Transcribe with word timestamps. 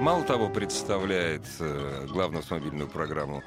Мало 0.00 0.22
того, 0.22 0.48
представляет 0.48 1.42
э, 1.58 2.06
главную 2.08 2.40
автомобильную 2.40 2.88
программу 2.88 3.42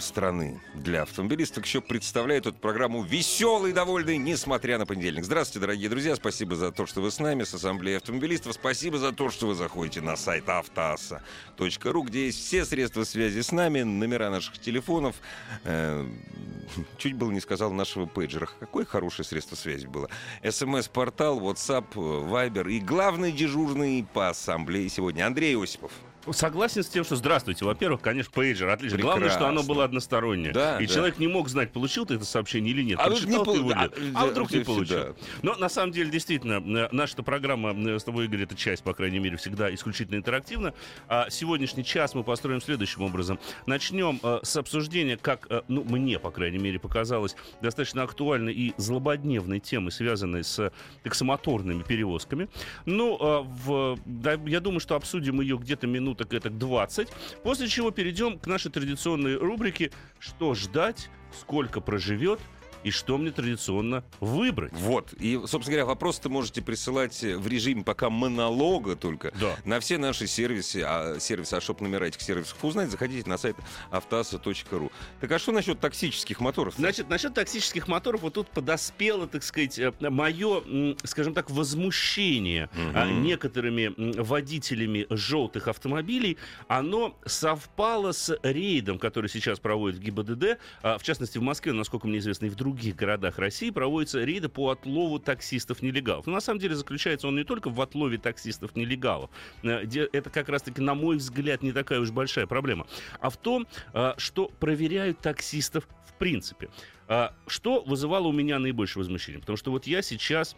страны 0.00 0.60
для 0.74 1.02
автомобилистов, 1.02 1.64
еще 1.64 1.80
представляет 1.80 2.46
эту 2.46 2.56
программу 2.56 3.02
веселый 3.02 3.72
довольный, 3.72 4.18
несмотря 4.18 4.78
на 4.78 4.86
понедельник. 4.86 5.24
Здравствуйте, 5.24 5.60
дорогие 5.60 5.88
друзья, 5.88 6.14
спасибо 6.16 6.56
за 6.56 6.72
то, 6.72 6.86
что 6.86 7.00
вы 7.00 7.10
с 7.10 7.18
нами, 7.18 7.44
с 7.44 7.54
Ассамблеей 7.54 7.96
автомобилистов. 7.96 8.54
Спасибо 8.54 8.98
за 8.98 9.12
то, 9.12 9.30
что 9.30 9.46
вы 9.46 9.54
заходите 9.54 10.00
на 10.00 10.16
сайт 10.16 10.48
автоаса.ру, 10.48 12.02
где 12.02 12.26
есть 12.26 12.44
все 12.44 12.64
средства 12.64 13.04
связи 13.04 13.40
с 13.40 13.52
нами, 13.52 13.82
номера 13.82 14.30
наших 14.30 14.58
телефонов. 14.58 15.16
Э, 15.64 16.06
чуть 16.98 17.14
было 17.14 17.30
не 17.30 17.40
сказал 17.40 17.72
нашего 17.72 18.06
пейджера. 18.06 18.48
Какое 18.60 18.84
хорошее 18.84 19.26
средство 19.26 19.56
связи 19.56 19.86
было. 19.86 20.08
СМС-портал, 20.48 21.40
WhatsApp, 21.40 21.92
Viber 21.94 22.70
и 22.70 22.80
главный 22.80 23.32
дежурный 23.32 24.06
по 24.12 24.28
Ассамблее 24.28 24.88
сегодня 24.88 25.26
Андрей 25.26 25.56
Осипов. 25.56 25.92
Согласен 26.32 26.82
с 26.82 26.88
тем, 26.88 27.04
что 27.04 27.16
здравствуйте. 27.16 27.64
Во-первых, 27.64 28.00
конечно, 28.00 28.32
пейджер. 28.32 28.68
Отлично. 28.68 28.98
Главное, 28.98 29.30
что 29.30 29.46
оно 29.46 29.62
было 29.62 29.84
одностороннее. 29.84 30.52
Да, 30.52 30.78
и 30.80 30.86
да. 30.86 30.92
человек 30.94 31.18
не 31.18 31.28
мог 31.28 31.48
знать, 31.48 31.72
получил 31.72 32.06
ты 32.06 32.14
это 32.14 32.24
сообщение 32.24 32.72
или 32.72 32.82
нет. 32.82 32.98
А 33.00 33.06
Прочитал 33.06 33.44
не 33.46 33.52
ты 33.52 33.58
его 33.58 33.70
пол- 33.70 33.72
а, 33.74 33.90
А 34.14 34.26
вдруг 34.26 34.50
не 34.50 34.58
да, 34.60 34.64
получил. 34.64 34.96
да. 34.96 35.14
Но 35.42 35.54
на 35.56 35.68
самом 35.68 35.92
деле, 35.92 36.10
действительно, 36.10 36.62
э, 36.78 36.88
наша 36.92 37.22
программа 37.22 37.72
э, 37.72 37.98
с 37.98 38.04
тобой, 38.04 38.26
Игорь, 38.26 38.42
эта 38.42 38.56
часть, 38.56 38.82
по 38.82 38.92
крайней 38.94 39.18
мере, 39.18 39.36
всегда 39.36 39.72
исключительно 39.74 40.16
интерактивна. 40.16 40.74
А 41.08 41.30
сегодняшний 41.30 41.84
час 41.84 42.14
мы 42.14 42.24
построим 42.24 42.60
следующим 42.60 43.02
образом. 43.02 43.38
Начнем 43.66 44.20
э, 44.22 44.40
с 44.42 44.56
обсуждения, 44.56 45.16
как, 45.16 45.46
э, 45.50 45.62
ну, 45.68 45.84
мне, 45.84 46.18
по 46.18 46.30
крайней 46.30 46.58
мере, 46.58 46.78
показалось, 46.78 47.36
достаточно 47.62 48.02
актуальной 48.02 48.52
и 48.52 48.74
злободневной 48.76 49.60
темы, 49.60 49.90
связанной 49.90 50.44
с 50.44 50.72
таксомоторными 51.02 51.82
перевозками. 51.82 52.48
Ну, 52.84 53.16
э, 53.20 53.42
в, 53.64 53.98
да, 54.04 54.34
я 54.46 54.60
думаю, 54.60 54.80
что 54.80 54.96
обсудим 54.96 55.40
ее 55.40 55.56
где-то 55.56 55.86
минуток 56.16 56.32
это 56.34 56.50
20, 56.50 57.08
после 57.42 57.68
чего 57.68 57.90
перейдем 57.90 58.38
к 58.38 58.46
нашей 58.46 58.70
традиционной 58.70 59.36
рубрике 59.36 59.90
«Что 60.18 60.54
ждать?», 60.54 61.10
«Сколько 61.38 61.80
проживет?» 61.80 62.40
И 62.84 62.90
что 62.90 63.18
мне 63.18 63.30
традиционно 63.30 64.04
выбрать. 64.20 64.72
Вот. 64.72 65.12
И, 65.14 65.34
собственно 65.46 65.76
говоря, 65.76 65.86
вопросы-то 65.86 66.28
можете 66.28 66.62
присылать 66.62 67.22
в 67.22 67.46
режиме 67.48 67.82
пока 67.84 68.10
монолога 68.10 68.96
только 68.96 69.32
Да. 69.40 69.56
на 69.64 69.80
все 69.80 69.98
наши 69.98 70.26
сервисы, 70.26 70.82
а, 70.84 71.18
сервисы, 71.20 71.54
а 71.54 71.60
чтоб 71.60 71.80
номера 71.80 72.04
этих 72.06 72.20
сервисов 72.20 72.62
узнать, 72.64 72.90
заходите 72.90 73.28
на 73.28 73.38
сайт 73.38 73.56
автоаса.ру. 73.90 74.90
Так 75.20 75.32
а 75.32 75.38
что 75.38 75.52
насчет 75.52 75.80
токсических 75.80 76.40
моторов? 76.40 76.74
Значит, 76.76 77.08
насчет 77.08 77.34
токсических 77.34 77.88
моторов, 77.88 78.22
вот 78.22 78.34
тут 78.34 78.48
подоспело, 78.48 79.26
так 79.26 79.42
сказать, 79.42 79.78
мое, 80.00 80.94
скажем 81.04 81.34
так, 81.34 81.50
возмущение 81.50 82.68
а, 82.94 83.06
некоторыми 83.10 83.92
водителями 84.20 85.06
желтых 85.10 85.68
автомобилей. 85.68 86.36
Оно 86.68 87.16
совпало 87.24 88.12
с 88.12 88.36
рейдом, 88.42 88.98
который 88.98 89.28
сейчас 89.30 89.58
проводит 89.58 90.00
ГИБДД. 90.00 90.58
А, 90.82 90.98
В 90.98 91.02
частности, 91.02 91.38
в 91.38 91.42
Москве, 91.42 91.72
насколько 91.72 92.06
мне 92.06 92.18
известно, 92.18 92.46
и 92.46 92.48
в 92.48 92.54
других 92.54 92.65
городах 92.72 93.38
России 93.38 93.70
проводятся 93.70 94.24
рейды 94.24 94.48
по 94.48 94.70
отлову 94.70 95.18
таксистов-нелегалов. 95.18 96.26
Но 96.26 96.32
на 96.32 96.40
самом 96.40 96.60
деле 96.60 96.74
заключается 96.74 97.28
он 97.28 97.36
не 97.36 97.44
только 97.44 97.70
в 97.70 97.80
отлове 97.80 98.18
таксистов-нелегалов. 98.18 99.30
э, 99.62 100.08
Это 100.12 100.30
как 100.30 100.48
раз-таки, 100.48 100.80
на 100.80 100.94
мой 100.94 101.16
взгляд, 101.16 101.62
не 101.62 101.72
такая 101.72 102.00
уж 102.00 102.10
большая 102.10 102.46
проблема. 102.46 102.86
А 103.20 103.30
в 103.30 103.36
том, 103.36 103.66
а, 103.92 104.14
что 104.18 104.48
проверяют 104.60 105.20
таксистов 105.20 105.88
в 106.06 106.14
принципе. 106.18 106.68
А, 107.08 107.34
Что 107.46 107.82
вызывало 107.82 108.28
у 108.28 108.32
меня 108.32 108.58
наибольшее 108.58 109.02
возмущение? 109.02 109.40
Потому 109.40 109.56
что 109.56 109.70
вот 109.70 109.86
я 109.86 110.02
сейчас 110.02 110.56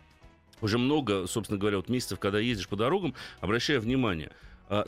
уже 0.60 0.78
много, 0.78 1.26
собственно 1.26 1.58
говоря, 1.58 1.76
вот 1.76 1.88
месяцев, 1.88 2.18
когда 2.18 2.38
ездишь 2.38 2.68
по 2.68 2.76
дорогам, 2.76 3.14
обращаю 3.40 3.80
внимание, 3.80 4.32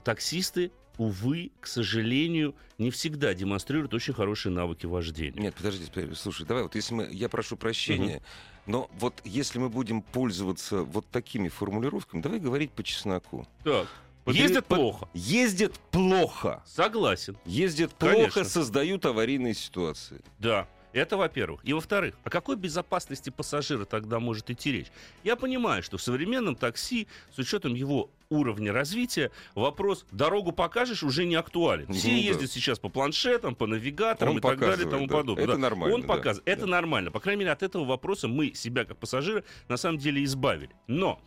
таксисты, 0.05 0.73
увы, 1.01 1.51
к 1.61 1.67
сожалению, 1.67 2.55
не 2.77 2.91
всегда 2.91 3.33
демонстрируют 3.33 3.95
очень 3.95 4.13
хорошие 4.13 4.53
навыки 4.53 4.85
вождения. 4.85 5.41
Нет, 5.41 5.55
подожди, 5.55 5.87
подожди, 5.87 6.15
слушай, 6.15 6.45
давай 6.47 6.63
вот 6.63 6.75
если 6.75 6.93
мы, 6.93 7.09
я 7.11 7.31
прошу 7.31 7.57
прощения, 7.57 8.21
но 8.67 8.91
вот 8.99 9.15
если 9.25 9.59
мы 9.59 9.71
будем 9.71 10.03
пользоваться 10.03 10.83
вот 10.83 11.07
такими 11.07 11.49
формулировками, 11.49 12.21
давай 12.21 12.39
говорить 12.39 12.73
по 12.73 12.83
чесноку. 12.83 13.49
Так, 13.65 13.89
Подри- 14.27 14.43
ездят 14.43 14.67
под- 14.67 14.79
плохо. 14.79 15.09
Ездят 15.15 15.73
плохо. 15.91 16.63
Согласен. 16.67 17.39
Ездят 17.47 17.95
Конечно. 17.99 18.25
плохо, 18.25 18.45
создают 18.45 19.07
аварийные 19.07 19.55
ситуации. 19.55 20.21
Да. 20.39 20.69
Это 20.93 21.17
во-первых. 21.17 21.61
И 21.65 21.73
во-вторых, 21.73 22.15
о 22.25 22.31
какой 22.31 22.57
безопасности 22.57 23.31
пассажира 23.31 23.85
тогда 23.85 24.19
может 24.19 24.51
идти 24.51 24.73
речь? 24.73 24.87
Я 25.23 25.37
понимаю, 25.37 25.83
что 25.83 25.99
в 25.99 26.03
современном 26.03 26.57
такси, 26.57 27.07
с 27.35 27.39
учетом 27.39 27.75
его 27.75 28.11
уровня 28.29 28.73
развития, 28.73 29.31
вопрос 29.55 30.05
«дорогу 30.13 30.53
покажешь» 30.53 31.03
уже 31.03 31.25
не 31.25 31.35
актуален. 31.37 31.93
Все 31.93 32.09
Ну 32.09 32.15
да. 32.15 32.21
ездят 32.21 32.51
сейчас 32.51 32.79
по 32.79 32.89
планшетам, 32.89 33.55
по 33.55 33.67
навигаторам 33.67 34.33
Он 34.35 34.39
и 34.39 34.41
так 34.41 34.59
далее 34.59 34.87
и 34.87 34.91
тому 34.91 35.07
да. 35.07 35.17
подобное. 35.17 35.45
Это 35.45 35.53
Да. 35.55 35.59
нормально, 35.59 35.95
Он 35.95 36.03
да. 36.03 36.09
показывает. 36.09 36.49
Это 36.49 36.63
Да. 36.63 36.67
нормально. 36.69 37.11
По 37.11 37.21
крайней 37.21 37.41
мере, 37.41 37.53
от 37.53 37.63
этого 37.63 37.85
вопроса 37.85 38.29
мы 38.29 38.55
себя, 38.55 38.85
как 38.85 38.99
пассажиры, 38.99 39.45
на 39.69 39.77
самом 39.77 39.99
деле 39.99 40.23
избавили. 40.25 40.71
Но 40.87 41.21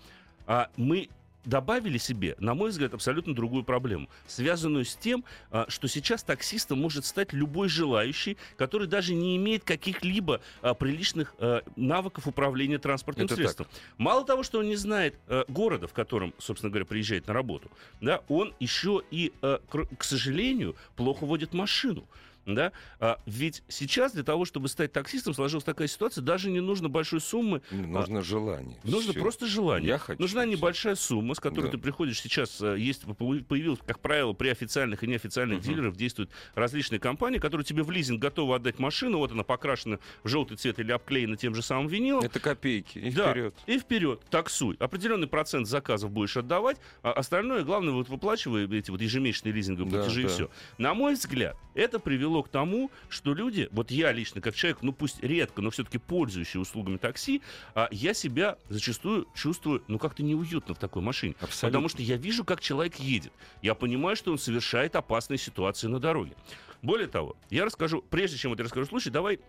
а, 0.46 0.69
мы 0.75 1.09
добавили 1.45 1.97
себе, 1.97 2.35
на 2.39 2.53
мой 2.53 2.69
взгляд, 2.69 2.93
абсолютно 2.93 3.35
другую 3.35 3.63
проблему, 3.63 4.09
связанную 4.27 4.85
с 4.85 4.95
тем, 4.95 5.23
а, 5.51 5.65
что 5.67 5.87
сейчас 5.87 6.23
таксистом 6.23 6.79
может 6.79 7.05
стать 7.05 7.33
любой 7.33 7.69
желающий, 7.69 8.37
который 8.57 8.87
даже 8.87 9.13
не 9.13 9.35
имеет 9.37 9.63
каких-либо 9.63 10.41
а, 10.61 10.73
приличных 10.73 11.35
а, 11.39 11.63
навыков 11.75 12.27
управления 12.27 12.77
транспортным 12.77 13.25
Это 13.25 13.35
средством. 13.35 13.67
Мало 13.97 14.25
того, 14.25 14.43
что 14.43 14.59
он 14.59 14.67
не 14.67 14.75
знает 14.75 15.15
города, 15.47 15.87
в 15.87 15.93
котором, 15.93 16.33
собственно 16.37 16.69
говоря, 16.69 16.85
приезжает 16.85 17.27
на 17.27 17.33
работу, 17.33 17.69
да, 18.01 18.21
он 18.27 18.53
еще 18.59 19.01
и, 19.11 19.31
к 19.41 20.03
сожалению, 20.03 20.75
плохо 20.95 21.25
водит 21.25 21.53
машину. 21.53 22.07
Да? 22.45 22.71
А, 22.99 23.19
ведь 23.25 23.63
сейчас 23.69 24.11
для 24.13 24.23
того, 24.23 24.43
чтобы 24.45 24.67
стать 24.67 24.91
таксистом, 24.91 25.33
сложилась 25.33 25.63
такая 25.63 25.87
ситуация, 25.87 26.21
даже 26.21 26.49
не 26.49 26.59
нужно 26.59 26.89
большой 26.89 27.21
суммы 27.21 27.61
Нужно 27.71 28.21
желание. 28.21 28.77
Нужно 28.83 29.11
Всё. 29.13 29.21
просто 29.21 29.45
желание. 29.47 29.87
Я 29.87 29.97
хочу. 29.97 30.21
Нужна 30.21 30.41
Всё. 30.41 30.51
небольшая 30.51 30.95
сумма, 30.95 31.35
с 31.35 31.39
которой 31.39 31.65
Да. 31.67 31.71
ты 31.71 31.77
приходишь 31.77 32.19
сейчас. 32.21 32.59
э, 32.61 32.77
Есть 32.77 33.03
появилось, 33.05 33.79
как 33.85 33.99
правило, 33.99 34.33
при 34.33 34.49
официальных 34.49 35.03
и 35.03 35.07
неофициальных 35.07 35.59
Мгм. 35.59 35.67
дилерах 35.67 35.95
действуют 35.95 36.31
различные 36.55 36.99
компании, 36.99 37.37
которые 37.39 37.63
тебе 37.65 37.83
в 37.83 37.91
лизинг 37.91 38.19
готовы 38.21 38.55
отдать 38.55 38.79
машину. 38.79 39.19
Вот 39.19 39.31
она 39.31 39.43
покрашена 39.43 39.99
в 40.23 40.27
желтый 40.27 40.57
цвет 40.57 40.79
или 40.79 40.91
обклеена 40.91 41.37
тем 41.37 41.55
же 41.55 41.61
самым 41.61 41.87
винилом. 41.87 42.23
Это 42.25 42.39
копейки. 42.39 42.97
И 42.99 43.11
Да, 43.11 43.31
вперед. 43.31 43.55
и 43.67 43.79
вперед, 43.79 44.21
таксуй. 44.29 44.75
Определенный 44.79 45.27
процент 45.27 45.67
заказов 45.67 46.11
будешь 46.11 46.35
отдавать, 46.35 46.77
а 47.03 47.11
остальное, 47.13 47.63
главное, 47.63 47.93
вот 47.93 48.09
выплачивай 48.09 48.65
эти 48.77 48.91
вот 48.91 48.99
ежемесячные 49.01 49.53
лизинговые 49.53 49.91
Да, 49.91 49.97
платежи 49.99 50.21
и 50.21 50.23
да. 50.23 50.29
все. 50.29 50.49
На 50.77 50.93
мой 50.93 51.13
взгляд, 51.13 51.55
это 51.75 51.99
привело 51.99 52.32
к 52.41 52.49
тому, 52.49 52.89
что 53.09 53.33
люди, 53.33 53.67
вот 53.71 53.91
я 53.91 54.11
лично, 54.11 54.41
как 54.41 54.55
человек, 54.55 54.79
ну 54.81 54.94
пусть 54.94 55.21
редко, 55.21 55.61
но 55.61 55.69
все-таки 55.69 55.97
пользующий 55.97 56.59
услугами 56.59 56.97
такси, 56.97 57.41
а, 57.75 57.88
я 57.91 58.13
себя 58.13 58.57
зачастую 58.69 59.27
чувствую, 59.35 59.83
ну 59.88 59.99
как-то 59.99 60.23
неуютно 60.23 60.73
в 60.73 60.79
такой 60.79 61.01
машине. 61.01 61.35
Абсолютно. 61.39 61.67
Потому 61.67 61.89
что 61.89 62.01
я 62.01 62.17
вижу, 62.17 62.43
как 62.43 62.61
человек 62.61 62.96
едет. 62.96 63.34
Я 63.61 63.75
понимаю, 63.75 64.16
что 64.16 64.31
он 64.31 64.40
совершает 64.40 64.96
опасные 64.96 65.37
ситуации 65.37 65.87
на 65.87 65.99
дороге. 65.99 66.34
Более 66.81 67.08
того, 67.08 67.35
я 67.49 67.66
расскажу, 67.66 68.02
прежде 68.02 68.37
чем 68.37 68.52
вот 68.52 68.59
я 68.59 68.66
расскажу 68.66 68.87
случай, 68.87 69.09
давай 69.09 69.40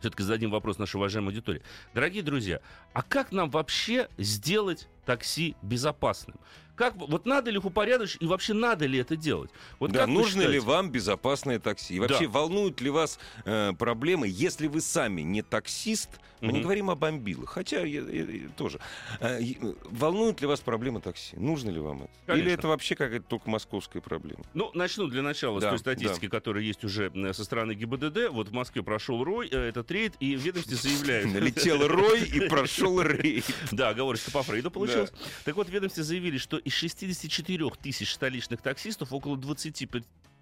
все-таки 0.00 0.22
зададим 0.22 0.50
вопрос 0.50 0.78
нашей 0.78 0.96
уважаемой 0.96 1.28
аудитории. 1.28 1.62
Дорогие 1.94 2.22
друзья, 2.22 2.60
а 2.92 3.02
как 3.02 3.32
нам 3.32 3.50
вообще 3.50 4.08
сделать 4.18 4.88
такси 5.06 5.56
безопасным? 5.62 6.36
Как, 6.76 6.96
вот 6.96 7.24
надо 7.26 7.50
ли 7.50 7.58
их 7.58 7.64
упорядочить 7.64 8.20
и 8.22 8.26
вообще 8.26 8.52
надо 8.52 8.86
ли 8.86 8.98
это 8.98 9.16
делать? 9.16 9.50
Вот 9.78 9.92
да, 9.92 10.06
нужно 10.06 10.42
ли 10.42 10.58
вам 10.58 10.90
безопасное 10.90 11.58
такси? 11.58 11.94
И 11.96 12.00
вообще, 12.00 12.24
Да. 12.26 12.30
волнуют 12.30 12.80
ли 12.80 12.90
вас 12.90 13.18
э, 13.44 13.72
проблемы, 13.78 14.26
если 14.28 14.66
вы 14.66 14.80
сами 14.80 15.20
не 15.22 15.42
таксист? 15.42 16.10
Мы 16.40 16.48
не 16.52 16.58
Мгм. 16.58 16.62
говорим 16.64 16.90
о 16.90 16.94
бомбилах, 16.94 17.48
хотя 17.50 17.80
я- 17.80 18.02
я- 18.02 18.24
я 18.24 18.48
тоже. 18.58 18.78
Э, 19.20 19.40
э, 19.40 19.54
волнует 19.84 20.42
ли 20.42 20.46
вас 20.46 20.60
проблема 20.60 21.00
такси? 21.00 21.36
Нужно 21.36 21.70
ли 21.70 21.80
вам 21.80 22.02
это? 22.02 22.10
Или 22.34 22.40
Конечно. 22.42 22.50
это 22.58 22.68
вообще 22.68 22.94
какая-то 22.96 23.24
только 23.26 23.48
московская 23.48 24.00
проблема? 24.02 24.44
Ну, 24.52 24.70
начну 24.74 25.06
для 25.06 25.22
начала 25.22 25.58
Да, 25.60 25.68
с 25.68 25.70
той 25.70 25.78
статистики, 25.78 26.28
которая 26.28 26.62
есть 26.62 26.84
уже 26.84 27.10
э, 27.14 27.32
со 27.32 27.44
стороны 27.44 27.72
ГИБДД. 27.72 28.28
Вот 28.30 28.48
в 28.48 28.52
Москве 28.52 28.82
прошел 28.82 29.24
рой, 29.24 29.48
э, 29.50 29.68
этот 29.68 29.90
рейд, 29.90 30.14
и 30.20 30.36
в 30.36 30.40
ведомстве 30.40 30.76
заявляют... 30.76 31.32
Налетел 31.32 31.86
рой 31.88 32.20
и 32.22 32.40
прошел 32.48 33.00
рейд. 33.02 33.44
Да, 33.72 33.90
оговорочка 33.90 34.30
по 34.30 34.42
Фрейду 34.42 34.70
получилась. 34.70 35.12
Так 35.44 35.56
вот, 35.56 35.68
в 35.68 35.70
ведомстве 35.70 36.02
заявили, 36.02 36.36
что 36.36 36.58
из 36.64 36.72
64 36.72 37.70
тысяч 37.82 38.12
столичных 38.12 38.62
таксистов 38.62 39.12
около 39.12 39.36
25 39.36 39.88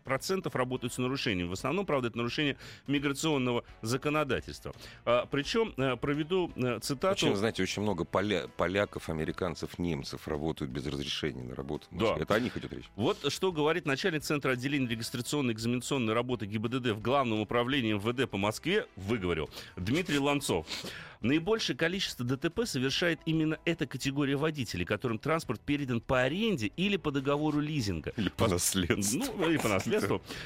процентов 0.02 0.54
работают 0.54 0.92
с 0.92 0.98
нарушением. 0.98 1.48
В 1.48 1.52
основном, 1.52 1.86
правда, 1.86 2.08
это 2.08 2.18
нарушение 2.18 2.56
миграционного 2.86 3.64
законодательства. 3.82 4.74
А, 5.04 5.26
причем 5.26 5.74
э, 5.76 5.96
проведу 5.96 6.50
э, 6.56 6.78
цитату. 6.80 7.26
Причем, 7.26 7.36
знаете, 7.36 7.62
очень 7.62 7.82
много 7.82 8.04
поля- 8.04 8.48
поляков, 8.56 9.08
американцев, 9.08 9.78
немцев 9.78 10.28
работают 10.28 10.70
без 10.72 10.86
разрешения 10.86 11.42
на 11.42 11.54
работу. 11.54 11.86
Да. 11.90 12.16
Это 12.18 12.34
о 12.34 12.40
них 12.40 12.56
идет 12.56 12.72
речь. 12.72 12.90
Вот 12.96 13.32
что 13.32 13.52
говорит 13.52 13.86
начальник 13.86 14.22
Центра 14.22 14.52
отделения 14.52 14.88
регистрационной 14.88 15.54
экзаменационной 15.54 16.12
работы 16.12 16.46
ГИБДД 16.46 16.88
в 16.88 17.00
Главном 17.00 17.40
управлении 17.40 17.92
МВД 17.92 18.28
по 18.30 18.36
Москве, 18.36 18.86
выговорил, 18.96 19.48
Дмитрий 19.76 20.18
Ланцов. 20.18 20.66
Наибольшее 21.20 21.76
количество 21.76 22.24
ДТП 22.24 22.62
совершает 22.64 23.20
именно 23.26 23.56
эта 23.64 23.86
категория 23.86 24.34
водителей, 24.34 24.84
которым 24.84 25.20
транспорт 25.20 25.60
передан 25.60 26.00
по 26.00 26.20
аренде 26.20 26.66
или 26.76 26.96
по 26.96 27.12
договору 27.12 27.60
лизинга. 27.60 28.12
Или 28.16 28.28
по 28.28 28.48
наследству. 28.48 29.22
Ну, 29.38 29.48
или 29.48 29.56
по 29.56 29.68
наследству. 29.68 29.91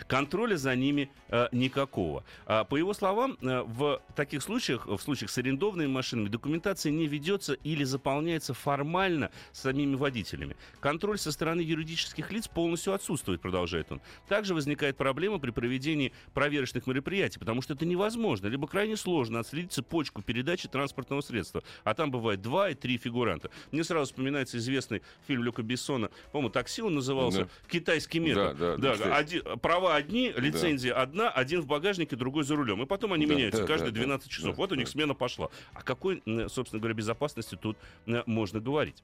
Контроля 0.07 0.57
за 0.57 0.75
ними 0.75 1.11
э, 1.29 1.49
никакого. 1.53 2.25
А, 2.47 2.65
по 2.65 2.77
его 2.77 2.95
словам, 2.95 3.37
э, 3.43 3.63
в 3.67 4.01
таких 4.15 4.43
случаях, 4.43 4.87
в 4.87 4.99
случаях 4.99 5.31
с 5.31 5.39
арендованными 5.39 5.89
машинами, 5.89 6.29
документация 6.29 6.93
не 6.93 7.07
ведется 7.07 7.55
или 7.55 7.85
заполняется 7.85 8.55
формально 8.55 9.31
самими 9.53 9.95
водителями. 9.95 10.57
Контроль 10.81 11.19
со 11.19 11.33
стороны 11.33 11.61
юридических 11.61 12.31
лиц 12.33 12.49
полностью 12.49 12.93
отсутствует, 12.93 13.41
продолжает 13.41 13.91
он. 13.93 14.01
Также 14.29 14.55
возникает 14.55 14.97
проблема 14.97 15.39
при 15.39 15.51
проведении 15.51 16.13
проверочных 16.35 16.87
мероприятий, 16.87 17.39
потому 17.39 17.63
что 17.63 17.75
это 17.75 17.85
невозможно, 17.87 18.47
либо 18.47 18.67
крайне 18.67 18.97
сложно 18.97 19.41
отследить 19.41 19.73
цепочку 19.73 20.23
передачи 20.23 20.69
транспортного 20.69 21.21
средства. 21.21 21.63
А 21.85 21.95
там 21.95 22.11
бывает 22.11 22.43
два 22.43 22.71
и 22.71 22.75
три 22.75 22.99
фигуранта. 22.99 23.51
Мне 23.73 23.85
сразу 23.85 24.07
вспоминается 24.07 24.59
известный 24.59 25.03
фильм 25.27 25.43
Люка 25.43 25.63
Бессона, 25.63 26.11
по-моему, 26.33 26.51
«Такси» 26.51 26.83
он 26.83 26.95
назывался, 26.95 27.41
Да. 27.45 27.49
«Китайский 27.69 28.19
метод». 28.21 28.57
Да, 28.57 28.77
да, 28.77 28.93
кстати. 28.93 29.36
Один- 29.38 29.59
права 29.59 29.94
одни, 29.94 30.33
лицензия 30.37 30.94
одна, 30.94 31.31
один 31.31 31.61
в 31.61 31.67
багажнике, 31.67 32.17
другой 32.17 32.44
за 32.44 32.56
рулем. 32.56 32.83
И 32.83 32.87
потом 32.87 33.12
они 33.12 33.27
Да, 33.27 33.35
меняются 33.35 33.62
да, 33.62 33.67
каждые 33.67 33.93
да, 33.93 34.00
12 34.00 34.31
часов. 34.31 34.50
да, 34.50 34.56
вот 34.56 34.73
у 34.73 34.75
них 34.75 34.87
да. 34.87 34.91
смена 34.93 35.15
пошла. 35.15 35.49
О 35.75 35.83
какой, 35.83 36.23
м, 36.27 36.49
собственно 36.49 36.81
говоря, 36.81 36.94
безопасности 36.94 37.56
тут 37.61 37.77
можно 38.27 38.61
говорить? 38.61 39.03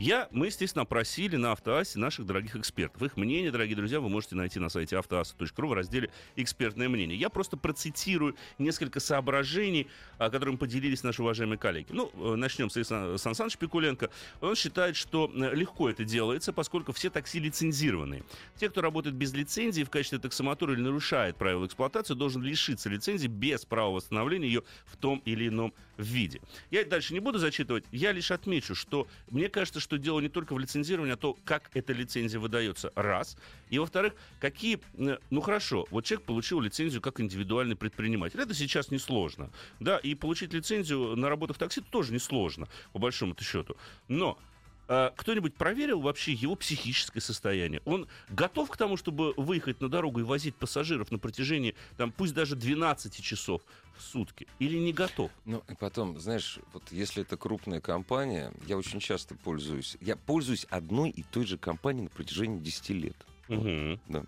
Я, 0.00 0.28
мы, 0.32 0.46
естественно, 0.46 0.82
опросили 0.82 1.36
на 1.36 1.52
Автоасе 1.52 2.00
наших 2.00 2.26
дорогих 2.26 2.56
экспертов. 2.56 3.00
Их 3.02 3.16
мнение, 3.16 3.52
дорогие 3.52 3.76
друзья, 3.76 4.00
вы 4.00 4.08
можете 4.08 4.34
найти 4.34 4.58
на 4.58 4.68
сайте 4.68 4.98
автоаса.ру 4.98 5.68
в 5.68 5.72
разделе 5.72 6.10
«Экспертное 6.34 6.88
мнение». 6.88 7.16
Я 7.16 7.30
просто 7.30 7.56
процитирую 7.56 8.34
несколько 8.58 8.98
соображений, 8.98 9.86
которыми 10.18 10.56
поделились 10.56 11.04
наши 11.04 11.22
уважаемые 11.22 11.58
коллеги. 11.58 11.86
Ну, 11.90 12.10
э, 12.12 12.34
начнем 12.34 12.70
с 12.70 12.84
Сан 12.84 13.16
Сан 13.18 13.36
Саныча 13.36 13.56
Пикуленко. 13.56 14.10
Он 14.40 14.56
считает, 14.56 14.96
что 14.96 15.30
э, 15.32 15.54
легко 15.54 15.88
это 15.88 16.04
делается, 16.04 16.52
поскольку 16.52 16.92
все 16.92 17.08
такси 17.08 17.38
лицензированные. 17.38 18.24
Те, 18.56 18.70
кто 18.70 18.80
работает 18.80 19.14
без 19.14 19.32
лицензии 19.32 19.84
в 19.84 19.90
качестве 19.90 20.18
таксомотора 20.18 20.72
или 20.72 20.80
нарушает 20.80 21.36
правила 21.36 21.66
эксплуатации, 21.66 22.14
должен 22.14 22.42
лишиться 22.42 22.88
лицензии 22.88 23.28
без 23.28 23.64
права 23.64 23.92
восстановления 23.92 24.48
ее 24.48 24.64
в 24.86 24.96
том 24.96 25.22
или 25.24 25.46
ином 25.46 25.72
виде. 26.02 26.40
Я 26.70 26.84
дальше 26.84 27.14
не 27.14 27.20
буду 27.20 27.38
зачитывать, 27.38 27.84
я 27.92 28.12
лишь 28.12 28.30
отмечу, 28.30 28.74
что 28.74 29.06
мне 29.30 29.48
кажется, 29.48 29.80
что 29.80 29.98
дело 29.98 30.20
не 30.20 30.28
только 30.28 30.54
в 30.54 30.58
лицензировании, 30.58 31.14
а 31.14 31.16
то, 31.16 31.36
как 31.44 31.70
эта 31.74 31.92
лицензия 31.92 32.40
выдается, 32.40 32.92
раз. 32.94 33.36
И, 33.70 33.78
во-вторых, 33.78 34.14
какие... 34.40 34.80
э, 34.94 35.18
Ну, 35.30 35.40
хорошо, 35.40 35.86
вот 35.90 36.04
человек 36.04 36.26
получил 36.26 36.60
лицензию 36.60 37.00
как 37.00 37.20
индивидуальный 37.20 37.76
предприниматель. 37.76 38.40
Это 38.40 38.54
сейчас 38.54 38.90
несложно. 38.90 39.50
Да, 39.80 39.98
и 39.98 40.14
получить 40.14 40.52
лицензию 40.52 41.16
на 41.16 41.28
работу 41.28 41.54
в 41.54 41.58
такси 41.58 41.80
тоже 41.80 42.12
несложно, 42.12 42.68
по 42.92 42.98
большому 42.98 43.36
счету. 43.40 43.76
Но 44.08 44.38
а, 44.86 45.12
кто-нибудь 45.16 45.54
проверил 45.54 46.00
вообще 46.00 46.32
его 46.32 46.54
психическое 46.56 47.20
состояние? 47.20 47.80
Он 47.84 48.06
готов 48.28 48.70
к 48.70 48.76
тому, 48.76 48.96
чтобы 48.96 49.32
выехать 49.36 49.80
на 49.80 49.88
дорогу 49.88 50.20
и 50.20 50.22
возить 50.22 50.54
пассажиров 50.56 51.10
на 51.10 51.18
протяжении, 51.18 51.74
там, 51.96 52.12
пусть 52.12 52.34
даже 52.34 52.54
12 52.56 53.22
часов 53.22 53.62
в 53.96 54.02
сутки? 54.02 54.46
Или 54.58 54.78
не 54.78 54.92
готов? 54.92 55.30
Ну, 55.44 55.62
и 55.68 55.74
потом, 55.74 56.18
знаешь, 56.18 56.58
вот 56.72 56.82
если 56.90 57.22
это 57.22 57.36
крупная 57.36 57.80
компания, 57.80 58.52
я 58.66 58.76
очень 58.76 59.00
часто 59.00 59.34
пользуюсь. 59.34 59.96
Я 60.00 60.16
пользуюсь 60.16 60.66
одной 60.70 61.10
и 61.10 61.22
той 61.22 61.46
же 61.46 61.58
компанией 61.58 62.04
на 62.04 62.10
протяжении 62.10 62.58
10 62.58 62.90
лет. 62.90 63.16
Мгм. 63.48 64.00
Да. 64.08 64.22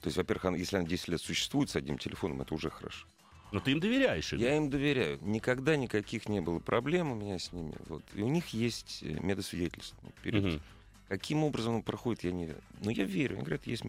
То 0.00 0.06
есть, 0.06 0.16
во-первых, 0.16 0.58
если 0.58 0.76
она 0.76 0.86
10 0.86 1.08
лет 1.08 1.20
существует 1.20 1.70
с 1.70 1.76
одним 1.76 1.98
телефоном, 1.98 2.42
это 2.42 2.54
уже 2.54 2.70
хорошо. 2.70 3.06
Но 3.52 3.60
ты 3.60 3.70
им 3.70 3.80
доверяешь. 3.80 4.32
Игорь. 4.32 4.44
Я 4.44 4.56
им 4.56 4.68
доверяю. 4.68 5.18
Никогда 5.22 5.76
никаких 5.76 6.28
не 6.28 6.40
было 6.40 6.58
проблем 6.58 7.12
у 7.12 7.14
меня 7.14 7.38
с 7.38 7.52
ними. 7.52 7.74
Вот. 7.86 8.02
И 8.14 8.22
у 8.22 8.28
них 8.28 8.48
есть 8.48 8.98
э, 9.02 9.12
медосвидетельство. 9.20 9.96
Вперед. 10.18 10.42
Мгм. 10.42 10.62
Каким 11.08 11.44
образом 11.44 11.76
он 11.76 11.82
проходит, 11.82 12.24
я 12.24 12.32
не 12.32 12.46
верю. 12.46 12.60
Но 12.80 12.90
я 12.90 13.04
верю. 13.04 13.34
Они 13.34 13.42
говорят, 13.42 13.66
есть... 13.66 13.84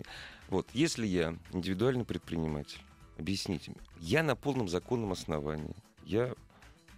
Вот, 0.49 0.67
если 0.73 1.07
я 1.07 1.35
индивидуальный 1.51 2.05
предприниматель, 2.05 2.79
объясните 3.17 3.71
мне, 3.71 3.81
я 4.00 4.23
на 4.23 4.35
полном 4.35 4.67
законном 4.67 5.12
основании, 5.12 5.75
я 6.06 6.33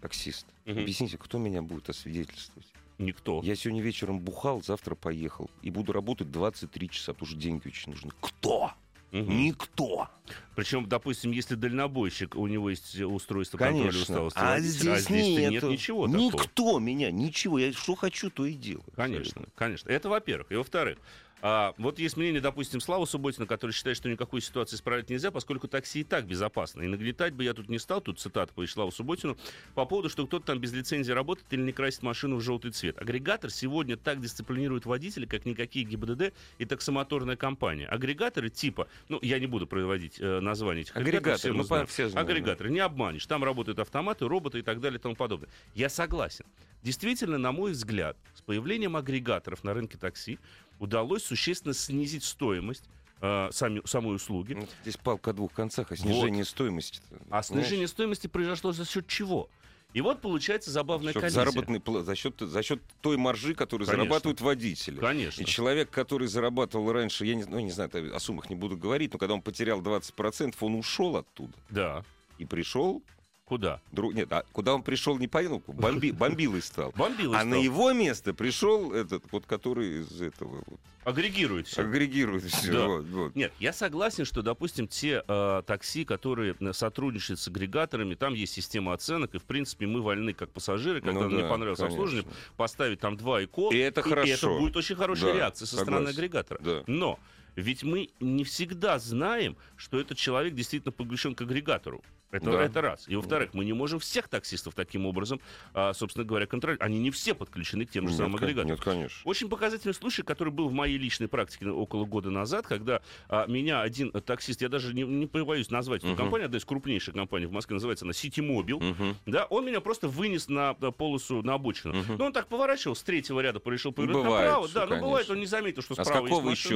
таксист. 0.02 0.46
Мгм. 0.66 0.80
Объясните, 0.80 1.18
кто 1.18 1.38
меня 1.38 1.62
будет 1.62 1.90
освидетельствовать? 1.90 2.68
Никто. 2.98 3.42
Я 3.44 3.56
сегодня 3.56 3.82
вечером 3.82 4.20
бухал, 4.20 4.62
завтра 4.64 4.96
поехал. 4.96 5.50
И 5.62 5.70
буду 5.70 5.92
работать 5.94 6.32
23 6.32 6.90
часа, 6.90 7.14
потому 7.14 7.30
что 7.30 7.40
деньги 7.40 7.68
очень 7.68 7.92
нужны. 7.92 8.12
Кто? 8.22 8.72
Мгм. 9.12 9.38
Никто. 9.38 10.10
Причем, 10.56 10.86
допустим, 10.88 11.32
если 11.32 11.56
дальнобойщик, 11.56 12.36
у 12.36 12.46
него 12.48 12.70
есть 12.70 13.00
устройство 13.00 13.58
контроля 13.58 13.92
Конечно. 13.92 14.24
усталости 14.24 14.40
А 14.40 14.60
здесь, 14.60 15.04
здесь 15.06 15.10
нет 15.10 15.52
нету. 15.52 15.72
ничего 15.72 16.08
такого. 16.08 16.22
Никто 16.22 16.80
меня, 16.80 17.12
ничего. 17.12 17.58
Я 17.60 17.72
что 17.72 17.96
хочу, 17.96 18.30
то 18.30 18.46
и 18.46 18.54
делаю. 18.54 18.84
Конечно, 18.96 19.46
конечно. 19.56 19.90
Это 19.90 20.10
во-первых. 20.10 20.52
И 20.52 20.56
во-вторых, 20.56 20.98
а, 21.42 21.74
вот 21.78 22.00
есть 22.00 22.18
мнение, 22.18 22.42
допустим, 22.42 22.80
Слава 22.80 23.06
Субботина, 23.06 23.46
который 23.46 23.72
считает, 23.72 23.98
что 23.98 24.10
никакой 24.10 24.42
ситуации 24.42 24.76
исправить 24.76 25.10
нельзя, 25.10 25.32
поскольку 25.32 25.68
такси 25.68 26.02
и 26.02 26.04
так 26.04 26.26
безопасно. 26.26 26.82
И 26.82 26.88
нагнетать 26.88 27.34
бы 27.34 27.44
я 27.44 27.54
тут 27.54 27.70
не 27.70 27.80
стал, 27.80 28.02
тут 28.02 28.20
цитата 28.20 28.52
по 28.54 28.62
Вячеславу 28.62 28.92
Субботину, 28.92 29.38
по 29.76 29.86
поводу, 29.86 30.10
что 30.10 30.26
кто-то 30.26 30.48
там 30.48 30.60
без 30.60 30.74
лицензии 30.74 31.12
работает 31.12 31.48
или 31.52 31.62
не 31.62 31.72
красит 31.72 32.04
машину 32.04 32.38
в 32.38 32.42
желтый 32.42 32.72
цвет. 32.72 33.00
Агрегатор 33.00 33.52
сегодня 33.52 33.98
так 33.98 34.20
дисциплинирует 34.20 34.86
водителя, 34.86 35.28
как 35.28 35.46
никакие 35.46 35.86
ГИБДД 35.86 36.34
и 36.58 36.66
таксомоторная 36.66 37.36
компания. 37.36 37.86
Агрегаторы 37.86 38.50
типа, 38.50 38.88
ну, 39.10 39.20
я 39.22 39.40
не 39.40 39.48
буду 39.48 39.68
проводить 39.68 40.20
э, 40.20 40.40
название 40.40 40.84
этих 40.84 40.96
агрегаторов, 40.96 41.18
Агрегаторы, 41.18 41.54
все 41.54 41.58
ну, 41.58 41.64
знаем. 41.64 41.88
все 41.88 42.10
знают, 42.10 42.30
Агрегаторы, 42.30 42.70
не 42.72 42.80
обманешь. 42.80 43.26
Там 43.26 43.44
работают 43.44 43.80
автоматы, 43.80 44.28
роботы 44.28 44.60
и 44.60 44.62
так 44.64 44.80
далее 44.80 45.00
и 45.00 45.02
тому 45.02 45.16
подобное. 45.16 45.50
Я 45.76 45.90
согласен. 45.90 46.46
Действительно, 46.84 47.38
на 47.38 47.52
мой 47.52 47.72
взгляд, 47.72 48.18
с 48.34 48.42
появлением 48.42 48.96
агрегаторов 48.96 49.64
на 49.64 49.74
рынке 49.74 49.98
такси 49.98 50.40
удалось 50.80 51.24
существенно 51.24 51.74
снизить 51.74 52.24
стоимость 52.24 52.84
э, 53.22 53.50
сами, 53.52 53.82
самой 53.86 54.16
услуги. 54.16 54.54
Ну, 54.54 54.68
Здесь 54.84 54.98
палка 54.98 55.32
о 55.32 55.34
двух 55.34 55.54
концах, 55.54 55.92
а 55.92 55.96
снижение 55.96 56.46
стоимости. 56.46 57.02
А 57.30 57.42
снижение 57.44 57.88
стоимости 57.88 58.28
произошло 58.28 58.72
за 58.72 58.86
счет 58.86 59.08
чего? 59.08 59.50
И 59.94 60.02
вот 60.02 60.22
получается 60.22 60.70
забавная 60.70 61.14
за 61.14 61.30
заработной 61.30 61.80
пла- 61.80 62.04
за 62.04 62.14
счет 62.14 62.36
за 62.40 62.62
счет 62.62 62.82
той 63.02 63.16
маржи, 63.18 63.56
которую 63.56 63.88
Конечно. 63.88 64.04
зарабатывают 64.04 64.42
водители. 64.42 65.00
Конечно. 65.00 65.42
И 65.42 65.46
человек, 65.46 65.90
который 65.90 66.28
зарабатывал 66.28 66.92
раньше, 66.92 67.26
я 67.26 67.36
не, 67.36 67.46
ну, 67.46 67.60
не 67.60 67.72
знаю, 67.72 67.90
о 68.14 68.20
суммах 68.20 68.50
не 68.50 68.56
буду 68.56 68.78
говорить, 68.78 69.14
но 69.14 69.18
когда 69.18 69.34
он 69.34 69.42
потерял 69.42 69.82
20%, 69.82 70.56
он 70.60 70.76
ушел 70.76 71.16
оттуда 71.16 71.54
Да. 71.70 72.04
и 72.38 72.46
пришел. 72.46 73.02
Куда? 73.48 73.80
друг- 73.94 74.14
Нет, 74.14 74.30
а 74.34 74.44
куда 74.52 74.74
он 74.76 74.84
пришел, 74.84 75.18
не 75.18 75.30
понял, 75.30 75.64
бомби, 75.68 76.12
бомбилой 76.20 76.62
стал. 76.62 76.92
Бомбил 76.98 77.34
А 77.34 77.46
на 77.46 77.56
его 77.56 77.94
место 77.94 78.34
пришел 78.34 78.92
этот, 78.92 79.24
вот, 79.32 79.46
который 79.46 80.02
из 80.02 80.22
этого 80.22 80.64
вот, 80.68 80.80
Агрегирует 81.06 81.68
все. 81.68 81.84
агрегирует 81.84 82.44
все. 82.44 82.74
Да. 82.74 82.88
Вот, 82.88 83.06
вот. 83.06 83.36
Нет, 83.38 83.54
я 83.60 83.72
согласен, 83.72 84.26
что, 84.26 84.42
допустим, 84.42 84.90
те 84.90 85.24
э, 85.26 85.64
такси, 85.66 86.04
которые 86.04 86.58
сотрудничают 86.74 87.40
с 87.40 87.48
агрегаторами, 87.48 88.16
там 88.16 88.34
есть 88.34 88.52
система 88.52 88.92
оценок, 88.92 89.34
и, 89.34 89.38
в 89.40 89.46
принципе, 89.46 89.88
мы 89.88 90.02
вольны, 90.02 90.34
как 90.34 90.52
пассажиры, 90.52 91.00
когда 91.00 91.14
Ну 91.14 91.22
нам 91.22 91.36
не 91.38 91.44
да, 91.44 91.48
понравилось 91.50 91.80
конечно. 91.80 91.96
обслуживание, 92.04 92.30
поставить 92.58 93.00
там 93.00 93.16
два 93.16 93.42
икон, 93.42 93.74
И 93.74 93.78
это 93.78 94.02
хорошо. 94.02 94.30
это 94.30 94.48
будет 94.60 94.76
очень 94.76 94.98
хорошая 94.98 95.32
Да, 95.32 95.38
реакция 95.38 95.66
со 95.68 95.76
стороны 95.78 95.98
согласен. 96.08 96.18
агрегатора. 96.20 96.60
Да. 96.62 96.84
Но 96.88 97.18
ведь 97.56 97.84
мы 97.84 98.10
не 98.20 98.44
всегда 98.44 99.00
знаем, 99.00 99.56
что 99.78 99.98
этот 100.02 100.18
человек 100.18 100.54
действительно 100.54 100.92
подключен 100.92 101.34
к 101.34 101.42
агрегатору. 101.44 102.04
Это, 102.32 102.52
Да. 102.52 102.62
это 102.64 102.82
раз. 102.82 103.08
И 103.08 103.16
во-вторых, 103.16 103.54
мы 103.54 103.64
не 103.64 103.74
можем 103.74 104.00
всех 104.00 104.28
таксистов 104.28 104.76
таким 104.76 105.06
образом, 105.06 105.40
а, 105.74 105.94
собственно 105.94 106.26
говоря, 106.26 106.46
контролировать. 106.46 106.86
Они 106.86 107.00
не 107.00 107.10
все 107.12 107.34
подключены 107.34 107.86
к 107.86 107.90
тем 107.92 108.04
же 108.06 108.10
Нет, 108.10 108.18
самым 108.18 108.34
кон- 108.34 108.44
агрегаторам. 108.44 108.72
Нет, 108.72 108.82
конечно. 108.82 109.22
Очень 109.24 109.48
показательный 109.50 109.94
случай, 109.94 110.24
который 110.24 110.50
был 110.52 110.68
в 110.68 110.74
моей 110.74 110.98
личной 110.98 111.28
практике 111.30 111.68
около 111.70 112.06
года 112.06 112.30
назад, 112.30 112.68
когда 112.68 113.02
а, 113.30 113.48
меня 113.48 113.82
один 113.82 114.12
таксист, 114.12 114.62
я 114.62 114.68
даже 114.70 114.94
не, 114.94 115.04
не 115.04 115.26
побоюсь 115.26 115.70
назвать 115.70 116.02
эту 116.02 116.10
Мгм. 116.10 116.18
компанию, 116.18 116.46
одна 116.48 116.58
из 116.58 116.66
крупнейших 116.66 117.14
компаний 117.14 117.46
в 117.46 117.52
Москве, 117.52 117.76
называется 117.76 118.04
она 118.06 118.12
City 118.12 118.46
Mobile, 118.46 118.84
Мгм. 118.84 119.16
да, 119.26 119.46
он 119.46 119.66
меня 119.66 119.80
просто 119.80 120.08
вынес 120.10 120.50
на 120.50 120.76
э, 120.82 120.92
полосу, 120.92 121.42
на 121.44 121.54
обочину. 121.54 121.94
Мгм. 121.94 122.18
Но 122.18 122.26
он 122.26 122.34
так 122.34 122.48
поворачивал 122.48 122.96
с 122.96 123.04
третьего 123.04 123.40
ряда, 123.40 123.62
решил 123.66 123.92
повернуть 123.94 124.24
Бывает, 124.24 124.46
направо. 124.48 124.68
Да, 124.74 124.82
но 124.86 124.96
бывает, 124.98 125.28
конечно. 125.28 125.34
он 125.34 125.40
не 125.40 125.46
заметил, 125.46 125.82
что 125.82 125.94
А 125.98 126.04
с 126.04 126.08
справа 126.08 126.26
какого 126.28 126.50
есть 126.50 126.66
еще? 126.66 126.76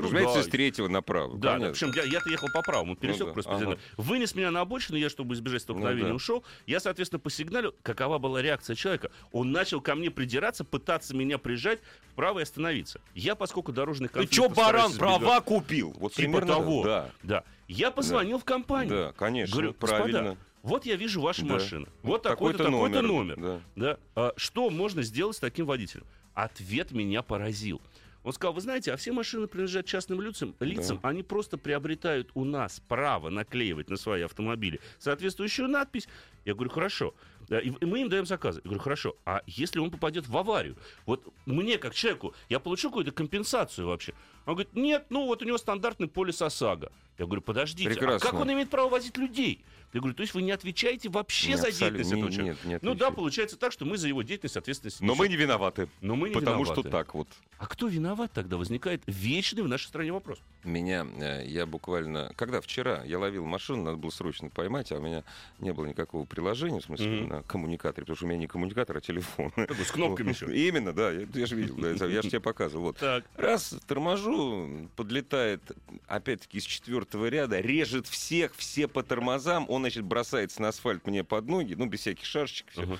Разумеется, 0.00 0.38
да. 0.38 0.42
с 0.44 0.46
третьего 0.48 0.88
направо. 0.88 1.36
Да, 1.38 1.58
да, 1.58 1.70
причем 1.70 1.90
я, 1.96 2.04
я-то 2.04 2.30
ехал 2.30 2.48
по 2.54 2.62
правому, 2.62 2.94
пересек 2.96 3.26
да, 3.26 3.32
просто 3.32 3.52
ага. 3.52 3.78
Вынес 3.96 4.34
меня 4.34 4.50
на 4.50 4.60
обочину, 4.60 4.91
машины, 4.92 4.98
я, 5.02 5.08
чтобы 5.10 5.34
избежать 5.34 5.62
столкновения, 5.62 6.04
Ну 6.04 6.08
да. 6.10 6.14
ушел. 6.14 6.44
Я, 6.66 6.80
соответственно, 6.80 7.20
посигналил. 7.20 7.74
Какова 7.82 8.18
была 8.18 8.42
реакция 8.42 8.76
человека? 8.76 9.10
Он 9.32 9.50
начал 9.52 9.80
ко 9.80 9.94
мне 9.94 10.10
придираться, 10.10 10.64
пытаться 10.64 11.14
меня 11.16 11.38
прижать 11.38 11.80
вправо 12.12 12.40
и 12.40 12.42
остановиться. 12.42 13.00
Я, 13.14 13.34
поскольку 13.34 13.72
дорожных 13.72 14.12
Ты 14.12 14.20
конфликтов 14.20 14.48
чё, 14.56 14.62
баран, 14.62 14.90
избегать- 14.90 14.98
права 14.98 15.40
купил? 15.40 15.94
Вот 15.98 16.12
Типа 16.12 16.22
примерно 16.28 16.52
того. 16.54 16.84
Да. 16.84 17.10
Да. 17.22 17.44
Я 17.68 17.90
позвонил 17.90 18.38
в 18.38 18.44
компанию. 18.44 18.90
Да, 18.94 19.12
конечно, 19.12 19.52
Говорю, 19.54 19.72
правильно. 19.74 20.18
«Господа, 20.22 20.36
вот 20.62 20.86
я 20.86 20.96
вижу 20.96 21.20
ваша 21.20 21.44
Да. 21.46 21.54
машина. 21.54 21.86
Вот 22.02 22.22
Такой-то 22.22 22.58
такой-то, 22.58 22.64
такой-то 22.64 23.02
номер, 23.02 23.36
номер. 23.36 23.36
да. 23.40 23.60
Да. 23.76 23.98
А 24.14 24.32
что 24.36 24.68
можно 24.70 25.02
сделать 25.02 25.36
с 25.36 25.40
таким 25.40 25.66
водителем? 25.66 26.04
Ответ 26.34 26.92
меня 26.92 27.22
поразил. 27.22 27.80
Он 28.22 28.32
сказал, 28.32 28.54
вы 28.54 28.60
знаете, 28.60 28.92
а 28.92 28.96
все 28.96 29.12
машины 29.12 29.46
принадлежат 29.46 29.86
частным 29.86 30.20
лицам, 30.20 30.54
лицам 30.60 31.00
они 31.02 31.22
просто 31.22 31.58
приобретают 31.58 32.30
у 32.34 32.44
нас 32.44 32.80
право 32.88 33.30
наклеивать 33.30 33.90
на 33.90 33.96
свои 33.96 34.22
автомобили 34.22 34.80
соответствующую 34.98 35.68
надпись. 35.68 36.08
Я 36.44 36.54
говорю, 36.54 36.70
хорошо. 36.70 37.14
Да, 37.48 37.60
и 37.60 37.70
мы 37.84 38.00
им 38.00 38.08
даем 38.08 38.24
заказы. 38.24 38.60
Я 38.64 38.68
говорю, 38.68 38.80
хорошо, 38.80 39.16
а 39.24 39.42
если 39.46 39.80
он 39.80 39.90
попадет 39.90 40.28
в 40.28 40.36
аварию? 40.36 40.76
Вот 41.06 41.26
мне, 41.44 41.76
как 41.78 41.94
человеку, 41.94 42.34
я 42.48 42.60
получу 42.60 42.88
какую-то 42.88 43.10
компенсацию 43.10 43.88
вообще? 43.88 44.14
Он 44.46 44.54
говорит, 44.54 44.74
нет, 44.74 45.06
ну 45.10 45.26
вот 45.26 45.42
у 45.42 45.44
него 45.44 45.58
стандартный 45.58 46.08
полис 46.08 46.40
ОСАГО. 46.40 46.92
Я 47.18 47.26
говорю, 47.26 47.42
подождите, 47.42 47.90
Прекрасно. 47.90 48.16
а 48.28 48.30
как 48.32 48.40
он 48.40 48.52
имеет 48.52 48.70
право 48.70 48.88
возить 48.88 49.16
людей? 49.16 49.64
Я 49.92 50.00
говорю, 50.00 50.14
то 50.14 50.22
есть 50.22 50.32
вы 50.32 50.40
не 50.42 50.52
отвечаете 50.52 51.10
вообще 51.10 51.48
Не, 51.50 51.56
за 51.56 51.70
деятельность 51.70 52.10
Не- 52.12 52.18
этого 52.18 52.32
человека? 52.32 52.58
нет, 52.66 52.82
не 52.82 52.88
ну 52.88 52.94
да, 52.94 53.10
получается 53.10 53.58
так, 53.58 53.72
что 53.72 53.84
мы 53.84 53.98
за 53.98 54.08
его 54.08 54.22
деятельность 54.22 54.56
ответственность 54.56 55.00
Но 55.02 55.14
мы 55.14 55.26
несем. 55.28 55.38
не 55.38 55.44
виноваты. 55.44 55.88
Но 56.00 56.16
мы 56.16 56.30
не 56.30 56.34
Потому 56.34 56.62
виноваты. 56.64 56.80
что 56.80 56.90
так 56.90 57.14
вот. 57.14 57.28
А 57.58 57.66
кто 57.66 57.86
виноват 57.88 58.32
тогда? 58.32 58.56
Возникает 58.56 59.02
вечный 59.06 59.62
в 59.62 59.68
нашей 59.68 59.86
стране 59.88 60.12
вопрос. 60.12 60.38
Меня, 60.64 61.06
э, 61.18 61.44
я 61.46 61.66
буквально, 61.66 62.32
когда 62.36 62.60
вчера 62.60 63.04
я 63.04 63.18
ловил 63.18 63.44
машину, 63.44 63.82
надо 63.82 63.98
было 63.98 64.10
срочно 64.10 64.48
поймать, 64.48 64.90
а 64.92 64.96
у 64.96 65.00
меня 65.02 65.24
не 65.58 65.72
было 65.72 65.84
никакого 65.84 66.24
приложения, 66.24 66.80
в 66.80 66.84
смысле, 66.84 67.08
Мгм. 67.08 67.28
на 67.28 67.42
коммуникаторе, 67.42 68.02
потому 68.04 68.16
что 68.16 68.24
у 68.24 68.28
меня 68.28 68.38
не 68.38 68.46
коммуникатор, 68.46 68.96
а 68.96 69.00
телефон. 69.00 69.50
Такой, 69.54 69.84
с 69.84 69.90
кнопками 69.92 70.30
еще. 70.30 70.46
Именно, 70.68 70.92
да, 70.94 71.10
я, 71.12 71.26
я 71.34 71.46
же 71.46 71.54
видел, 71.54 71.76
да, 71.76 71.90
я 72.06 72.22
же 72.22 72.30
тебе 72.30 72.40
показывал. 72.40 72.86
Вот. 72.86 72.96
Так. 72.96 73.24
Раз, 73.36 73.74
торможу, 73.86 74.88
подлетает, 74.96 75.60
опять-таки, 76.06 76.58
из 76.58 76.64
четвертого 76.64 77.26
ряда, 77.26 77.60
режет 77.60 78.06
всех, 78.06 78.54
все 78.56 78.88
по 78.88 79.02
тормозам, 79.02 79.66
он, 79.68 79.81
значит, 79.82 80.04
бросается 80.04 80.62
на 80.62 80.68
асфальт 80.68 81.06
мне 81.06 81.22
под 81.24 81.46
ноги, 81.48 81.74
ну, 81.74 81.86
без 81.86 82.00
всяких 82.00 82.24
шашечек, 82.24 82.66
всё. 82.70 82.82
Ага. 82.82 82.94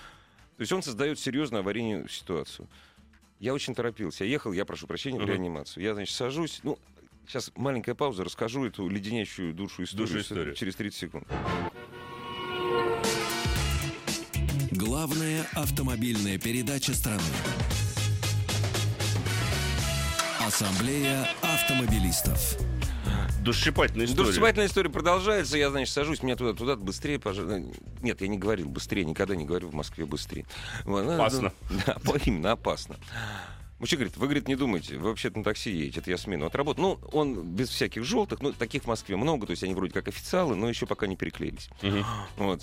То 0.57 0.61
есть 0.61 0.73
он 0.73 0.83
создает 0.83 1.19
серьезную 1.19 1.61
аварийную 1.61 2.09
ситуацию. 2.09 2.69
Я 3.41 3.55
очень 3.55 3.75
торопился. 3.75 4.25
Я 4.25 4.31
ехал, 4.31 4.53
я 4.53 4.65
прошу 4.65 4.87
прощения, 4.87 5.19
в 5.19 5.23
Ага. 5.23 5.33
реанимацию. 5.33 5.83
Я, 5.83 5.95
значит, 5.95 6.15
сажусь. 6.15 6.61
Ну, 6.63 6.79
сейчас 7.27 7.51
маленькая 7.57 7.95
пауза, 7.95 8.23
расскажу 8.25 8.65
эту 8.67 8.89
леденящую 8.89 9.53
душу 9.55 9.83
историю, 9.83 10.07
Душу 10.09 10.21
историю. 10.21 10.55
через 10.55 10.77
30 10.77 10.99
секунд. 11.01 11.27
Главная 14.71 15.47
автомобильная 15.55 16.39
передача 16.39 16.93
страны. 16.95 17.23
Ассамблея 20.41 21.29
автомобилистов. 21.43 22.57
Душесчипательная 23.43 24.07
история. 24.07 24.25
Душесчипательная 24.27 24.67
история 24.67 24.91
продолжается. 24.91 25.57
Я, 25.59 25.71
значит, 25.71 25.93
сажусь, 25.93 26.23
меня 26.23 26.37
туда, 26.37 26.53
туда 26.55 26.77
быстрее, 26.77 27.19
пожалуйста. 27.19 27.63
Нет, 28.01 28.21
я 28.21 28.29
не 28.29 28.39
говорил 28.39 28.69
быстрее, 28.69 29.05
никогда 29.05 29.35
не 29.37 29.45
говорю 29.45 29.69
в 29.69 29.75
Москве 29.75 30.05
быстрее. 30.05 30.47
Ну, 30.85 31.15
Опасно. 31.15 31.53
Да, 31.87 31.97
по- 32.05 32.17
именно 32.25 32.53
опасно. 32.53 32.97
Мужчина 33.79 34.01
говорит, 34.01 34.17
вы, 34.17 34.27
говорит, 34.27 34.47
не 34.47 34.55
думайте, 34.55 34.97
вы 34.97 35.09
вообще-то 35.09 35.39
на 35.39 35.45
такси 35.45 35.73
едете, 35.73 35.99
это 36.01 36.11
я 36.11 36.17
смену 36.17 36.47
отработал. 36.47 36.83
Ну, 36.83 37.01
он 37.11 37.43
без 37.43 37.69
всяких 37.69 38.05
желтых, 38.05 38.41
ну, 38.41 38.53
таких 38.53 38.85
в 38.85 38.87
Москве 38.87 39.17
много, 39.17 39.45
то 39.47 39.51
есть 39.51 39.65
они 39.65 39.75
вроде 39.75 39.93
как 39.93 40.07
официалы, 40.07 40.55
но 40.55 40.69
еще 40.69 40.87
пока 40.87 41.09
не 41.09 41.17
переклеились. 41.17 41.69
Мгм. 41.83 42.05
Вот. 42.37 42.63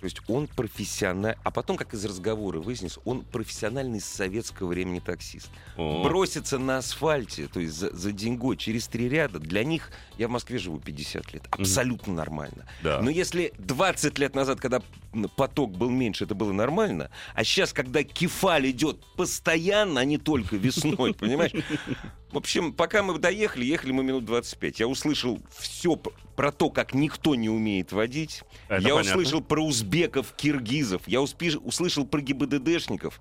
То 0.00 0.04
есть 0.04 0.20
он 0.28 0.46
профессиональный, 0.46 1.38
а 1.42 1.50
потом, 1.50 1.76
как 1.76 1.92
из 1.94 2.04
разговора 2.04 2.60
выяснилось, 2.60 2.98
он 3.04 3.22
профессиональный 3.22 4.00
с 4.00 4.04
советского 4.04 4.68
времени 4.68 5.00
таксист. 5.00 5.50
О. 5.76 6.04
Броситься 6.04 6.58
на 6.58 6.78
асфальте, 6.78 7.48
то 7.48 7.58
есть 7.60 7.74
за, 7.74 7.94
за 7.94 8.12
деньгой 8.12 8.56
через 8.56 8.86
три 8.86 9.08
ряда, 9.08 9.38
для 9.38 9.64
них, 9.64 9.90
я 10.16 10.28
в 10.28 10.30
Москве 10.30 10.58
живу 10.58 10.78
50 10.78 11.32
лет, 11.32 11.46
абсолютно 11.50 12.14
нормально. 12.14 12.66
Да. 12.82 13.00
Но 13.02 13.10
если 13.10 13.52
20 13.58 14.18
лет 14.18 14.34
назад, 14.34 14.60
когда 14.60 14.82
поток 15.36 15.76
был 15.76 15.90
меньше, 15.90 16.24
это 16.24 16.34
было 16.34 16.52
нормально, 16.52 17.10
а 17.34 17.42
сейчас, 17.42 17.72
когда 17.72 18.04
кефаль 18.04 18.70
идет 18.70 19.04
постоянно, 19.16 20.00
а 20.00 20.04
не 20.04 20.18
только 20.18 20.56
весной, 20.56 21.14
понимаешь? 21.18 21.52
В 22.30 22.36
общем, 22.36 22.72
пока 22.72 23.02
мы 23.02 23.18
доехали, 23.18 23.64
ехали 23.64 23.92
мы 23.92 24.04
минут 24.04 24.24
25. 24.26 24.80
Я 24.80 24.88
услышал 24.88 25.40
все 25.56 25.96
про 26.36 26.52
то, 26.52 26.68
как 26.70 26.92
никто 26.94 27.34
не 27.34 27.48
умеет 27.48 27.92
водить. 27.92 28.42
Это 28.68 28.82
я 28.82 28.94
понятно. 28.94 29.12
услышал 29.12 29.40
про 29.40 29.64
узбеков, 29.64 30.32
киргизов. 30.36 31.02
Я 31.06 31.20
успе- 31.20 31.56
услышал 31.56 32.06
про 32.06 32.20
ГИБДДшников. 32.20 33.20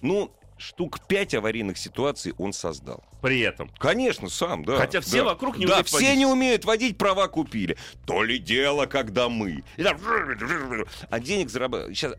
Ну, 0.00 0.32
штук 0.56 1.00
пять 1.06 1.34
аварийных 1.34 1.76
ситуаций 1.76 2.32
он 2.38 2.54
создал. 2.54 3.04
При 3.20 3.40
этом. 3.40 3.68
Конечно, 3.78 4.30
сам, 4.30 4.64
да. 4.64 4.78
Хотя 4.78 5.00
все 5.02 5.18
да. 5.18 5.24
вокруг 5.24 5.58
не 5.58 5.66
Да, 5.66 5.74
умеют 5.74 5.88
все 5.88 5.96
водить. 5.98 6.16
не 6.18 6.26
умеют 6.26 6.64
водить, 6.64 6.96
права 6.98 7.28
купили. 7.28 7.76
То 8.06 8.22
ли 8.22 8.38
дело, 8.38 8.86
когда 8.86 9.28
мы. 9.28 9.62
А 11.10 11.20
денег 11.20 11.50
зарабатывать... 11.50 11.96
Сейчас, 11.96 12.14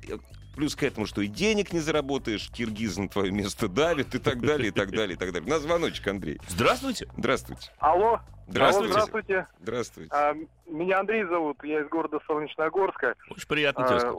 плюс 0.57 0.75
к 0.75 0.81
этому, 0.81 1.05
что 1.05 1.21
и 1.21 1.27
денег 1.27 1.71
не 1.71 1.79
заработаешь, 1.79 2.49
киргиз 2.49 2.97
на 2.97 3.07
твое 3.07 3.31
место 3.31 3.67
давит 3.67 4.15
и 4.15 4.19
так 4.19 4.41
далее, 4.41 4.69
и 4.69 4.71
так 4.71 4.89
далее, 4.89 5.13
и 5.13 5.17
так 5.17 5.31
далее. 5.31 5.47
На 5.47 5.59
звоночек, 5.59 6.07
Андрей. 6.07 6.41
Здравствуйте. 6.47 7.07
Здравствуйте. 7.15 7.71
Алло. 7.77 8.19
Здравствуйте. 8.47 8.93
Алло, 8.93 9.05
здравствуйте. 9.05 9.47
Здравствуйте. 9.61 10.09
А, 10.11 10.33
меня 10.65 10.99
Андрей 10.99 11.25
зовут, 11.25 11.63
я 11.63 11.81
из 11.81 11.89
города 11.89 12.17
Солнечногорска. 12.25 13.13
Очень 13.29 13.47
приятно 13.47 13.85
А, 13.85 13.99
тебя. 13.99 14.13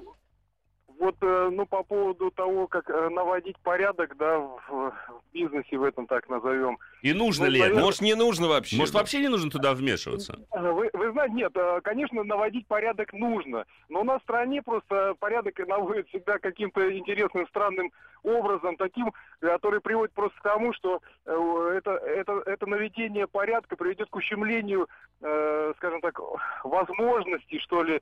Вот, 0.98 1.16
э, 1.20 1.50
ну, 1.52 1.64
по 1.66 1.82
поводу 1.82 2.30
того, 2.30 2.66
как 2.66 2.90
э, 2.90 3.08
наводить 3.10 3.56
порядок, 3.58 4.16
да, 4.16 4.38
в, 4.38 4.92
бизнесе 5.32 5.76
в 5.76 5.84
этом 5.84 6.06
так 6.06 6.28
назовем. 6.28 6.78
И 7.02 7.12
нужно 7.12 7.46
ну, 7.46 7.52
ли 7.52 7.58
это? 7.58 7.68
наверное, 7.68 7.84
Может, 7.84 8.00
не 8.00 8.14
нужно 8.14 8.48
вообще? 8.48 8.76
Может, 8.76 8.94
вообще 8.94 9.20
не 9.20 9.28
нужно 9.28 9.50
туда 9.50 9.74
вмешиваться? 9.74 10.38
Э, 10.52 10.72
Вы, 10.72 10.90
вы 10.92 11.12
знаете, 11.12 11.34
нет, 11.34 11.56
конечно, 11.84 12.24
наводить 12.24 12.66
порядок 12.66 13.12
нужно, 13.12 13.64
но 13.88 14.00
у 14.00 14.04
нас 14.04 14.20
в 14.20 14.24
стране 14.24 14.60
просто 14.62 15.14
порядок 15.20 15.58
наводит 15.66 16.08
всегда 16.08 16.38
каким-то 16.38 16.96
интересным, 16.96 17.46
странным 17.48 17.92
образом, 18.24 18.76
таким, 18.76 19.12
который 19.40 19.80
приводит 19.80 20.12
просто 20.14 20.36
к 20.38 20.42
тому, 20.42 20.72
что 20.72 21.00
это, 21.24 21.92
это, 21.92 22.42
это 22.44 22.66
наведение 22.66 23.28
порядка 23.28 23.76
приведет 23.76 24.08
к 24.10 24.16
ущемлению, 24.16 24.88
скажем 25.18 26.00
так, 26.00 26.20
возможностей, 26.64 27.60
что 27.60 27.82
ли, 27.82 28.00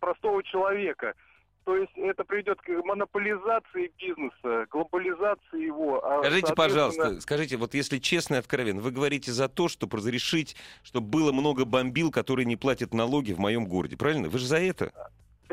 простого 0.00 0.42
человека. 0.42 1.14
То 1.64 1.76
есть 1.76 1.92
это 1.96 2.24
приведет 2.24 2.60
к 2.60 2.68
монополизации 2.84 3.92
бизнеса, 3.98 4.66
глобализации 4.70 5.66
его. 5.66 6.04
а, 6.04 6.20
Скажите, 6.20 6.46
соответственно, 6.46 6.54
пожалуйста, 6.56 7.20
скажите, 7.20 7.56
вот 7.56 7.74
если 7.74 7.98
честно 7.98 8.36
и 8.36 8.38
откровенно, 8.38 8.80
вы 8.80 8.90
говорите 8.90 9.30
за 9.32 9.48
то, 9.48 9.68
чтобы 9.68 9.98
разрешить, 9.98 10.56
чтобы 10.82 11.08
было 11.08 11.32
много 11.32 11.64
бомбил, 11.64 12.10
которые 12.10 12.46
не 12.46 12.56
платят 12.56 12.94
налоги 12.94 13.32
в 13.32 13.38
моем 13.38 13.66
городе, 13.66 13.96
правильно? 13.96 14.28
Вы 14.28 14.38
же 14.38 14.46
за 14.46 14.58
это? 14.58 14.92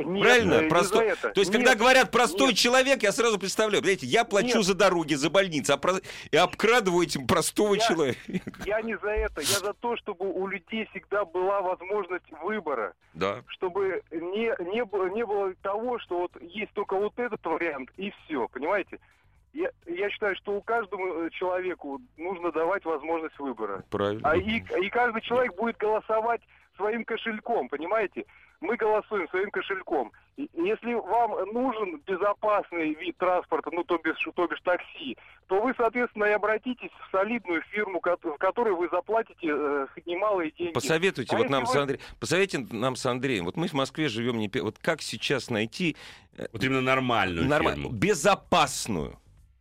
Нет, 0.03 0.23
Правильно? 0.23 0.61
не 0.61 0.69
Просто- 0.69 0.99
это. 1.01 1.29
То 1.29 1.39
есть, 1.39 1.51
Нет. 1.51 1.57
когда 1.61 1.75
говорят 1.75 2.11
простой 2.11 2.49
нет. 2.49 2.57
человек, 2.57 3.03
я 3.03 3.11
сразу 3.11 3.39
представляю, 3.39 3.81
знаете, 3.83 4.05
я 4.05 4.23
плачу 4.25 4.57
Нет. 4.57 4.65
за 4.65 4.73
дороги, 4.75 5.13
за 5.15 5.29
больницы, 5.29 5.71
а 5.71 5.77
про- 5.77 5.99
и 6.31 6.37
обкрадываю 6.37 7.03
этим 7.05 7.27
простого 7.27 7.75
Я- 7.75 7.79
человека. 7.87 8.19
Я 8.65 8.81
не 8.81 8.97
за 8.97 9.09
это, 9.09 9.41
я 9.41 9.59
за 9.59 9.73
то, 9.73 9.95
чтобы 9.97 10.31
у 10.31 10.47
людей 10.47 10.87
всегда 10.91 11.25
была 11.25 11.61
возможность 11.61 12.29
выбора, 12.43 12.93
Да. 13.13 13.43
чтобы 13.47 14.01
не, 14.11 14.53
не, 14.73 14.85
было, 14.85 15.07
не 15.07 15.25
было 15.25 15.53
того, 15.61 15.99
что 15.99 16.19
вот 16.19 16.31
есть 16.41 16.71
только 16.73 16.95
вот 16.95 17.17
этот 17.17 17.43
вариант 17.45 17.89
и 17.97 18.11
все, 18.25 18.47
понимаете? 18.47 18.99
Я, 19.53 19.71
я 19.87 20.09
считаю, 20.11 20.35
что 20.35 20.51
у 20.51 20.61
каждому 20.61 21.23
э, 21.23 21.29
человеку 21.31 21.99
нужно 22.17 22.51
давать 22.51 22.85
возможность 22.85 23.39
выбора. 23.39 23.83
Правильно. 23.89 24.21
А 24.29 24.35
и, 24.35 24.57
и 24.59 24.89
каждый 24.89 25.21
человек 25.21 25.55
будет 25.55 25.77
голосовать 25.77 26.41
своим 26.75 27.03
кошельком, 27.05 27.67
понимаете? 27.69 28.25
Мы 28.59 28.75
голосуем 28.75 29.27
своим 29.29 29.51
кошельком. 29.51 30.11
Если 30.35 30.93
вам 30.93 31.31
нужен 31.53 32.01
безопасный 32.07 32.93
вид 32.95 33.15
транспорта, 33.17 33.69
ну, 33.71 33.83
то 33.83 33.97
бишь, 33.99 34.17
то 34.35 34.47
бишь 34.47 34.61
такси, 34.61 35.15
то 35.47 35.61
вы, 35.61 35.73
соответственно, 35.77 36.25
и 36.25 36.31
обратитесь 36.31 36.89
в 37.07 37.11
солидную 37.11 37.61
фирму, 37.69 37.99
в 38.01 38.37
которой 38.37 38.73
вы 38.73 38.87
заплатите 38.91 39.47
э, 39.49 39.87
немалые 40.05 40.51
деньги. 40.51 40.73
Посоветуйте 40.73 41.35
А 41.35 41.39
вот 41.39 41.49
нам 41.49 41.65
вы- 41.65 41.71
с 41.71 41.75
Андреем, 41.75 42.01
посоветуйте 42.19 42.67
нам 42.75 42.95
с 42.95 43.05
Андреем. 43.05 43.45
Вот 43.45 43.57
мы 43.57 43.67
в 43.67 43.73
Москве 43.73 44.09
живем 44.09 44.37
не 44.37 44.49
вот 44.61 44.77
как 44.79 45.01
сейчас 45.01 45.49
найти 45.49 45.95
Вот 46.53 46.63
именно 46.63 46.81
нормальную 46.81 47.47
норма- 47.47 47.71
фирму. 47.75 47.89
безопасную? 47.89 49.17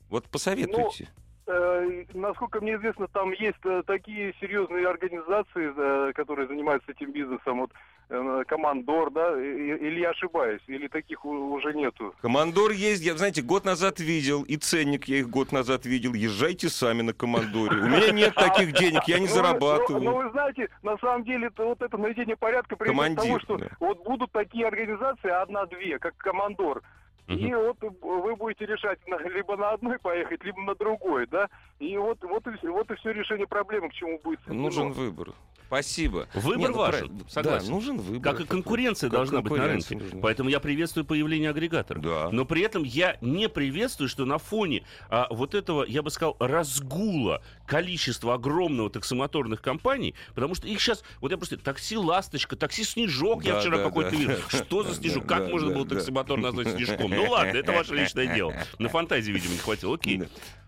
Вот 0.09 0.25
посоветуйте. 0.31 1.09
Э, 1.49 2.05
насколько 2.15 2.61
мне 2.61 2.75
известно, 2.77 3.07
там 3.09 3.31
есть 3.33 3.59
э, 3.65 3.83
такие 3.87 4.35
серьезные 4.41 4.89
организации, 4.89 5.73
э, 5.77 6.13
которые 6.13 6.49
занимаются 6.49 6.91
этим 6.93 7.13
бизнесом. 7.13 7.61
Вот 7.61 7.71
э, 7.71 7.75
командор, 8.09 9.11
да, 9.11 9.41
или 9.41 10.01
я 10.01 10.11
ошибаюсь, 10.11 10.63
или 10.67 10.89
таких 10.89 11.25
уже 11.25 11.75
нету. 11.75 12.15
Командор 12.23 12.71
есть, 12.71 13.03
я, 13.03 13.17
знаете, 13.17 13.43
год 13.43 13.65
назад 13.65 13.99
видел, 14.01 14.43
и 14.43 14.57
ценник 14.57 15.07
я 15.07 15.19
их 15.19 15.29
год 15.29 15.53
назад 15.53 15.87
видел. 15.87 16.15
Езжайте 16.15 16.69
сами 16.69 17.03
на 17.03 17.13
командоре. 17.13 17.79
У 17.81 17.87
меня 17.87 18.13
нет 18.13 18.35
таких 18.35 18.73
денег, 18.73 19.03
я 19.07 19.19
не 19.19 19.27
Ну, 19.27 19.33
зарабатываю. 19.33 20.03
Ну, 20.03 20.11
ну, 20.11 20.23
вы 20.25 20.31
знаете, 20.31 20.69
на 20.83 20.97
самом 20.99 21.25
деле, 21.25 21.51
вот 21.57 21.83
это 21.83 21.97
наведение 21.97 22.37
порядка 22.37 22.77
приведет 22.77 23.19
к 23.19 23.21
тому, 23.23 23.41
что 23.41 23.61
вот 23.81 24.05
будут 24.05 24.31
такие 24.33 24.67
организации, 24.67 25.31
одна-две, 25.31 25.99
как 25.99 26.17
командор. 26.17 26.83
И 27.29 27.53
вот 27.55 27.77
вы 28.03 28.37
будете 28.37 28.67
решать 28.67 28.99
на- 29.09 29.19
либо 29.29 29.57
на 29.57 29.71
одной 29.71 29.99
поехать, 29.99 30.45
либо 30.45 30.61
на 30.63 30.75
другой, 30.75 31.27
да? 31.27 31.49
И 31.81 31.97
вот, 31.97 32.19
вот, 32.23 32.47
и, 32.47 32.67
вот 32.69 32.91
и 32.91 32.95
все 32.97 33.13
решение 33.13 33.47
проблемы, 33.47 33.89
к 33.89 33.93
чему 33.95 34.21
будет. 34.23 34.47
Нужен 34.47 34.93
выбор. 34.93 35.33
Спасибо. 35.67 36.29
Выбор 36.33 36.59
Не, 36.59 36.69
ну, 36.69 36.79
важен, 36.79 37.21
согласен. 37.29 37.67
Да, 37.67 37.73
нужен 37.75 37.97
выбор. 37.99 38.23
Как 38.23 38.41
и 38.41 38.47
конкуренция 38.47 39.11
Как 39.11 39.17
должна 39.17 39.41
быть 39.43 39.53
на 39.57 39.67
рынке. 39.67 39.97
нужна. 39.97 40.21
Поэтому 40.23 40.49
я 40.49 40.61
приветствую 40.61 41.05
появление 41.05 41.51
агрегаторов. 41.51 42.05
Да. 42.05 42.29
Но 42.31 42.45
при 42.45 42.63
этом 42.63 42.85
я 42.85 43.17
не 43.21 43.49
приветствую, 43.49 44.09
что 44.09 44.25
на 44.27 44.39
фоне 44.39 44.85
а, 45.09 45.27
вот 45.29 45.57
этого, 45.57 45.83
я 45.85 46.03
бы 46.03 46.11
сказал, 46.11 46.37
разгула 46.39 47.43
количества 47.67 48.35
огромного 48.35 48.91
таксомоторных 48.91 49.61
компаний, 49.61 50.15
потому 50.37 50.55
что 50.55 50.69
их 50.69 50.81
сейчас, 50.81 51.03
вот 51.21 51.33
я 51.33 51.37
просто, 51.37 51.57
такси 51.59 51.97
«Ласточка», 51.97 52.55
такси 52.55 52.85
«Снежок» 52.85 53.43
я 53.45 53.55
Да, 53.55 53.61
вчера 53.61 53.79
да, 53.79 53.83
какой-то 53.83 54.11
да. 54.13 54.17
видел. 54.17 54.37
Что 54.49 54.85
за 54.85 54.95
«Снежок»? 55.01 55.27
Как 55.27 55.49
можно 55.49 55.73
было 55.75 55.85
таксомотор 55.85 56.39
назвать 56.39 56.69
«Снежком»? 56.69 57.13
Ну 57.17 57.31
ладно, 57.31 57.57
это 57.57 57.73
ваше 57.73 57.95
личное 57.95 58.27
дело. 58.27 58.55
На 58.79 58.89
фантазии, 58.89 59.33
видимо, 59.33 59.55
не 59.55 59.59
хватило. 59.59 59.95
Окей. 59.95 60.23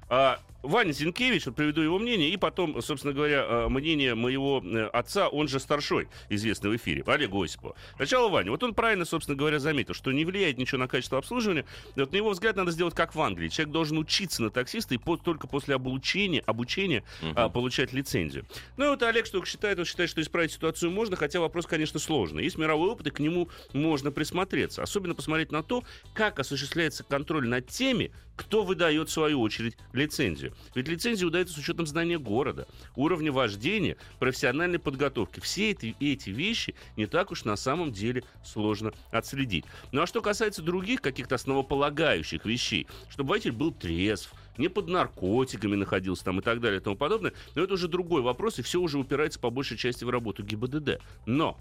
А, 0.09 0.41
Ваня 0.63 0.91
Зинкевич, 0.93 1.47
вот 1.47 1.55
приведу 1.55 1.83
его 1.83 1.99
мнение, 2.01 2.31
и 2.31 2.37
потом, 2.37 2.83
собственно 2.83 3.15
говоря, 3.15 3.45
а, 3.47 3.69
мнение 3.69 4.17
моего 4.17 4.61
э, 4.65 4.87
отца, 4.87 5.29
он 5.29 5.47
же 5.47 5.61
старшой, 5.61 6.09
известный 6.29 6.71
в 6.71 6.77
эфире, 6.77 7.05
Олега 7.07 7.43
Осипова. 7.43 7.77
Сначала 7.95 8.29
Ваня. 8.29 8.51
Вот 8.51 8.63
он 8.65 8.75
правильно, 8.75 9.05
собственно 9.05 9.37
говоря, 9.37 9.61
заметил, 9.61 9.95
что 9.95 10.11
не 10.11 10.25
влияет 10.25 10.59
ничего 10.59 10.79
на 10.79 10.89
качество 10.89 11.19
обслуживания. 11.19 11.65
Вот 11.95 12.11
на 12.11 12.17
его 12.17 12.31
взгляд 12.31 12.57
надо 12.57 12.73
сделать 12.73 12.95
как 12.95 13.15
в 13.15 13.21
Англии. 13.21 13.49
Человек 13.49 13.73
должен 13.73 13.99
учиться 13.99 14.43
на 14.43 14.51
таксиста 14.51 14.95
и 14.95 14.99
по- 14.99 15.17
только 15.17 15.47
после 15.47 15.77
обучения, 15.77 16.43
обучения 16.45 17.05
а, 17.37 17.49
получать 17.49 17.93
лицензию. 17.93 18.45
Ну 18.77 18.87
и 18.87 18.89
вот 18.89 19.03
Олег 19.05 19.27
что 19.27 19.45
считает, 19.45 19.79
он 19.79 19.85
считает, 19.85 20.11
что 20.11 20.21
исправить 20.21 20.51
ситуацию 20.53 20.91
можно, 20.91 21.15
хотя 21.15 21.39
вопрос, 21.39 21.67
конечно, 21.67 22.01
сложный. 22.01 22.43
Есть 22.43 22.59
мировой 22.59 22.91
опыт, 22.91 23.07
и 23.07 23.11
к 23.11 23.21
нему 23.21 23.49
можно 23.73 24.11
присмотреться. 24.11 24.83
Особенно 24.83 25.15
посмотреть 25.15 25.53
на 25.53 25.63
то, 25.63 25.85
как 26.15 26.41
осуществляется 26.41 27.05
контроль 27.05 27.47
над 27.47 27.69
теми, 27.69 28.11
кто 28.35 28.65
выдает, 28.65 29.09
в 29.09 29.13
свою 29.13 29.41
очередь, 29.41 29.77
лицензию. 29.93 30.48
Ведь 30.75 30.89
лицензия 30.89 31.27
удается 31.27 31.55
с 31.55 31.59
учетом 31.59 31.87
знания 31.87 32.19
города, 32.19 32.67
уровня 32.97 33.33
вождения, 33.33 33.97
профессиональной 34.19 34.79
подготовки. 34.79 35.41
Все 35.41 35.71
эти, 35.71 35.97
эти 36.01 36.31
вещи 36.31 36.75
не 36.97 37.07
так 37.07 37.31
уж 37.31 37.45
на 37.45 37.57
самом 37.57 37.93
деле 37.93 38.25
сложно 38.45 38.93
отследить. 39.11 39.65
Ну 39.93 40.03
а 40.03 40.07
что 40.07 40.21
касается 40.21 40.63
других 40.63 41.01
каких-то 41.01 41.35
основополагающих 41.35 42.45
вещей, 42.45 42.87
чтобы 43.11 43.31
водитель 43.31 43.53
был 43.53 43.73
трезв, 43.73 44.33
не 44.59 44.69
под 44.69 44.89
наркотиками 44.89 45.77
находился 45.77 46.25
там 46.25 46.41
и 46.41 46.43
так 46.43 46.61
далее 46.61 46.81
и 46.81 46.83
тому 46.83 46.97
подобное, 46.97 47.33
но 47.55 47.63
это 47.63 47.75
уже 47.75 47.89
другой 47.89 48.23
вопрос, 48.23 48.59
и 48.59 48.63
все 48.63 48.81
уже 48.81 48.99
упирается 48.99 49.39
по 49.39 49.51
большей 49.51 49.77
части 49.77 50.05
в 50.05 50.11
работу 50.11 50.43
ГИБДД. 50.43 51.01
Но 51.27 51.59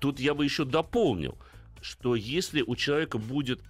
тут 0.00 0.20
я 0.20 0.34
бы 0.34 0.44
еще 0.44 0.64
дополнил, 0.64 1.38
что 1.80 2.14
если 2.14 2.62
у 2.62 2.76
человека 2.76 3.18
будет 3.18 3.60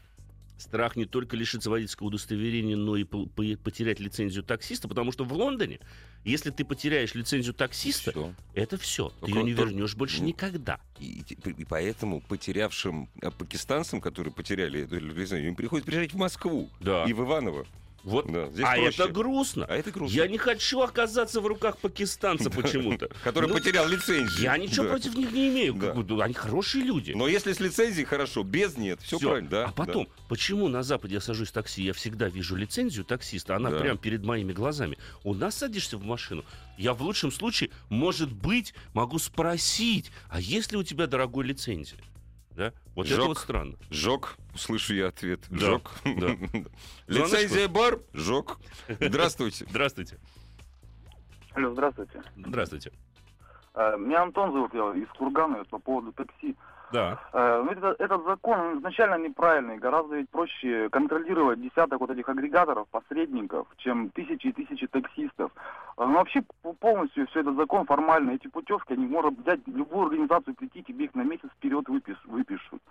страх 0.62 0.96
не 0.96 1.04
только 1.04 1.36
лишиться 1.36 1.68
водительского 1.70 2.06
удостоверения, 2.08 2.76
но 2.76 2.96
и 2.96 3.04
по- 3.04 3.26
по- 3.26 3.56
потерять 3.62 4.00
лицензию 4.00 4.42
таксиста, 4.44 4.88
потому 4.88 5.12
что 5.12 5.24
в 5.24 5.32
Лондоне, 5.32 5.80
если 6.24 6.50
ты 6.50 6.64
потеряешь 6.64 7.14
лицензию 7.14 7.52
таксиста, 7.54 8.12
Всё. 8.12 8.34
это 8.54 8.76
все, 8.78 9.12
ты 9.20 9.30
ее 9.30 9.42
не 9.42 9.54
только- 9.54 9.70
вернешь 9.70 9.94
больше 9.96 10.20
ну, 10.20 10.28
никогда. 10.28 10.80
И, 10.98 11.22
и- 11.28 11.50
и 11.50 11.64
поэтому 11.64 12.20
потерявшим 12.20 13.08
э, 13.20 13.30
пакистанцам, 13.30 14.00
которые 14.00 14.32
потеряли 14.32 14.82
эту 14.84 14.98
лицензию, 14.98 15.48
им 15.48 15.56
приходится 15.56 15.90
приезжать 15.90 16.12
в 16.12 16.16
Москву 16.16 16.70
Да. 16.80 17.04
и 17.04 17.12
в 17.12 17.20
Иваново. 17.22 17.66
Вот. 18.04 18.30
Да, 18.30 18.48
здесь 18.50 18.64
а 18.66 18.74
проще. 18.74 19.02
это 19.02 19.12
грустно. 19.12 19.66
А 19.68 19.76
это 19.76 19.90
грустно. 19.90 20.16
Я 20.16 20.26
не 20.26 20.38
хочу 20.38 20.80
оказаться 20.80 21.40
в 21.40 21.46
руках 21.46 21.78
пакистанца 21.78 22.50
почему-то. 22.50 23.08
Который 23.24 23.48
Ну, 23.48 23.54
потерял 23.54 23.86
лицензию. 23.88 24.42
Я 24.42 24.56
ничего 24.56 24.86
против 24.86 25.14
них 25.16 25.30
не 25.32 25.48
имею. 25.48 25.74
Бы, 25.74 26.22
Они 26.22 26.34
хорошие 26.34 26.84
люди. 26.84 27.12
Но 27.12 27.28
если 27.28 27.52
с 27.52 27.60
лицензией 27.60 28.04
хорошо, 28.04 28.42
без 28.42 28.76
нет, 28.76 29.00
все 29.02 29.18
правильно, 29.18 29.66
а 29.66 29.72
потом, 29.72 30.08
почему 30.28 30.68
на 30.68 30.82
Западе 30.82 31.14
я 31.14 31.20
сажусь 31.20 31.48
в 31.50 31.52
такси, 31.52 31.82
я 31.84 31.92
всегда 31.92 32.28
вижу 32.28 32.56
лицензию 32.56 33.04
таксиста, 33.04 33.56
она 33.56 33.70
Да. 33.70 33.78
прямо 33.78 33.98
перед 33.98 34.24
моими 34.24 34.52
глазами. 34.52 34.98
У 35.24 35.34
нас 35.34 35.56
садишься 35.56 35.96
в 35.96 36.04
машину, 36.04 36.44
я 36.78 36.94
в 36.94 37.02
лучшем 37.02 37.30
случае, 37.30 37.70
может 37.88 38.32
быть, 38.32 38.74
могу 38.94 39.18
спросить, 39.18 40.10
а 40.28 40.40
есть 40.40 40.72
ли 40.72 40.78
у 40.78 40.82
тебя 40.82 41.06
дорогой 41.06 41.44
лицензия? 41.44 41.98
Да? 42.54 42.72
Вот 42.94 43.06
это 43.06 43.14
Жёг. 43.16 43.28
вот 43.28 43.38
странно. 43.38 43.76
Жок, 43.90 44.36
услышу 44.54 44.94
я 44.94 45.08
ответ. 45.08 45.40
Да, 45.48 45.58
Жок. 45.58 45.90
да. 46.04 46.36
Лицензия 47.06 47.68
бар, 47.68 47.98
жок. 48.12 48.58
Здравствуйте. 48.88 49.66
Здравствуйте. 49.68 50.18
Алло, 51.54 51.70
здравствуйте. 51.72 52.22
Здравствуйте. 52.36 52.92
Э, 53.74 53.96
Меня 53.98 54.22
Антон 54.22 54.52
зовут, 54.52 54.72
я 54.74 54.94
из 54.94 55.08
Кургана, 55.16 55.58
вот 55.58 55.68
по 55.68 55.78
поводу 55.78 56.12
такси. 56.12 56.56
Да. 56.92 57.18
Э, 57.32 57.62
ну, 57.64 57.70
это- 57.72 57.96
этот 57.98 58.24
закон 58.24 58.58
он 58.60 58.78
изначально 58.78 59.16
неправильный. 59.16 59.78
Гораздо 59.78 60.16
ведь 60.16 60.28
проще 60.30 60.88
контролировать 60.90 61.60
десяток 61.60 62.00
вот 62.00 62.10
этих 62.10 62.28
агрегаторов, 62.28 62.86
посредников, 62.88 63.66
чем 63.78 64.10
тысячи 64.10 64.48
и 64.48 64.52
тысячи 64.52 64.86
таксистов. 64.86 65.50
Э, 65.96 66.04
Ну, 66.04 66.14
вообще 66.14 66.42
полностью 66.80 67.26
все 67.28 67.40
этот 67.40 67.56
закон 67.56 67.86
формально. 67.86 68.32
Эти 68.32 68.48
путевки, 68.48 68.92
они 68.94 69.06
могут 69.06 69.38
взять 69.38 69.60
любую 69.66 70.06
организацию, 70.06 70.54
прийти, 70.54 70.82
тебе 70.82 71.06
их 71.06 71.14
на 71.14 71.22
месяц 71.22 71.48
вперед 71.56 71.88
выпис- 71.88 72.26
выпишут. 72.26 72.82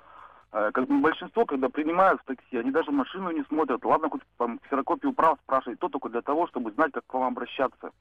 Э, 0.53 0.71
Как 0.73 0.87
большинство, 0.87 1.45
когда 1.45 1.69
принимают 1.69 2.21
в 2.21 2.25
такси, 2.25 2.57
они 2.57 2.71
даже 2.71 2.91
машину 2.91 3.31
не 3.31 3.43
смотрят. 3.43 3.85
Ладно, 3.85 4.09
хоть 4.09 4.21
там 4.37 4.59
ксерокопию 4.59 5.13
прав 5.13 5.37
спрашивать, 5.43 5.79
то 5.79 5.89
только 5.89 6.09
для 6.09 6.21
того, 6.21 6.47
чтобы 6.47 6.71
знать, 6.71 6.91
как 6.91 7.05
к 7.05 7.13
вам 7.13 7.23
обращаться. 7.33 7.91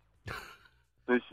То 1.06 1.14
есть 1.14 1.32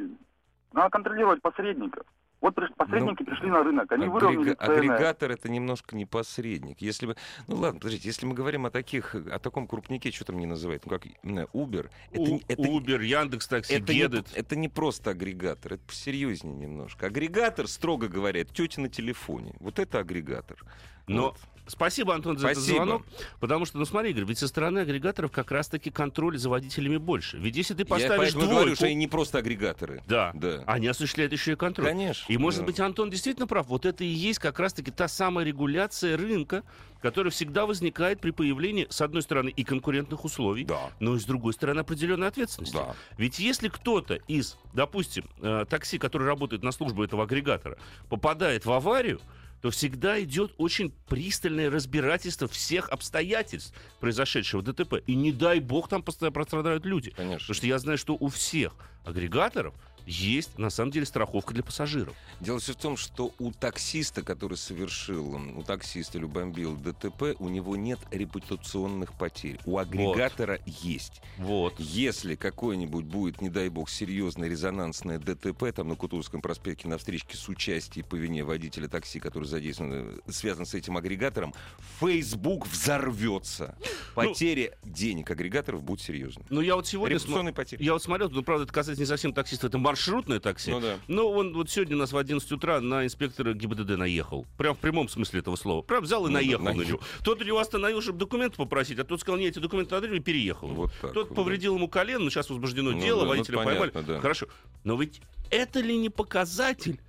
надо 0.74 0.90
контролировать 0.90 1.42
посредников. 1.42 2.04
Вот 2.39 2.54
посредники 2.78 3.23
пришли 3.23 3.50
на 3.50 3.63
рынок, 3.63 3.91
они 3.91 4.08
выровняли 4.08 4.52
Агрега- 4.54 4.65
цены. 4.65 4.76
Агрегатор 4.93 5.32
это 5.32 5.50
немножко 5.50 5.95
не 5.95 6.06
посредник. 6.06 6.82
Если 6.82 7.08
бы, 7.08 7.15
ну 7.47 7.56
ладно, 7.56 7.80
подождите, 7.80 8.08
если 8.08 8.28
мы 8.28 8.36
говорим 8.36 8.65
о 8.67 8.69
таких, 8.69 9.15
о 9.15 9.39
таком 9.39 9.67
крупнике, 9.67 10.12
что 10.12 10.26
там 10.26 10.38
не 10.38 10.45
называют, 10.45 10.86
ну 10.86 10.91
как 10.91 11.06
м, 11.23 11.39
Uber, 11.54 11.89
это, 12.12 12.21
У- 12.21 12.28
не- 12.28 12.43
это, 12.47 12.62
Uber, 12.62 13.04
Яндекс 13.04 13.47
Такси, 13.47 13.73
это, 13.73 13.91
не, 13.91 14.00
Гедет. 14.02 14.28
это 14.36 14.56
не 14.56 14.69
просто 14.69 15.12
агрегатор, 15.12 15.73
это 15.73 15.84
посерьезнее 15.86 16.56
немножко. 16.56 17.08
Агрегатор, 17.08 17.67
строго 17.67 18.08
говоря, 18.08 18.41
это 18.41 18.54
тетя 18.54 18.82
на 18.82 18.89
телефоне. 18.89 19.56
Вот 19.60 19.80
это 19.80 19.97
агрегатор. 20.00 20.63
Но 21.08 21.22
Вот. 21.30 21.38
спасибо, 21.67 22.13
Антон, 22.13 22.38
за 22.38 22.48
Спасибо. 22.48 22.60
этот 22.62 22.76
звонок. 22.76 23.04
Потому 23.39 23.65
что, 23.65 23.78
ну 23.78 23.86
смотри, 23.86 24.12
Игорь, 24.12 24.26
ведь 24.26 24.38
со 24.38 24.48
стороны 24.48 24.80
агрегаторов 24.80 25.32
как 25.32 25.52
раз-таки 25.52 25.89
контроль 25.89 26.38
за 26.38 26.50
водителями 26.50 26.98
больше. 26.98 27.38
Ведь 27.38 27.56
если 27.56 27.74
ты 27.74 27.82
Я 27.82 27.86
поставишь 27.86 28.17
поэтому 28.17 28.41
двойку... 28.43 28.60
говорю, 28.62 28.76
что 28.76 28.86
они 28.88 28.96
не 28.96 29.08
просто 29.08 29.38
агрегаторы. 29.39 30.04
Да, 30.08 30.32
Да. 30.34 30.63
они 30.67 30.88
осуществляют 30.88 31.32
еще 31.34 31.54
и 31.54 31.56
контроль. 31.56 31.88
Конечно. 31.88 32.32
И, 32.32 32.38
может 32.38 32.62
да. 32.62 32.65
быть, 32.67 32.80
Антон 32.80 33.10
действительно 33.10 33.48
прав. 33.48 33.67
Вот 33.67 33.86
это 33.86 34.04
и 34.04 34.08
есть 34.08 34.39
как 34.39 34.60
раз-таки 34.60 34.91
та 34.91 35.08
самая 35.08 35.46
регуляция 35.46 36.17
рынка, 36.17 36.63
которая 37.02 37.32
всегда 37.32 37.65
возникает 37.65 38.20
при 38.20 38.32
появлении, 38.32 38.88
с 38.89 39.00
одной 39.02 39.22
стороны, 39.22 39.50
и 39.50 39.63
конкурентных 39.63 40.26
условий, 40.26 40.63
Да. 40.65 40.89
но 41.00 41.15
и 41.15 41.20
с 41.20 41.26
другой 41.26 41.54
стороны 41.54 41.82
определенной 41.82 42.28
ответственности. 42.28 42.74
Да. 42.76 42.96
Ведь 43.17 43.39
если 43.39 43.67
кто-то 43.70 44.15
из, 44.28 44.58
допустим, 44.74 45.26
э, 45.41 45.65
такси, 45.70 46.00
который 46.00 46.26
работает 46.28 46.63
на 46.63 46.72
службу 46.72 47.04
этого 47.04 47.24
агрегатора, 47.24 47.78
попадает 48.10 48.65
в 48.65 48.72
аварию, 48.72 49.22
то 49.62 49.72
всегда 49.72 50.22
идет 50.22 50.54
очень 50.58 50.91
пристальное 51.08 51.70
разбирательство 51.70 52.48
всех 52.48 52.89
обстоятельств 52.89 53.74
произошедшего 54.00 54.62
ДТП. 54.62 54.96
И 55.08 55.15
не 55.15 55.32
дай 55.32 55.60
бог 55.60 55.89
там 55.89 56.04
постоянно 56.04 56.34
пострадают 56.34 56.86
люди. 56.86 57.12
Конечно. 57.12 57.39
Потому 57.39 57.56
что 57.56 57.67
я 57.67 57.80
знаю, 57.80 57.98
что 57.98 58.15
у 58.20 58.28
всех 58.28 58.74
агрегаторов 59.04 59.74
есть, 60.08 60.58
на 60.58 60.70
самом 60.70 60.91
деле, 60.91 61.06
страховка 61.06 61.54
для 61.54 61.63
пассажиров. 61.63 62.15
Дело 62.39 62.60
все 62.60 62.74
в 62.74 62.78
том, 62.78 62.98
что 62.98 63.34
у 63.39 63.52
таксиста, 63.52 64.22
который 64.22 64.58
совершил, 64.58 65.36
у 65.36 65.63
таксиста 65.63 66.17
или 66.17 66.26
бомбил 66.26 66.78
ДТП, 66.78 67.36
у 67.39 67.50
него 67.50 67.76
нет 67.76 68.00
репутационных 68.12 69.13
потерь. 69.13 69.60
У 69.65 69.78
агрегатора 69.78 70.60
есть. 70.65 71.22
Вот. 71.38 71.76
Если 71.80 72.36
какой-нибудь 72.36 73.06
будет, 73.06 73.41
не 73.41 73.50
дай 73.50 73.70
бог, 73.70 73.89
серьезное 73.89 74.48
резонансное 74.48 75.20
ДТП, 75.20 75.65
там 75.76 75.89
на 75.89 75.96
Кутузовском 75.96 76.41
проспекте 76.41 76.88
на 76.88 76.98
встречке 76.98 77.36
с 77.36 77.50
участием 77.50 78.06
по 78.06 78.15
вине 78.15 78.43
водителя 78.43 78.88
такси, 78.88 79.20
который 79.20 79.46
задействован, 79.46 80.20
э, 80.26 80.32
связан 80.32 80.65
с 80.65 80.74
этим 80.74 80.96
агрегатором, 80.96 81.54
Facebook 82.00 82.67
взорвется. 82.67 83.78
Потеря 84.15 84.78
денег 84.84 85.30
агрегаторов 85.30 85.84
будет 85.84 86.02
серьезной. 86.02 86.46
Ну, 86.50 86.62
я 86.62 86.76
вот 86.76 86.88
сегодня... 86.88 87.15
Репутационные 87.15 87.54
потери. 87.54 87.84
Я 87.84 87.93
вот 87.93 88.04
смотрел, 88.04 88.30
ну, 88.30 88.43
правда, 88.43 88.63
это 88.63 88.74
касается 88.74 89.02
не 89.02 89.08
совсем 89.08 89.34
таксиста, 89.34 89.67
это 89.67 89.78
маршрутное 89.98 90.40
такси. 90.40 90.72
Ну 90.72 90.80
да. 90.80 90.98
Ну, 91.08 91.30
он 91.30 91.54
вот 91.54 91.70
сегодня 91.70 91.96
у 91.96 92.00
нас 92.00 92.12
в 92.12 92.18
11 92.18 92.52
утра 92.52 92.80
на 92.82 93.06
инспектора 93.06 93.54
ГИБДД 93.54 93.98
наехал. 93.98 94.46
Прям 94.58 94.76
в 94.76 94.80
прямом 94.80 95.10
смысле 95.10 95.40
этого 95.40 95.56
слова. 95.56 95.82
Прям 95.82 96.04
взял 96.04 96.22
и 96.26 96.30
Ну 96.30 96.34
да, 96.34 96.40
наехал 96.40 96.64
на 96.64 96.72
наехал. 96.74 96.88
него. 96.90 97.02
Тот 97.24 97.42
у 97.42 97.44
него 97.44 97.60
остановил, 97.60 98.02
чтобы 98.02 98.20
документы 98.20 98.58
попросить, 98.58 99.00
а 99.00 99.04
тот 99.04 99.22
сказал, 99.22 99.40
нет, 99.40 99.52
эти 99.56 99.60
документы 99.60 99.96
надо, 99.96 100.08
и 100.08 100.20
переехал. 100.20 100.68
Вот 100.68 100.92
так 101.02 101.14
Тот 101.14 101.30
вот, 101.30 101.36
повредил 101.36 101.76
ему 101.76 101.88
колено, 101.88 102.24
но 102.26 102.30
сейчас 102.30 102.50
возбуждено 102.50 102.92
Ну 102.92 103.00
дело, 103.02 103.22
да, 103.22 103.26
ну 103.26 103.30
водителя 103.32 103.58
понятно, 103.58 103.88
поймали. 103.92 104.06
да. 104.08 104.20
Хорошо. 104.22 104.48
Но 104.84 104.96
ведь 104.96 105.22
это 105.50 105.80
ли 105.80 105.98
не 105.98 106.10
показатель 106.10 107.00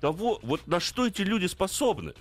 того, 0.00 0.38
вот 0.42 0.66
на 0.66 0.78
что 0.80 1.06
эти 1.06 1.22
люди 1.22 1.46
способны. 1.46 2.12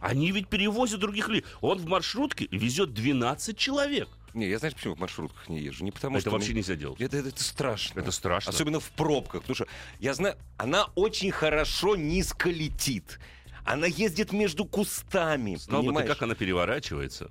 Они 0.00 0.30
ведь 0.32 0.48
перевозят 0.48 1.00
других 1.00 1.28
людей. 1.28 1.44
Он 1.60 1.78
в 1.78 1.86
маршрутке 1.86 2.46
везет 2.50 2.92
12 2.92 3.56
человек. 3.56 4.08
Не, 4.36 4.48
я 4.48 4.58
знаешь, 4.58 4.74
почему 4.74 4.94
в 4.94 4.98
маршрутках 4.98 5.48
не 5.48 5.60
езжу? 5.60 5.82
Не 5.82 5.90
потому 5.90 6.16
Это 6.16 6.24
что... 6.24 6.30
вообще 6.30 6.50
мне- 6.50 6.58
нельзя 6.58 6.76
делать. 6.76 7.00
Это, 7.00 7.16
это, 7.16 7.30
это 7.30 7.42
страшно. 7.42 8.00
Это 8.00 8.10
страшно. 8.10 8.50
Особенно 8.50 8.80
в 8.80 8.90
пробках. 8.90 9.40
Потому 9.40 9.54
что 9.54 9.66
я 9.98 10.12
знаю, 10.12 10.36
она 10.58 10.90
очень 10.94 11.30
хорошо 11.30 11.96
низко 11.96 12.50
летит. 12.50 13.18
Она 13.64 13.86
ездит 13.86 14.32
между 14.32 14.66
кустами. 14.66 15.54
Знал 15.54 15.80
бы 15.80 15.86
ты, 15.86 15.88
понимаешь? 15.88 16.08
как 16.10 16.22
она 16.22 16.34
переворачивается. 16.34 17.30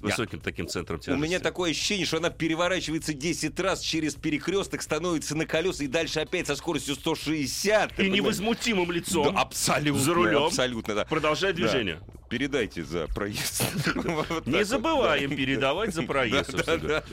С 0.00 0.02
Я- 0.02 0.08
высоким 0.08 0.40
таким 0.40 0.66
центром 0.66 0.96
У 0.98 1.02
тяжести. 1.02 1.22
меня 1.22 1.40
такое 1.40 1.72
ощущение, 1.72 2.06
что 2.06 2.16
она 2.16 2.30
переворачивается 2.30 3.12
10 3.12 3.60
раз 3.60 3.80
через 3.82 4.14
перекресток, 4.14 4.80
становится 4.80 5.34
на 5.36 5.44
колеса 5.44 5.84
и 5.84 5.88
дальше 5.88 6.20
опять 6.20 6.46
со 6.46 6.56
скоростью 6.56 6.94
160. 6.94 7.90
ты 7.90 7.94
И 7.94 7.96
понимаешь? 7.96 8.16
невозмутимым 8.22 8.90
лицом. 8.90 9.34
Да, 9.34 9.40
абсолютно. 9.42 10.00
За 10.02 10.14
рулем. 10.14 10.44
Абсолютно, 10.44 10.94
да. 10.94 11.04
Продолжай 11.04 11.52
Да. 11.52 11.56
движение. 11.58 12.00
Передайте 12.30 12.82
за 12.82 13.08
проезд. 13.08 13.62
Не 14.46 14.64
забываем 14.64 15.30
да. 15.30 15.36
передавать 15.36 15.92
за 15.92 16.02
проезд. 16.04 16.52
Да, 16.52 16.62
да, 16.64 16.76
да. 16.78 17.04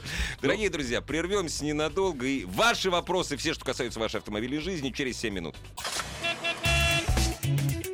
Дорогие 0.41 0.69
друзья, 0.69 1.01
прервемся 1.01 1.65
ненадолго. 1.65 2.25
И 2.25 2.45
ваши 2.45 2.89
вопросы, 2.89 3.35
все, 3.35 3.53
что 3.53 3.65
касаются 3.65 3.99
вашей 3.99 4.17
автомобильной 4.17 4.59
жизни, 4.59 4.91
через 4.91 5.17
7 5.17 5.33
минут. 5.33 5.55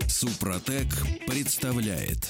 Супротек 0.08 0.88
представляет 1.26 2.30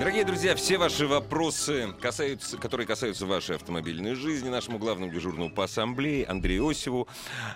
Дорогие 0.00 0.24
друзья, 0.24 0.56
все 0.56 0.78
ваши 0.78 1.06
вопросы, 1.06 1.92
касаются, 2.00 2.56
которые 2.56 2.86
касаются 2.86 3.26
вашей 3.26 3.56
автомобильной 3.56 4.14
жизни, 4.14 4.48
нашему 4.48 4.78
главному 4.78 5.12
дежурному 5.12 5.50
по 5.50 5.64
ассамблее 5.64 6.24
Андрею 6.24 6.66
Осеву. 6.66 7.06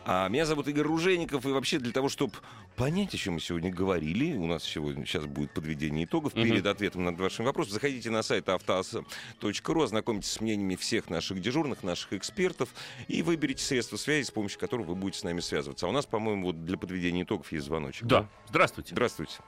А, 0.05 0.29
меня 0.29 0.45
зовут 0.45 0.69
Игорь 0.69 0.83
Ружейников, 0.83 1.47
и 1.47 1.49
вообще 1.49 1.79
для 1.79 1.91
того, 1.91 2.11
чтобы 2.11 2.35
понять, 2.77 3.15
о 3.15 3.17
чем 3.17 3.35
мы 3.35 3.41
сегодня 3.41 3.73
говорили, 3.73 4.37
у 4.37 4.45
нас 4.45 4.63
сегодня 4.63 5.07
сейчас 5.07 5.25
будет 5.25 5.55
подведение 5.55 6.05
итогов 6.05 6.35
Мгм. 6.35 6.45
перед 6.45 6.67
ответом 6.67 7.05
на 7.05 7.13
ваши 7.13 7.43
вопросы, 7.43 7.71
заходите 7.71 8.11
на 8.11 8.23
сайт 8.23 8.47
автоаса.ру, 8.51 9.83
ознакомьтесь 9.83 10.33
с 10.33 10.41
мнениями 10.43 10.77
всех 10.77 11.09
наших 11.09 11.41
дежурных, 11.41 11.83
наших 11.83 12.13
экспертов, 12.13 12.69
и 13.09 13.23
выберите 13.23 13.65
средства 13.65 13.97
связи, 13.97 14.27
с 14.27 14.31
помощью 14.31 14.61
которых 14.61 14.87
вы 14.87 14.97
будете 14.97 15.21
с 15.21 15.25
нами 15.25 15.41
связываться. 15.41 15.87
А 15.87 15.89
у 15.89 15.93
нас, 15.93 16.05
по-моему, 16.05 16.49
вот 16.49 16.67
для 16.67 16.77
подведения 16.77 17.23
итогов 17.23 17.51
есть 17.53 17.65
звоночек. 17.65 18.05
Да. 18.05 18.29
Здравствуйте. 18.51 18.91
Здравствуйте. 18.93 19.39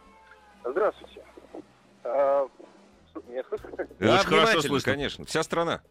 Здравствуйте. 0.65 1.21
Меня 3.29 3.45
слышно? 3.45 3.71
Да, 3.99 4.19
хорошо 4.19 4.61
слышно. 4.61 4.93
конечно. 4.93 5.25
Вся 5.25 5.43
страна. 5.43 5.83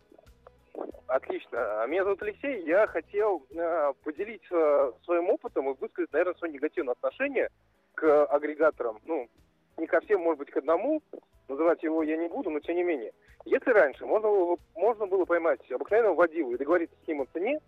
Отлично. 1.07 1.83
А 1.83 1.88
Меня 1.88 2.03
зовут 2.03 2.21
Алексей. 2.23 2.63
Я 2.65 2.88
хотел 2.88 3.45
э, 3.51 3.93
поделиться 4.03 4.93
своим 5.03 5.29
опытом 5.29 5.69
и 5.69 5.75
высказать, 5.79 6.11
наверное, 6.11 6.35
свое 6.35 6.53
негативное 6.53 6.93
отношение 6.93 7.49
к 7.93 8.25
агрегаторам. 8.25 8.99
Ну, 9.05 9.29
не 9.77 9.88
ко 9.88 10.01
всем, 10.01 10.21
может 10.21 10.39
быть, 10.39 10.51
к 10.51 10.57
одному. 10.57 11.01
Называть 11.47 11.83
его 11.83 12.01
я 12.03 12.17
не 12.17 12.27
буду, 12.27 12.49
но 12.49 12.59
тем 12.59 12.75
не 12.75 12.83
менее. 12.83 13.13
Если 13.45 13.69
раньше 13.69 14.05
можно 14.05 14.27
было, 14.27 14.57
можно 14.75 15.05
было 15.05 15.25
поймать 15.25 15.59
обыкновенного 15.71 16.15
водилу 16.15 16.53
и 16.53 16.57
договориться 16.57 16.95
с 17.03 17.07
ним 17.07 17.21
о 17.21 17.25
цене, 17.27 17.59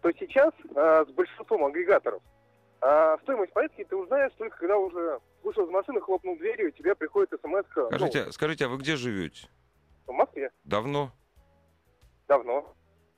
то 0.00 0.12
сейчас 0.12 0.52
э, 0.74 1.04
с 1.08 1.12
большинством 1.12 1.64
агрегаторов 1.64 2.22
э, 2.80 3.16
стоимость 3.22 3.52
поездки 3.52 3.84
ты 3.84 3.96
узнаешь 3.96 4.32
только 4.38 4.56
когда 4.58 4.76
уже 4.76 5.20
вышел 5.42 5.64
из 5.64 5.70
машины, 5.70 6.00
хлопнул 6.00 6.36
дверью, 6.36 6.68
и 6.68 6.72
тебе 6.72 6.94
приходит 6.94 7.30
смс 7.40 7.64
Скажите, 7.88 8.32
скажите, 8.32 8.64
а 8.66 8.68
вы 8.68 8.78
где 8.78 8.96
живете? 8.96 9.48
в 10.06 10.12
Москве. 10.12 10.50
Давно? 10.64 11.12
Давно. 12.28 12.74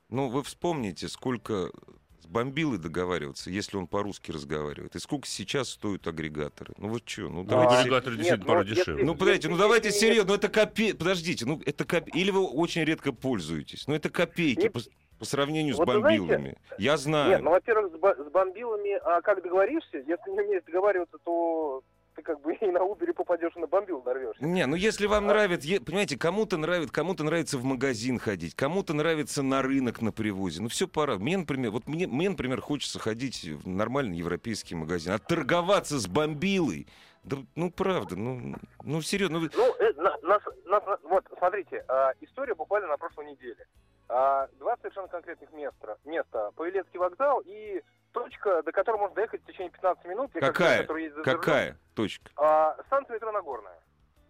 Ну, 0.09 0.29
вы 0.29 0.41
вспомните, 0.43 1.07
сколько 1.07 1.71
с 2.19 2.25
бомбилой 2.25 2.79
договариваться, 2.79 3.49
если 3.51 3.77
он 3.77 3.87
по-русски 3.87 4.31
разговаривает, 4.31 4.95
и 4.95 4.99
сколько 4.99 5.27
сейчас 5.27 5.69
стоят 5.69 6.07
агрегаторы. 6.07 6.73
Ну 6.77 6.89
вот 6.89 7.07
что, 7.07 7.23
ну 7.23 7.29
Ну, 7.29 7.43
давайте... 7.43 7.75
А, 7.75 7.79
агрегаторы 7.81 8.15
действительно 8.15 8.45
ну, 8.45 8.47
порой 8.47 8.65
если- 8.65 8.75
дешевле. 8.81 9.05
Ну, 9.05 9.15
подождите, 9.15 9.49
ну 9.49 9.57
давайте 9.57 9.91
серьезно, 9.91 10.29
ну 10.29 10.35
это 10.35 10.49
копейки, 10.49 10.97
подождите, 10.97 11.45
ну 11.45 11.61
это 11.65 11.85
копейки, 11.85 12.17
или 12.17 12.31
вы 12.31 12.43
очень 12.45 12.83
редко 12.83 13.13
пользуетесь, 13.13 13.87
ну 13.87 13.93
это 13.93 14.09
копейки 14.09 14.63
Нет. 14.63 14.73
По, 15.19 15.25
сравнению 15.25 15.75
с 15.75 15.77
Вот 15.77 15.89
знаете, 15.89 16.19
бомбилами. 16.21 16.57
Я 16.77 16.97
знаю. 16.97 17.29
Нет, 17.29 17.41
ну, 17.41 17.51
во-первых, 17.51 17.93
с, 17.93 17.97
бо- 17.97 18.15
с 18.15 18.31
бомбилами, 18.31 18.97
а 19.03 19.21
как 19.21 19.43
договоришься, 19.43 19.97
если 19.97 20.31
не 20.31 20.39
умеешь 20.41 20.63
договариваться, 20.65 21.17
то 21.23 21.83
ты 22.15 22.21
как 22.21 22.41
бы 22.41 22.53
и 22.61 22.65
на 22.67 22.83
Убере 22.83 23.13
попадешь, 23.13 23.51
и 23.55 23.59
на 23.59 23.67
бомбил 23.67 24.01
нарвешься. 24.03 24.43
Не, 24.43 24.65
ну 24.65 24.75
если 24.75 25.05
вам 25.07 25.25
А- 25.25 25.27
нравится, 25.27 25.67
понимаете, 25.85 26.17
кому-то 26.17 26.57
нравится, 26.57 26.93
кому-то 26.93 27.23
нравится 27.23 27.57
в 27.57 27.63
магазин 27.63 28.17
ходить, 28.19 28.55
кому-то 28.55 28.93
нравится 28.93 29.43
на 29.43 29.61
рынок 29.61 30.01
на 30.01 30.11
привозе. 30.11 30.61
Ну 30.61 30.69
все 30.69 30.87
пора. 30.87 31.17
Мне, 31.17 31.37
например, 31.37 31.71
вот 31.71 31.87
мне, 31.87 32.07
мне, 32.07 32.29
например, 32.29 32.61
хочется 32.61 32.99
ходить 32.99 33.43
в 33.43 33.67
нормальный 33.67 34.17
европейский 34.17 34.75
магазин, 34.75 35.13
а 35.13 35.19
торговаться 35.19 35.99
с 35.99 36.07
бомбилой. 36.07 36.87
Да, 37.23 37.35
ну 37.55 37.69
правда, 37.69 38.15
ну, 38.15 38.55
ну 38.83 39.01
серьезно, 39.01 39.39
ну, 39.39 39.49
Ну, 39.53 39.75
э, 39.75 39.91
на- 39.97 40.17
нас- 40.23 40.41
нас- 40.65 40.99
вот, 41.03 41.25
смотрите, 41.37 41.83
а, 41.89 42.13
история 42.21 42.55
буквально 42.55 42.87
на 42.87 42.97
прошлой 42.97 43.25
неделе. 43.31 43.65
А, 44.09 44.47
два 44.59 44.75
совершенно 44.77 45.07
конкретных 45.07 45.51
места. 45.53 45.97
Места. 46.03 46.51
Павелецкий 46.55 46.97
вокзал 46.99 47.41
и 47.45 47.81
точка, 48.11 48.63
до 48.63 48.71
которой 48.71 48.97
можно 48.97 49.15
доехать 49.15 49.43
в 49.43 49.45
течение 49.45 49.69
15 49.71 50.05
минут. 50.05 50.31
Я 50.33 50.41
как 50.41 50.55
Какая? 50.55 50.81
за 50.87 50.93
рулем. 50.93 51.23
какая 51.23 51.77
точка? 51.95 52.31
А, 52.35 52.75
станция 52.87 53.15
метро 53.15 53.31
Нагорная. 53.31 53.79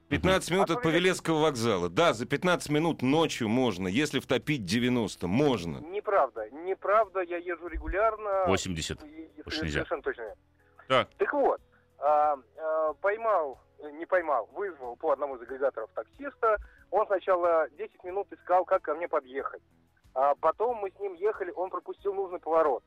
15 0.10 0.52
минут 0.52 0.70
А 0.72 0.74
от 0.74 0.82
Павелецкого 0.82 1.40
вокзала. 1.44 1.88
Да, 1.88 2.14
за 2.14 2.26
15 2.26 2.70
минут 2.72 3.02
ночью 3.04 3.48
можно, 3.48 3.88
если 3.88 4.20
втопить 4.20 4.66
90, 4.66 5.28
можно. 5.28 5.78
Неправда. 5.80 6.50
Неправда, 6.50 7.22
я 7.22 7.38
езжу 7.38 7.68
регулярно. 7.68 8.46
80. 8.48 9.04
И- 9.04 9.08
и 9.38 9.44
Уж 9.46 9.62
нельзя. 9.62 9.80
Совершенно 9.86 10.02
точно. 10.02 10.22
нет. 10.24 10.38
Так. 10.88 11.08
Вот, 11.32 11.62
а, 12.00 12.36
а, 12.58 12.94
поймал, 12.96 13.62
не 13.94 14.06
поймал, 14.06 14.50
вызвал 14.54 14.96
по 14.96 15.12
одному 15.12 15.36
из 15.36 15.42
агрегаторов 15.42 15.90
таксиста. 15.94 16.58
Он 16.92 17.06
сначала 17.08 17.70
10 17.78 18.04
минут 18.04 18.32
искал, 18.32 18.66
как 18.66 18.82
ко 18.84 18.94
мне 18.96 19.08
подъехать. 19.08 19.62
А 20.14 20.36
потом 20.36 20.78
мы 20.78 20.92
с 20.92 21.00
ним 21.00 21.14
ехали, 21.14 21.52
он 21.56 21.70
пропустил 21.70 22.14
нужный 22.14 22.40
поворот. 22.40 22.84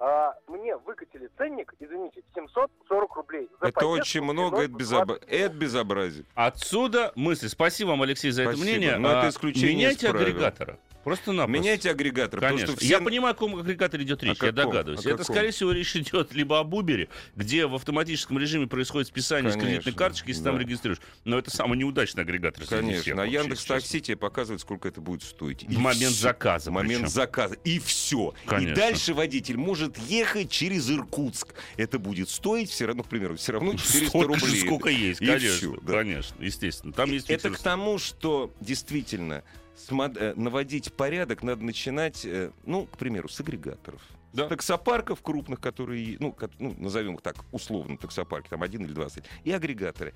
А, 0.00 0.34
мне 0.48 0.76
выкатили 0.76 1.30
ценник, 1.38 1.72
извините, 1.78 2.22
740 2.34 3.16
рублей. 3.16 3.48
за 3.60 3.68
Это 3.68 3.80
поездку 3.80 4.00
очень 4.00 4.22
много, 4.22 4.62
это, 4.62 4.72
20 4.72 5.22
это 5.28 5.54
безобразие. 5.54 6.24
Отсюда 6.34 7.12
мысли. 7.14 7.46
Спасибо 7.46 7.90
вам, 7.90 8.02
Алексей, 8.02 8.30
за 8.30 8.42
это 8.42 8.52
Спасибо. 8.52 8.68
мнение. 8.76 8.98
Но 8.98 9.08
это 9.10 9.26
А, 9.26 9.28
исключение 9.28 9.76
Меняйте 9.76 10.08
агрегатора. 10.08 10.78
Просто-напросто. 11.04 11.60
Меняйте 11.62 11.90
агрегатор. 11.90 12.40
Конечно. 12.40 12.76
все- 12.76 12.86
Я 12.86 13.00
понимаю, 13.00 13.32
о 13.32 13.34
каком 13.34 13.56
агрегаторе 13.56 14.04
идет 14.04 14.22
речь, 14.22 14.38
я 14.42 14.52
догадываюсь. 14.52 15.04
Это, 15.06 15.22
скорее 15.24 15.50
всего, 15.50 15.72
речь 15.72 15.94
идет 15.96 16.32
либо 16.34 16.58
об 16.58 16.74
Uber, 16.74 17.08
где 17.36 17.66
в 17.66 17.74
автоматическом 17.74 18.38
режиме 18.38 18.66
происходит 18.66 19.08
списание 19.08 19.50
с 19.50 19.54
кредитной 19.54 19.78
Конечно, 19.82 19.92
карточки, 19.98 20.28
если 20.28 20.44
там 20.44 20.56
да. 20.56 20.62
регистрируешь. 20.62 21.00
Но 21.24 21.38
это 21.38 21.50
самый 21.50 21.76
неудачный 21.78 22.22
агрегатор 22.22 22.64
всех, 22.64 22.80
Конечно. 22.80 23.12
А 23.12 23.16
вообще, 23.16 23.32
Яндекс. 23.34 23.64
Такси 23.64 24.00
тебе 24.00 24.16
показывает, 24.16 24.60
сколько 24.60 24.88
это 24.88 25.00
будет 25.00 25.22
стоить. 25.22 25.62
И 25.64 25.66
В 25.74 25.78
момент 25.78 26.12
всё. 26.14 26.22
заказа 26.22 26.70
В 26.70 26.74
момент 26.74 27.02
причем. 27.02 27.08
заказа. 27.14 27.54
И 27.64 27.78
все. 27.78 28.34
И 28.44 28.48
Конечно. 28.48 28.74
дальше 28.76 29.14
водитель 29.14 29.56
может 29.56 29.98
ехать 29.98 30.50
через 30.50 30.90
Иркутск. 30.90 31.54
Это 31.76 31.98
будет 31.98 32.28
стоить 32.30 32.70
все 32.70 32.86
равно, 32.86 33.02
к 33.02 33.08
примеру, 33.08 33.36
все 33.36 33.52
равно 33.52 33.72
400 33.74 34.06
Сколько 34.08 34.38
же, 34.38 34.46
рублей. 34.46 34.60
сколько 34.66 34.88
есть, 34.88 35.20
И 35.20 35.26
конечно. 35.26 35.56
всё, 35.56 35.76
да. 35.82 35.92
Конечно, 35.92 36.42
естественно. 36.42 36.92
Там 36.92 37.10
есть 37.12 37.28
Это 37.30 37.50
к 37.50 37.58
тому, 37.58 37.98
что 37.98 38.52
действительно 38.60 39.42
наводить 39.90 40.92
порядок 40.92 41.42
надо 41.42 41.64
начинать, 41.64 42.24
э, 42.24 42.50
ну, 42.64 42.86
к 42.86 42.96
примеру, 42.96 43.28
с 43.28 43.40
агрегаторов. 43.40 44.00
Да. 44.32 44.48
Таксопарков 44.48 45.22
крупных, 45.22 45.60
которые, 45.60 46.16
ну, 46.18 46.36
ну, 46.58 46.74
назовем 46.78 47.14
их 47.14 47.20
так, 47.22 47.36
условно 47.52 47.96
таксопарки, 47.96 48.48
там 48.48 48.62
один 48.62 48.84
или 48.84 48.92
два 48.92 49.08
стоит, 49.08 49.26
и 49.44 49.52
агрегаторы. 49.52 50.12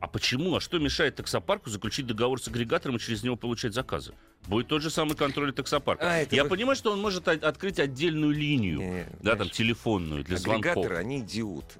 А 0.00 0.08
почему? 0.08 0.56
А 0.56 0.60
что 0.60 0.80
мешает 0.80 1.14
таксопарку 1.14 1.70
заключить 1.70 2.06
договор 2.08 2.40
с 2.42 2.48
агрегатором 2.48 2.96
и 2.96 2.98
через 2.98 3.22
него 3.22 3.36
получать 3.36 3.72
заказы? 3.72 4.14
Будет 4.48 4.66
тот 4.66 4.82
же 4.82 4.90
самый 4.90 5.14
контроль 5.16 5.52
таксопарка. 5.52 6.04
А, 6.04 6.26
Я 6.34 6.42
вы- 6.42 6.50
понимаю, 6.50 6.74
что 6.74 6.90
он 6.92 7.00
может 7.00 7.28
от- 7.28 7.44
открыть 7.44 7.78
отдельную 7.78 8.32
линию, 8.32 8.80
Не, 8.80 9.04
да, 9.20 9.30
там 9.30 9.36
знаешь, 9.42 9.52
телефонную 9.52 10.24
для 10.24 10.38
звонков. 10.38 10.72
агрегаторы, 10.72 10.96
они 10.96 11.20
идиоты. 11.20 11.78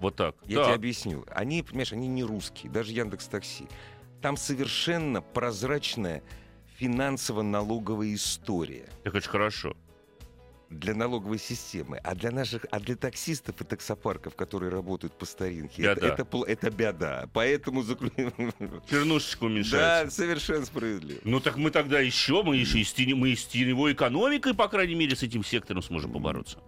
Вот 0.00 0.16
так. 0.16 0.36
Я 0.44 0.56
Да. 0.58 0.64
тебе 0.66 0.74
объясню. 0.74 1.24
Они, 1.30 1.62
понимаешь, 1.62 1.94
они 1.94 2.06
не 2.08 2.22
русские, 2.24 2.70
даже 2.70 2.92
Яндекс 2.92 3.26
Такси. 3.28 3.66
Там 4.20 4.36
совершенно 4.36 5.22
прозрачная 5.22 6.22
финансово-налоговая 6.78 8.14
история 8.14 8.86
Так 9.04 9.14
очень 9.14 9.28
хорошо. 9.30 9.76
для 10.70 10.94
налоговой 10.94 11.38
системы, 11.38 11.98
а 12.02 12.14
для 12.16 12.30
наших, 12.32 12.66
а 12.72 12.80
для 12.80 12.96
таксистов 12.96 13.60
и 13.60 13.64
таксопарков, 13.64 14.34
которые 14.34 14.70
работают 14.72 15.12
по 15.16 15.24
старинке, 15.24 15.82
Беда. 15.82 15.92
это, 15.92 16.22
это, 16.22 16.42
это 16.46 16.70
беда. 16.70 17.30
Поэтому 17.32 17.82
заклю- 17.82 18.82
Чернушечка 18.90 19.40
да, 19.42 19.46
уменьшается. 19.46 20.16
совершенно 20.16 20.66
справедливо. 20.66 21.20
Ну 21.24 21.38
так 21.40 21.56
мы 21.56 21.70
тогда 21.70 22.00
еще, 22.00 22.42
мы 22.42 22.56
еще 22.56 22.80
и 22.80 22.84
с, 22.84 22.92
тени- 22.92 23.14
мы 23.14 23.30
и 23.30 23.36
с 23.36 23.44
теневой 23.46 23.92
экономикой, 23.92 24.54
по 24.54 24.66
крайней 24.68 24.96
мере, 24.96 25.14
с 25.14 25.22
этим 25.22 25.44
сектором 25.44 25.82
сможем 25.82 26.12
побороться. 26.12 26.58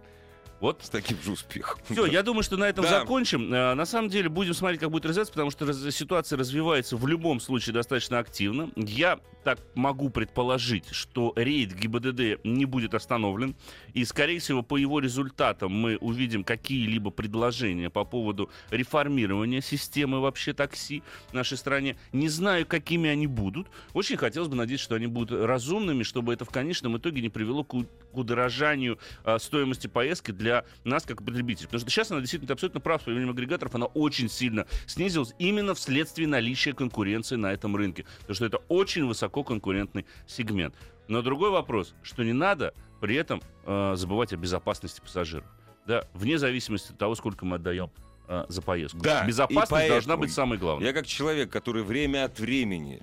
Вот 0.59 0.83
С 0.83 0.89
таким 0.89 1.17
же 1.21 1.31
успехом. 1.31 1.79
все, 1.89 2.05
я 2.05 2.21
думаю, 2.21 2.43
что 2.43 2.57
на 2.57 2.65
этом 2.67 2.83
Да. 2.83 2.99
закончим. 2.99 3.53
Э, 3.53 3.73
На 3.75 3.85
самом 3.85 4.09
деле 4.09 4.27
будем 4.29 4.53
смотреть, 4.53 4.81
как 4.81 4.91
будет 4.91 5.05
развиваться, 5.05 5.31
потому 5.33 5.51
что 5.51 5.65
раз- 5.65 5.95
ситуация 5.95 6.37
развивается 6.37 6.97
в 6.97 7.07
любом 7.07 7.39
случае 7.39 7.73
достаточно 7.73 8.19
активно. 8.19 8.69
Я 8.75 9.19
так 9.45 9.57
могу 9.73 10.09
предположить, 10.09 10.89
что 10.91 11.31
рейд 11.37 11.73
ГИБДД 11.73 12.43
не 12.43 12.65
будет 12.65 12.93
остановлен, 12.93 13.55
и, 13.93 14.03
скорее 14.03 14.39
всего, 14.39 14.61
по 14.63 14.75
его 14.75 14.99
результатам 14.99 15.71
мы 15.71 15.95
увидим 15.97 16.43
какие-либо 16.43 17.09
предложения 17.09 17.89
по 17.89 18.03
поводу 18.03 18.49
реформирования 18.69 19.61
системы 19.61 20.19
вообще 20.19 20.51
такси 20.53 21.03
в 21.29 21.33
нашей 21.33 21.57
стране. 21.57 21.95
Не 22.11 22.27
знаю, 22.27 22.65
какими 22.65 23.09
они 23.09 23.27
будут. 23.27 23.67
Очень 23.93 24.17
хотелось 24.17 24.49
бы 24.49 24.55
надеяться, 24.57 24.83
что 24.85 24.95
они 24.95 25.07
будут 25.07 25.39
разумными, 25.45 26.03
чтобы 26.03 26.33
это 26.33 26.43
в 26.43 26.49
конечном 26.49 26.97
итоге 26.97 27.21
не 27.21 27.29
привело 27.29 27.63
к 27.63 27.75
удорожанию 28.11 28.99
а, 29.23 29.39
стоимости 29.39 29.87
поездки 29.87 30.31
для 30.31 30.48
нас, 30.83 31.03
как 31.03 31.23
потребителей. 31.23 31.67
Потому 31.67 31.81
что 31.81 31.89
сейчас 31.89 32.11
она 32.11 32.19
действительно, 32.19 32.47
ты 32.47 32.53
абсолютно 32.53 32.79
прав, 32.79 33.01
с 33.01 33.05
появлением 33.05 33.31
агрегаторов 33.31 33.75
она 33.75 33.85
очень 33.87 34.29
сильно 34.29 34.65
снизилась 34.85 35.33
именно 35.39 35.73
вследствие 35.73 36.27
наличия 36.27 36.73
конкуренции 36.73 37.35
на 37.35 37.51
этом 37.51 37.75
рынке. 37.75 38.05
Потому 38.21 38.35
что 38.35 38.45
это 38.45 38.57
очень 38.67 39.05
высококонкурентный 39.05 40.05
сегмент. 40.27 40.75
Но 41.07 41.21
другой 41.21 41.49
вопрос, 41.49 41.95
что 42.03 42.23
не 42.23 42.33
надо 42.33 42.73
при 42.99 43.15
этом 43.15 43.41
э, 43.65 43.93
забывать 43.95 44.33
о 44.33 44.37
безопасности 44.37 45.01
пассажиров. 45.01 45.45
Да, 45.87 46.03
вне 46.13 46.37
зависимости 46.37 46.91
от 46.91 46.97
того, 46.97 47.15
сколько 47.15 47.45
мы 47.45 47.55
отдаем 47.55 47.89
э, 48.27 48.45
за 48.47 48.61
поездку. 48.61 48.99
Да, 48.99 49.25
Безопасность 49.25 49.87
должна 49.87 50.13
поэтому 50.13 50.17
быть 50.17 50.33
самой 50.33 50.57
главной. 50.59 50.85
Я 50.85 50.93
как 50.93 51.07
человек, 51.07 51.49
который 51.49 51.83
время 51.83 52.25
от 52.25 52.39
времени, 52.39 53.01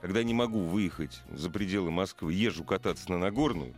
когда 0.00 0.22
не 0.22 0.34
могу 0.34 0.60
выехать 0.60 1.22
за 1.30 1.48
пределы 1.48 1.90
Москвы, 1.90 2.32
езжу 2.32 2.64
кататься 2.64 3.10
на 3.10 3.18
Нагорную, 3.18 3.74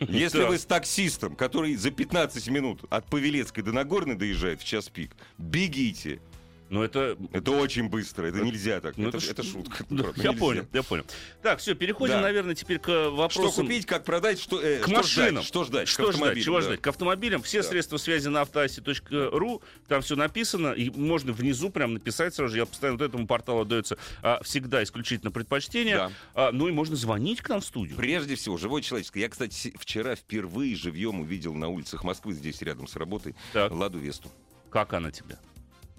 если 0.00 0.44
вы 0.44 0.58
с 0.58 0.64
таксистом, 0.64 1.36
который 1.36 1.74
за 1.76 1.90
15 1.90 2.48
минут 2.48 2.84
от 2.90 3.06
Павелецкой 3.06 3.62
до 3.64 3.72
Нагорной 3.72 4.14
доезжает 4.14 4.60
в 4.60 4.64
час 4.64 4.88
пик, 4.88 5.12
бегите. 5.38 6.20
Но 6.70 6.84
это 6.84 7.16
Это 7.32 7.50
очень 7.52 7.88
быстро, 7.88 8.26
это 8.26 8.40
нельзя 8.40 8.80
так. 8.80 8.96
ну, 8.98 9.08
это, 9.08 9.16
это 9.18 9.26
ж- 9.26 9.30
это 9.30 9.42
шутка. 9.42 9.84
Да, 9.88 10.02
правда, 10.04 10.22
я 10.22 10.28
нельзя. 10.30 10.40
понял, 10.40 10.66
я 10.72 10.82
понял. 10.82 11.04
Так, 11.42 11.60
все, 11.60 11.74
переходим, 11.74 12.14
Да. 12.16 12.20
наверное, 12.20 12.54
теперь 12.54 12.78
к 12.78 12.84
Что 12.84 13.10
вопросам. 13.14 13.64
купить, 13.66 13.86
как 13.86 14.04
продать, 14.04 14.38
что, 14.38 14.60
э, 14.60 14.80
К 14.80 14.84
что 14.84 14.90
машинам. 14.96 15.30
ждать, 15.36 15.44
что 15.46 15.64
ждать, 15.64 15.86
к 15.86 15.90
Что 15.90 16.02
ждать? 16.04 16.14
автомобилям, 16.14 16.44
Чего 16.44 16.56
да. 16.56 16.62
ждать? 16.62 16.80
К 16.82 16.86
автомобилям. 16.88 17.42
Все 17.42 17.62
Да. 17.62 17.68
средства 17.68 17.96
связи 17.96 18.28
на 18.28 18.42
автоаси.ру. 18.42 19.62
Там 19.88 20.02
все 20.02 20.16
написано. 20.16 20.72
И 20.72 20.90
можно 20.90 21.32
внизу 21.32 21.70
прям 21.70 21.94
написать 21.94 22.34
сразу 22.34 22.52
же. 22.52 22.58
Я 22.58 22.66
постоянно 22.66 22.98
вот 22.98 23.04
этому 23.08 23.26
порталу 23.26 23.64
дается 23.64 23.96
а, 24.22 24.42
всегда 24.42 24.82
исключительно 24.82 25.30
предпочтение. 25.30 25.96
Да. 25.96 26.12
А, 26.34 26.52
ну 26.52 26.68
и 26.68 26.72
можно 26.72 26.96
звонить 26.96 27.40
к 27.40 27.48
нам 27.48 27.60
в 27.60 27.64
студию. 27.64 27.96
Прежде 27.96 28.34
всего, 28.34 28.58
живое 28.58 28.82
человеческое. 28.82 29.20
Я, 29.20 29.28
кстати, 29.28 29.72
вчера 29.78 30.14
впервые 30.16 30.76
живьем 30.76 31.20
увидел 31.20 31.54
на 31.54 31.68
улицах 31.68 32.04
Москвы, 32.04 32.34
здесь 32.34 32.60
рядом 32.62 32.86
с 32.88 32.96
работой, 32.96 33.34
Так. 33.52 33.72
Ладу 33.72 33.98
Весту. 33.98 34.30
Как 34.70 34.92
она 34.92 35.10
тебе? 35.10 35.38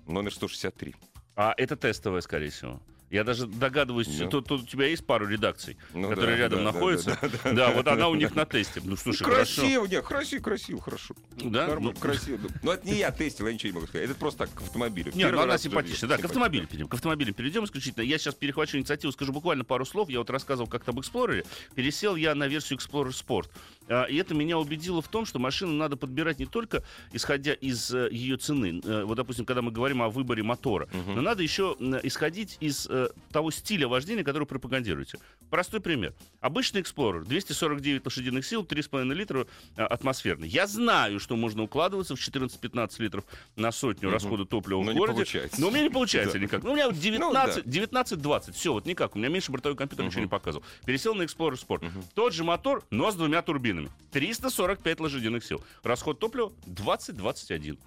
Номер 0.10 0.34
163. 0.34 0.96
А 1.36 1.54
это 1.56 1.76
тестовая, 1.76 2.22
скорее 2.22 2.50
всего. 2.50 2.82
Я 3.12 3.24
даже 3.24 3.48
догадываюсь, 3.48 4.08
Ну. 4.20 4.30
тут, 4.30 4.48
тут 4.48 4.62
у 4.62 4.66
тебя 4.68 4.86
есть 4.86 5.04
пару 5.04 5.26
редакций, 5.28 5.78
Ну 5.96 6.10
которые 6.10 6.38
да, 6.38 6.44
рядом 6.44 6.60
да, 6.60 6.66
да, 6.66 6.72
находятся. 6.74 7.18
да, 7.22 7.30
Да, 7.44 7.54
да, 7.54 7.72
вот 7.72 7.88
она 7.88 8.08
у 8.08 8.14
них 8.14 8.36
на 8.36 8.46
тесте. 8.46 8.82
Ну 8.84 8.96
слушай, 8.98 9.24
хорошо. 9.24 9.62
красиво, 9.62 9.86
нет, 9.88 10.06
красиво, 10.06 10.44
красиво, 10.44 10.80
хорошо. 10.80 11.16
Да? 11.38 11.66
Нормально, 11.66 11.94
Ну. 11.96 12.00
красиво. 12.00 12.38
да. 12.38 12.50
Ну, 12.62 12.72
это 12.72 12.86
не 12.88 12.98
я 13.00 13.12
тестил, 13.12 13.48
я 13.48 13.54
ничего 13.54 13.70
не 13.70 13.74
могу 13.76 13.88
сказать. 13.88 14.08
Это 14.12 14.20
просто 14.20 14.46
так, 14.46 14.54
к 14.54 14.62
автомобилю. 14.62 15.12
Нет, 15.16 15.32
ну 15.32 15.42
она 15.42 15.58
симпатичная. 15.58 16.08
Да, 16.08 16.18
к 16.20 16.26
автомобилю 16.26 16.68
перейдем. 16.68 16.88
К 16.88 16.94
автомобилям 16.94 17.34
перейдем 17.34 17.64
исключительно. 17.66 18.04
Я 18.04 18.20
сейчас 18.20 18.36
перехвачу 18.36 18.78
инициативу, 18.78 19.12
скажу 19.12 19.34
буквально 19.34 19.64
пару 19.66 19.86
слов. 19.86 20.10
Я 20.12 20.20
вот 20.20 20.30
рассказывал 20.30 20.70
как-то 20.70 20.92
об 20.92 21.00
Explorer. 21.00 21.48
Пересел 21.74 22.16
я 22.16 22.36
на 22.36 22.48
версию 22.48 22.78
Explorer 22.78 23.10
Sport. 23.10 23.50
А, 23.90 24.04
И 24.06 24.16
это 24.18 24.34
меня 24.36 24.58
убедило 24.58 25.02
в 25.02 25.08
том, 25.08 25.26
что 25.26 25.40
машину 25.40 25.74
надо 25.74 25.98
подбирать 25.98 26.40
не 26.40 26.46
только 26.46 26.84
исходя 27.12 27.54
из 27.54 27.92
э, 27.94 28.08
ее 28.12 28.38
цены. 28.38 28.82
Э, 28.84 29.04
Вот, 29.04 29.16
допустим, 29.16 29.46
когда 29.46 29.62
мы 29.62 29.72
говорим 29.72 30.02
о 30.02 30.10
выборе 30.10 30.44
мотора, 30.44 30.88
Мгм. 30.94 31.16
но 31.16 31.22
надо 31.22 31.42
еще 31.44 31.76
исходить 32.04 32.58
из 32.60 32.88
э, 32.90 33.10
того 33.32 33.52
стиля 33.52 33.88
вождения, 33.88 34.24
который 34.24 34.46
пропагандируете. 34.46 35.18
Простой 35.50 35.80
пример. 35.82 36.14
Обычный 36.42 36.82
Explorer, 36.82 37.24
249 37.26 38.06
лошадиных 38.06 38.46
сил, 38.46 38.64
3,5 38.64 39.14
литра 39.14 39.48
атмосферный. 39.76 40.48
Я 40.48 40.68
знаю, 40.68 41.20
что 41.20 41.36
можно 41.36 41.64
укладываться 41.64 42.16
в 42.16 42.20
14-15 42.20 43.00
литров 43.02 43.24
на 43.56 43.72
сотню 43.72 44.10
Мгм. 44.10 44.14
расхода 44.14 44.46
топлива 44.46 44.84
Но 44.84 44.92
в 44.92 44.96
городе. 44.96 45.16
получается. 45.16 45.60
Но 45.60 45.68
у 45.70 45.72
меня 45.72 45.84
не 45.84 45.90
получается 45.90 46.34
Да. 46.38 46.44
никак. 46.44 46.64
Ну, 46.64 46.72
у 46.72 46.76
меня 46.76 46.86
вот 46.88 46.96
Ну, 46.96 47.02
19, 47.02 47.66
19-20. 47.66 48.54
Все, 48.54 48.72
вот 48.74 48.86
никак. 48.86 49.16
У 49.16 49.20
меня 49.20 49.30
меньше 49.30 49.52
бортовой 49.52 49.76
компьютер 49.76 50.06
ничего 50.06 50.20
Мгм. 50.22 50.26
не 50.28 50.30
показывал. 50.30 50.64
Пересел 50.86 51.16
на 51.16 51.24
Explorer 51.24 51.54
Sport. 51.60 51.86
Мгм. 51.86 52.04
Тот 52.14 52.34
же 52.34 52.44
мотор, 52.44 52.84
но 52.92 53.12
с 53.12 53.16
двумя 53.16 53.42
турбинами. 53.42 53.79
345 54.12 55.00
лошадиных 55.00 55.44
сил. 55.46 55.64
Расход 55.84 56.20
топлива 56.20 56.52
20-21. 56.66 57.78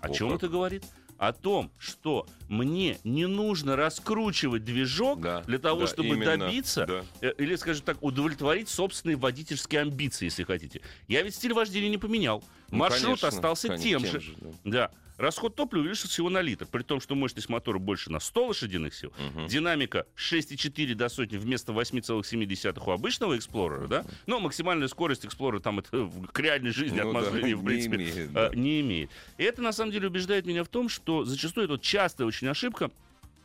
О 0.00 0.06
Ого. 0.06 0.14
чем 0.14 0.32
это 0.32 0.48
говорит? 0.48 0.84
О 1.18 1.32
том, 1.32 1.70
что 1.78 2.26
мне 2.48 2.98
не 3.04 3.26
нужно 3.26 3.76
раскручивать 3.76 4.64
движок 4.64 5.20
Да, 5.20 5.42
для 5.42 5.58
того, 5.60 5.82
да, 5.82 5.86
чтобы 5.86 6.08
именно, 6.08 6.36
добиться, 6.36 6.84
да. 6.84 7.04
э, 7.20 7.32
или, 7.38 7.54
скажем 7.54 7.84
так, 7.84 8.02
удовлетворить 8.02 8.68
собственные 8.68 9.16
водительские 9.16 9.82
амбиции, 9.82 10.24
если 10.24 10.42
хотите. 10.42 10.80
Я 11.06 11.22
ведь 11.22 11.36
стиль 11.36 11.52
вождения 11.52 11.90
не 11.90 11.98
поменял. 11.98 12.42
Ну, 12.70 12.78
Маршрут 12.78 13.20
конечно, 13.20 13.28
остался 13.28 13.68
конечно, 13.68 13.88
тем, 13.88 14.02
тем 14.02 14.10
же. 14.12 14.20
же, 14.20 14.34
да. 14.40 14.50
Да. 14.64 14.90
Расход 15.22 15.54
топлива 15.54 15.82
увеличился 15.82 16.08
всего 16.08 16.30
на 16.30 16.40
литр, 16.40 16.66
при 16.66 16.82
том, 16.82 17.00
что 17.00 17.14
мощность 17.14 17.48
мотора 17.48 17.78
больше 17.78 18.10
на 18.10 18.18
100 18.18 18.44
лошадиных 18.48 18.92
сил. 18.92 19.12
Мгм. 19.16 19.46
Динамика 19.46 20.04
6,4 20.16 20.94
до 20.96 21.08
сотни 21.08 21.36
вместо 21.36 21.72
8,7 21.72 22.82
у 22.84 22.90
обычного 22.90 23.36
Explorer, 23.36 23.86
да? 23.86 24.04
Но 24.26 24.40
максимальная 24.40 24.88
скорость 24.88 25.24
Explorer 25.24 25.60
там 25.60 25.78
это 25.78 26.10
к 26.32 26.40
реальной 26.40 26.72
жизни 26.72 27.00
Ну 27.00 27.12
да, 27.12 27.20
отношения, 27.20 27.54
в 27.54 27.60
не 27.60 27.66
принципе, 27.66 27.96
имеет, 27.98 28.16
э, 28.16 28.26
да. 28.32 28.50
не 28.52 28.80
имеет. 28.80 29.10
И 29.38 29.44
это, 29.44 29.62
на 29.62 29.70
самом 29.70 29.92
деле, 29.92 30.08
убеждает 30.08 30.44
меня 30.44 30.64
в 30.64 30.68
том, 30.68 30.88
что 30.88 31.24
зачастую 31.24 31.66
это 31.66 31.74
вот 31.74 31.82
частая 31.82 32.26
очень 32.26 32.48
ошибка, 32.48 32.90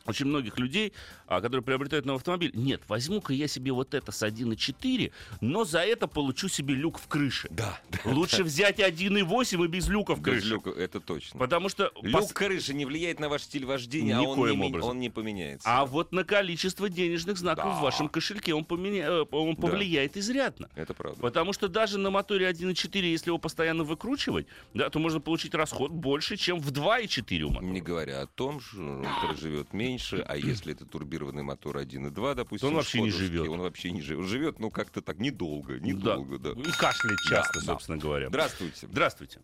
очень 0.08 0.26
многих 0.26 0.58
людей, 0.58 0.92
а, 1.26 1.40
которые 1.40 1.62
приобретают 1.62 2.06
новый 2.06 2.18
автомобиль. 2.18 2.50
Нет, 2.54 2.82
возьму-ка 2.88 3.32
я 3.32 3.48
себе 3.48 3.72
вот 3.72 3.94
это 3.94 4.12
с 4.12 4.22
1.4, 4.22 5.12
но 5.40 5.64
за 5.64 5.80
это 5.80 6.06
получу 6.08 6.48
себе 6.48 6.74
люк 6.74 6.98
в 6.98 7.06
крыше. 7.08 7.48
Да, 7.50 7.80
да. 7.90 7.98
Лучше 8.10 8.44
взять 8.44 8.78
1.8 8.80 9.64
и 9.64 9.68
без 9.68 9.88
люка 9.88 10.14
в 10.14 10.20
Без 10.20 10.32
крыше. 10.34 10.48
люка, 10.48 10.70
это 10.70 11.00
точно. 11.00 11.38
Потому 11.38 11.68
что... 11.68 11.92
Люк 12.02 12.22
пос- 12.22 12.32
крыши 12.32 12.74
не 12.74 12.84
влияет 12.84 13.20
на 13.20 13.28
ваш 13.28 13.42
стиль 13.42 13.64
вождения, 13.66 14.16
а 14.16 14.22
он 14.22 14.38
Никоим 14.38 14.60
не, 14.60 14.66
образом. 14.68 14.90
он 14.90 14.98
не 15.00 15.10
поменяется. 15.10 15.68
А 15.68 15.84
вот 15.84 16.12
на 16.12 16.24
количество 16.24 16.88
денежных 16.88 17.36
знаков 17.38 17.64
Да. 17.64 17.78
в 17.78 17.82
вашем 17.82 18.08
кошельке 18.08 18.54
он, 18.54 18.64
поменя- 18.64 19.22
э, 19.22 19.24
он 19.30 19.56
повлияет 19.56 20.16
изрядно. 20.16 20.68
Это 20.74 20.94
правда. 20.94 21.20
Потому 21.20 21.52
что 21.52 21.68
даже 21.68 21.98
на 21.98 22.10
моторе 22.10 22.46
1.4, 22.48 23.10
если 23.10 23.30
его 23.30 23.38
постоянно 23.38 23.84
выкручивать, 23.84 24.46
да, 24.74 24.88
то 24.90 24.98
можно 24.98 25.20
получить 25.20 25.54
расход 25.54 25.90
больше, 25.90 26.36
чем 26.36 26.60
в 26.60 26.70
2.4 26.72 27.42
у 27.42 27.48
мотора. 27.50 27.64
Не 27.66 27.80
говоря 27.80 28.22
о 28.22 28.26
том, 28.26 28.60
что 28.60 28.78
он 28.80 29.06
проживет 29.26 29.72
меньше, 29.72 29.97
а 30.26 30.36
если 30.36 30.72
это 30.72 30.84
турбированный 30.86 31.42
мотор 31.42 31.78
1.2, 31.78 32.34
допустим, 32.34 32.66
То 32.66 32.70
он 32.70 32.74
вообще 32.76 33.00
не 33.00 33.10
живет. 33.10 33.48
Он 33.48 33.60
вообще 33.60 33.90
не 33.90 34.00
живет. 34.00 34.26
Живет, 34.26 34.58
ну, 34.58 34.70
как-то 34.70 35.02
так 35.02 35.18
недолго, 35.18 35.78
недолго, 35.78 36.38
да. 36.38 36.50
И 36.50 36.62
кашляет 36.72 37.18
часто, 37.28 37.60
Да, 37.60 37.66
да. 37.66 37.72
собственно 37.72 37.98
говоря. 37.98 38.28
Здравствуйте. 38.28 38.86
Здравствуйте. 38.86 39.40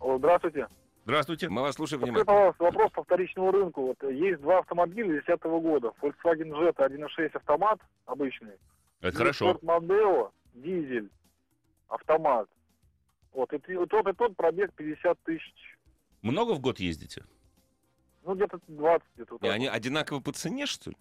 Здравствуйте. 0.00 0.68
Здравствуйте. 1.04 1.48
Мы 1.48 1.62
вас 1.62 1.74
слушаем 1.74 2.00
Скажите, 2.00 2.20
внимательно. 2.22 2.52
пожалуйста, 2.52 2.62
вопрос 2.64 2.92
по 2.92 3.04
вторичному 3.04 3.50
рынку. 3.50 3.82
Вот 3.86 4.02
есть 4.12 4.40
два 4.40 4.58
автомобиля 4.60 5.08
2010 5.08 5.42
года. 5.44 5.92
Volkswagen 6.00 6.50
Jetta 6.52 6.88
1.6 6.88 7.26
автомат 7.34 7.80
обычный. 8.06 8.54
Это 9.00 9.08
и 9.08 9.18
хорошо. 9.18 9.50
Ford 9.52 9.60
Mondeo 9.62 10.30
дизель 10.54 11.10
автомат. 11.88 12.48
Вот, 13.32 13.52
и 13.52 13.58
тот, 13.58 14.06
и 14.08 14.12
тот 14.12 14.36
пробег 14.36 14.72
50 14.74 15.18
тысяч. 15.24 15.54
Много 16.20 16.52
в 16.52 16.60
год 16.60 16.78
ездите? 16.78 17.24
Ну, 18.24 18.34
где-то 18.34 18.58
20 18.68 19.02
где-то. 19.16 19.34
вот 19.34 19.42
И 19.42 19.46
так 19.46 19.54
они 19.54 19.68
вот. 19.68 19.74
одинаково 19.76 20.20
по 20.20 20.32
цене, 20.32 20.66
что 20.66 20.90
ли? 20.90 20.96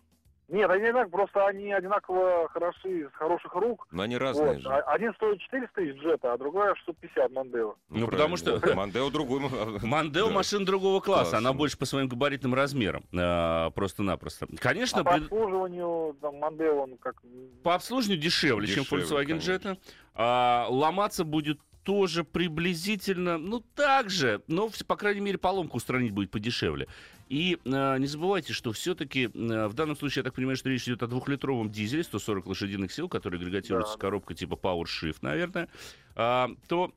Нет, 0.47 0.69
они 0.69 0.91
так, 0.91 1.09
просто 1.09 1.45
они 1.47 1.71
одинаково 1.71 2.49
хороши, 2.49 3.09
с 3.09 3.13
хороших 3.15 3.53
рук. 3.55 3.87
Но 3.91 4.03
они 4.03 4.17
разные 4.17 4.53
Вот. 4.55 4.61
же. 4.61 4.67
А- 4.69 4.81
Один 4.91 5.13
стоит 5.13 5.39
400 5.39 5.73
тысяч 5.75 5.95
джета, 6.01 6.33
а 6.33 6.37
другой 6.39 6.75
650 6.75 7.31
Мондео. 7.31 7.75
Ну, 7.89 8.05
потому 8.07 8.35
правильно. 8.35 8.59
что- 8.59 8.75
Мандео 8.75 9.09
другой. 9.11 9.39
Мандео 9.81 10.27
Да. 10.27 10.33
машина 10.33 10.65
другого 10.65 10.99
класса, 10.99 11.31
Классно. 11.31 11.37
она 11.37 11.53
больше 11.57 11.77
по 11.77 11.85
своим 11.85 12.09
габаритным 12.09 12.53
размерам, 12.53 13.03
а, 13.17 13.69
просто-напросто. 13.69 14.47
Конечно, 14.59 15.01
А 15.01 15.03
по 15.05 15.15
обслуживанию 15.15 16.17
там, 16.19 16.35
Мондео, 16.39 16.81
он 16.83 16.97
как... 16.97 17.21
по 17.63 17.75
обслуживанию 17.75 18.21
дешевле, 18.21 18.67
чем 18.67 18.83
Дешевле, 18.83 19.05
Volkswagen 19.05 19.27
конечно. 19.27 19.51
Jetta. 19.53 19.77
А, 20.15 20.67
ломаться 20.69 21.23
будет 21.23 21.61
тоже 21.83 22.23
приблизительно, 22.23 23.37
ну, 23.37 23.63
так 23.75 24.09
же, 24.09 24.41
но, 24.47 24.69
по 24.87 24.95
крайней 24.95 25.21
мере, 25.21 25.37
поломку 25.37 25.77
устранить 25.77 26.11
будет 26.11 26.31
подешевле. 26.31 26.87
И 27.29 27.57
а, 27.65 27.97
не 27.97 28.07
забывайте, 28.07 28.53
что 28.53 28.71
все-таки 28.71 29.27
в 29.27 29.73
данном 29.73 29.95
случае, 29.95 30.21
я 30.21 30.23
так 30.23 30.33
понимаю, 30.33 30.57
что 30.57 30.69
речь 30.69 30.83
идет 30.83 31.01
о 31.03 31.07
двухлитровом 31.07 31.69
дизеле 31.71 32.03
140 32.03 32.45
лошадиных 32.45 32.91
сил, 32.91 33.07
который 33.09 33.39
агрегатируется 33.39 33.93
Да. 33.93 33.97
с 33.97 33.99
коробкой 34.01 34.35
типа 34.35 34.53
Power 34.55 34.83
Shift, 34.83 35.17
наверное, 35.21 35.69
а, 36.15 36.49
то 36.67 36.93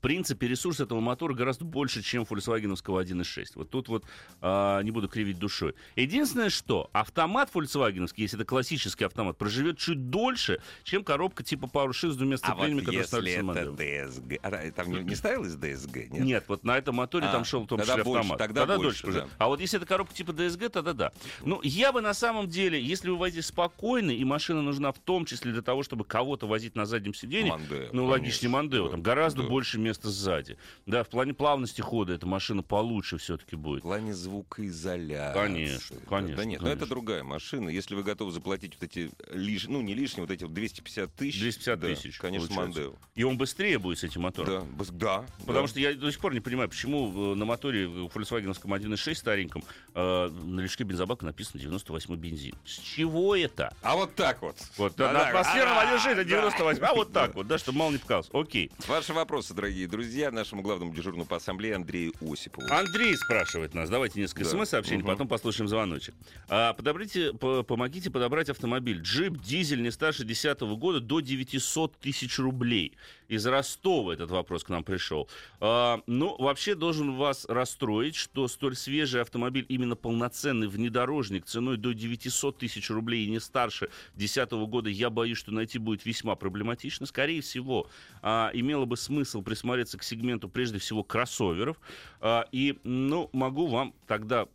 принципе, 0.00 0.48
ресурс 0.48 0.80
этого 0.80 1.00
мотора 1.00 1.34
гораздо 1.34 1.64
больше, 1.64 2.02
чем 2.02 2.24
фольксвагеновского 2.24 3.02
1.6. 3.02 3.52
Вот 3.54 3.70
тут 3.70 3.88
вот 3.88 4.04
а, 4.40 4.82
не 4.82 4.90
буду 4.90 5.08
кривить 5.08 5.38
душой. 5.38 5.74
Единственное, 5.96 6.50
что 6.50 6.90
автомат 6.92 7.50
фольксвагеновский, 7.50 8.22
если 8.22 8.38
это 8.38 8.44
классический 8.44 9.04
автомат, 9.04 9.36
проживет 9.36 9.78
чуть 9.78 10.10
дольше, 10.10 10.60
чем 10.84 11.04
коробка 11.04 11.42
типа 11.42 11.66
Shift 11.66 12.12
с 12.12 12.16
двумя 12.16 12.36
А 12.42 12.54
вот 12.54 12.68
которые 12.68 12.98
если 12.98 13.32
это 13.32 13.44
модель. 13.44 13.68
DSG... 13.68 14.38
А, 14.42 14.70
там 14.72 14.90
не, 14.90 15.00
не 15.00 15.14
ставилось 15.14 15.54
DSG, 15.54 16.08
нет? 16.10 16.24
Нет? 16.24 16.44
вот 16.48 16.64
на 16.64 16.78
этом 16.78 16.96
моторе 16.96 17.26
А, 17.26 17.32
там 17.32 17.44
шел 17.44 17.62
в 17.62 17.66
том 17.66 17.78
тогда 17.78 17.94
числе 17.94 18.04
больше, 18.04 18.20
автомат. 18.20 18.38
тогда 18.38 18.66
больше, 18.76 19.02
проживет. 19.02 19.28
да. 19.28 19.34
А 19.38 19.48
вот 19.48 19.60
если 19.60 19.78
это 19.78 19.86
коробка 19.86 20.14
типа 20.14 20.30
DSG, 20.30 20.68
тогда 20.70 20.92
да. 20.92 21.12
Ну, 21.44 21.60
я 21.62 21.92
бы 21.92 22.00
на 22.00 22.14
самом 22.14 22.48
деле, 22.48 22.80
если 22.80 23.10
вы 23.10 23.16
возите 23.16 23.42
спокойно, 23.42 24.10
и 24.10 24.24
машина 24.24 24.62
нужна 24.62 24.92
в 24.92 24.98
том 24.98 25.24
числе 25.24 25.52
для 25.52 25.62
того, 25.62 25.82
чтобы 25.82 26.04
кого-то 26.04 26.46
возить 26.46 26.74
на 26.74 26.86
заднем 26.86 27.14
сиденье, 27.14 27.52
Мандео, 27.52 27.78
ну, 27.78 27.84
конечно. 27.84 28.04
логичнее 28.06 28.50
Мандео, 28.50 28.88
там 28.88 29.02
гораздо 29.02 29.42
да. 29.42 29.48
больше 29.48 29.78
места 29.78 29.89
сзади. 29.94 30.56
Да, 30.86 31.04
в 31.04 31.08
плане 31.08 31.34
плавности 31.34 31.80
хода 31.80 32.12
эта 32.12 32.26
машина 32.26 32.62
получше 32.62 33.18
все-таки 33.18 33.56
будет. 33.56 33.80
В 33.80 33.82
плане 33.82 34.14
звукоизоляции. 34.14 35.38
Конечно, 35.38 35.96
конечно, 36.08 36.36
Да 36.36 36.44
нет, 36.44 36.60
но 36.60 36.68
это 36.68 36.78
конечно. 36.78 36.94
другая 36.94 37.22
машина. 37.22 37.68
Если 37.68 37.94
вы 37.94 38.02
готовы 38.02 38.32
заплатить 38.32 38.74
вот 38.74 38.84
эти 38.84 39.10
лиш... 39.32 39.66
ну 39.68 39.80
не 39.80 39.94
лишние, 39.94 40.22
вот 40.22 40.30
эти 40.30 40.44
вот 40.44 40.54
250 40.54 41.14
тысяч. 41.14 41.40
250 41.40 41.80
да, 41.80 41.86
тысяч, 41.86 42.18
Конечно. 42.18 42.54
Мандео. 42.54 42.94
И 43.14 43.24
он 43.24 43.36
быстрее 43.38 43.78
будет 43.78 43.98
с 43.98 44.04
этим 44.04 44.22
мотором. 44.22 44.66
Да, 44.76 44.84
да. 44.92 45.26
Потому 45.40 45.62
да. 45.62 45.68
что 45.68 45.80
я 45.80 45.94
до 45.94 46.10
сих 46.10 46.20
пор 46.20 46.34
не 46.34 46.40
понимаю, 46.40 46.68
почему 46.68 47.32
э, 47.32 47.34
на 47.34 47.44
моторе 47.44 47.84
Volkswagen 47.84 48.52
1.6 48.52 49.14
стареньком 49.14 49.62
э, 49.94 50.28
на 50.28 50.60
лючке 50.60 50.84
бензобака 50.84 51.24
написано 51.24 51.60
98 51.60 52.16
бензин. 52.16 52.54
С 52.64 52.78
чего 52.78 53.36
это? 53.36 53.74
А 53.82 53.96
вот 53.96 54.14
так 54.14 54.42
вот. 54.42 54.56
Вот 54.76 54.94
Да, 54.96 55.28
атмосферном 55.28 55.78
а, 55.78 55.96
1.6 55.96 56.10
это 56.10 56.16
да. 56.16 56.24
98, 56.24 56.84
а 56.84 56.94
вот 56.94 57.12
так 57.12 57.34
вот, 57.34 57.46
да, 57.46 57.58
чтобы 57.58 57.78
мало 57.78 57.92
не 57.92 57.98
показалось. 57.98 58.28
Окей. 58.32 58.70
Ваши 58.86 59.12
вопросы, 59.12 59.54
дорогие 59.54 59.79
друзья, 59.86 60.30
нашему 60.30 60.62
главному 60.62 60.94
дежурному 60.94 61.26
по 61.26 61.36
ассамблее 61.36 61.74
Андрею 61.76 62.12
Осипову. 62.20 62.66
Андрей 62.70 63.16
спрашивает 63.16 63.74
нас. 63.74 63.88
Давайте 63.90 64.20
несколько 64.20 64.44
Да. 64.44 64.50
смс-сообщений, 64.50 64.98
Мгм. 65.02 65.06
потом 65.06 65.28
послушаем 65.28 65.68
звоночек. 65.68 66.14
А, 66.48 66.72
подобрите, 66.72 67.32
по- 67.32 67.62
помогите 67.62 68.10
подобрать 68.10 68.48
автомобиль. 68.48 69.00
Джип, 69.00 69.38
дизель 69.40 69.82
не 69.82 69.90
старше 69.90 70.24
2010 70.24 70.76
года 70.76 71.00
до 71.00 71.20
900 71.20 71.96
тысяч 71.98 72.38
рублей. 72.38 72.92
Из 73.30 73.46
Ростова 73.46 74.12
этот 74.12 74.32
вопрос 74.32 74.64
к 74.64 74.70
нам 74.70 74.82
пришел. 74.82 75.28
А, 75.60 76.00
ну, 76.08 76.34
вообще 76.36 76.74
должен 76.74 77.14
вас 77.14 77.46
расстроить, 77.48 78.16
что 78.16 78.48
столь 78.48 78.74
свежий 78.74 79.22
автомобиль, 79.22 79.64
именно 79.68 79.94
полноценный 79.94 80.66
внедорожник 80.66 81.44
ценой 81.44 81.76
до 81.76 81.92
900 81.94 82.58
тысяч 82.58 82.90
рублей 82.90 83.26
и 83.26 83.30
не 83.30 83.38
старше 83.38 83.88
2010 84.16 84.50
года, 84.68 84.90
я 84.90 85.10
боюсь, 85.10 85.38
что 85.38 85.52
найти 85.52 85.78
будет 85.78 86.04
весьма 86.04 86.34
проблематично. 86.34 87.06
Скорее 87.06 87.40
всего, 87.40 87.86
а, 88.20 88.50
имело 88.52 88.84
бы 88.84 88.96
смысл 88.96 89.42
присмотреться 89.42 89.96
к 89.96 90.02
сегменту, 90.02 90.48
прежде 90.48 90.80
всего, 90.80 91.04
кроссоверов. 91.04 91.76
А, 92.20 92.48
и, 92.50 92.80
ну, 92.82 93.30
могу 93.32 93.68
вам 93.68 93.94
тогда 94.08 94.48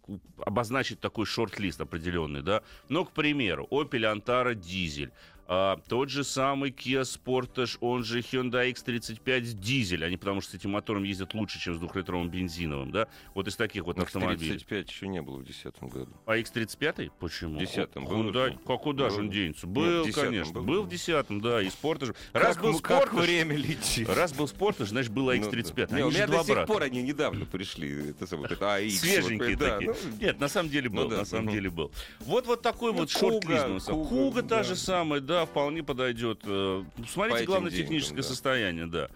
обозначить 0.46 1.00
такой 1.00 1.26
шорт-лист 1.26 1.80
определенный, 1.80 2.42
да. 2.42 2.62
Ну, 2.90 3.06
к 3.06 3.12
примеру, 3.12 3.70
Opel 3.72 4.14
Antara 4.14 4.54
дизель. 4.54 5.14
А, 5.48 5.80
тот 5.88 6.10
же 6.10 6.24
самый 6.24 6.72
Kia 6.72 7.02
Sportage, 7.02 7.78
он 7.80 8.04
же 8.04 8.20
Hyundai 8.20 8.72
X35 8.74 9.42
дизель. 9.42 10.04
Они 10.04 10.18
потому 10.18 10.42
что 10.42 10.52
с 10.52 10.56
этим 10.56 10.72
мотором 10.72 11.04
ездят 11.04 11.34
лучше, 11.34 11.60
чем 11.60 11.76
с 11.76 11.80
двухлитровым 11.80 12.30
бензиновым, 12.30 12.92
да? 12.92 13.08
Вот 13.36 13.48
из 13.48 13.56
таких 13.56 13.86
вот 13.86 13.98
Но 13.98 14.04
автомобилей. 14.04 14.52
35 14.54 14.90
еще 14.90 15.08
не 15.08 15.22
было 15.22 15.36
в 15.38 15.44
2010 15.44 15.84
году. 15.94 16.12
А 16.26 16.38
X35? 16.38 17.12
Почему? 17.20 17.60
В 17.60 17.62
10-м 17.62 18.06
был 18.06 18.34
же. 18.34 18.58
как 18.66 18.82
куда 18.82 19.10
же 19.10 19.20
он 19.20 19.30
денется? 19.30 19.68
Нет, 19.68 19.76
Был, 19.76 20.06
10-м 20.06 20.14
конечно. 20.14 20.54
был. 20.54 20.64
Был 20.64 20.84
в 20.84 20.90
10 20.90 21.42
да, 21.42 21.62
и 21.62 21.68
Sportage. 21.68 22.16
Раз 22.34 22.56
как, 22.56 22.64
был 22.64 22.72
м- 22.74 22.80
как 22.80 23.14
Sportage, 23.14 23.22
время 23.22 23.56
летит. 23.56 24.10
раз 24.10 24.34
был 24.34 24.46
Sportage, 24.46 24.86
значит, 24.88 25.12
был 25.12 25.26
Ну, 25.26 25.34
X35. 25.34 25.88
да. 25.90 25.96
Они 25.96 26.04
у 26.06 26.10
меня 26.10 26.26
до 26.28 26.44
сих 26.44 26.48
брата. 26.56 26.68
пор 26.74 26.84
они 26.84 27.04
недавно 27.04 27.46
пришли. 27.46 28.10
Это 28.10 28.26
самое, 28.26 28.52
это 28.52 28.66
AX. 28.66 28.90
Свеженькие 28.90 29.50
вот, 29.52 29.60
да, 29.60 29.76
такие. 29.78 29.92
ну, 29.92 30.18
Нет, 30.20 30.40
на 30.40 30.48
самом 30.48 30.70
деле 30.70 30.90
Ну 30.90 30.96
был, 31.04 31.10
да, 31.10 31.18
на 31.18 31.26
самом 31.26 31.46
мгм. 31.46 31.54
деле 31.54 31.70
был. 31.70 31.92
Вот 32.22 32.48
вот 32.48 32.62
такой 32.64 32.92
Ну, 32.94 33.00
вот 33.00 33.14
Куга, 33.14 33.32
шорт-лист. 33.34 33.68
нас. 33.68 33.84
Куга, 33.86 34.10
Куга 34.10 34.42
та 34.42 34.48
да. 34.58 34.64
же 34.64 34.76
самая, 34.76 35.20
да, 35.22 35.35
вполне 35.46 35.84
подойдет. 35.84 36.40
Э, 36.44 36.84
Смотрите, 37.08 37.40
этим 37.40 37.48
главное, 37.48 37.72
деньгам, 37.72 37.86
техническое 37.86 38.18
да. 38.18 38.24
состояние, 38.24 38.86
да. 38.86 39.10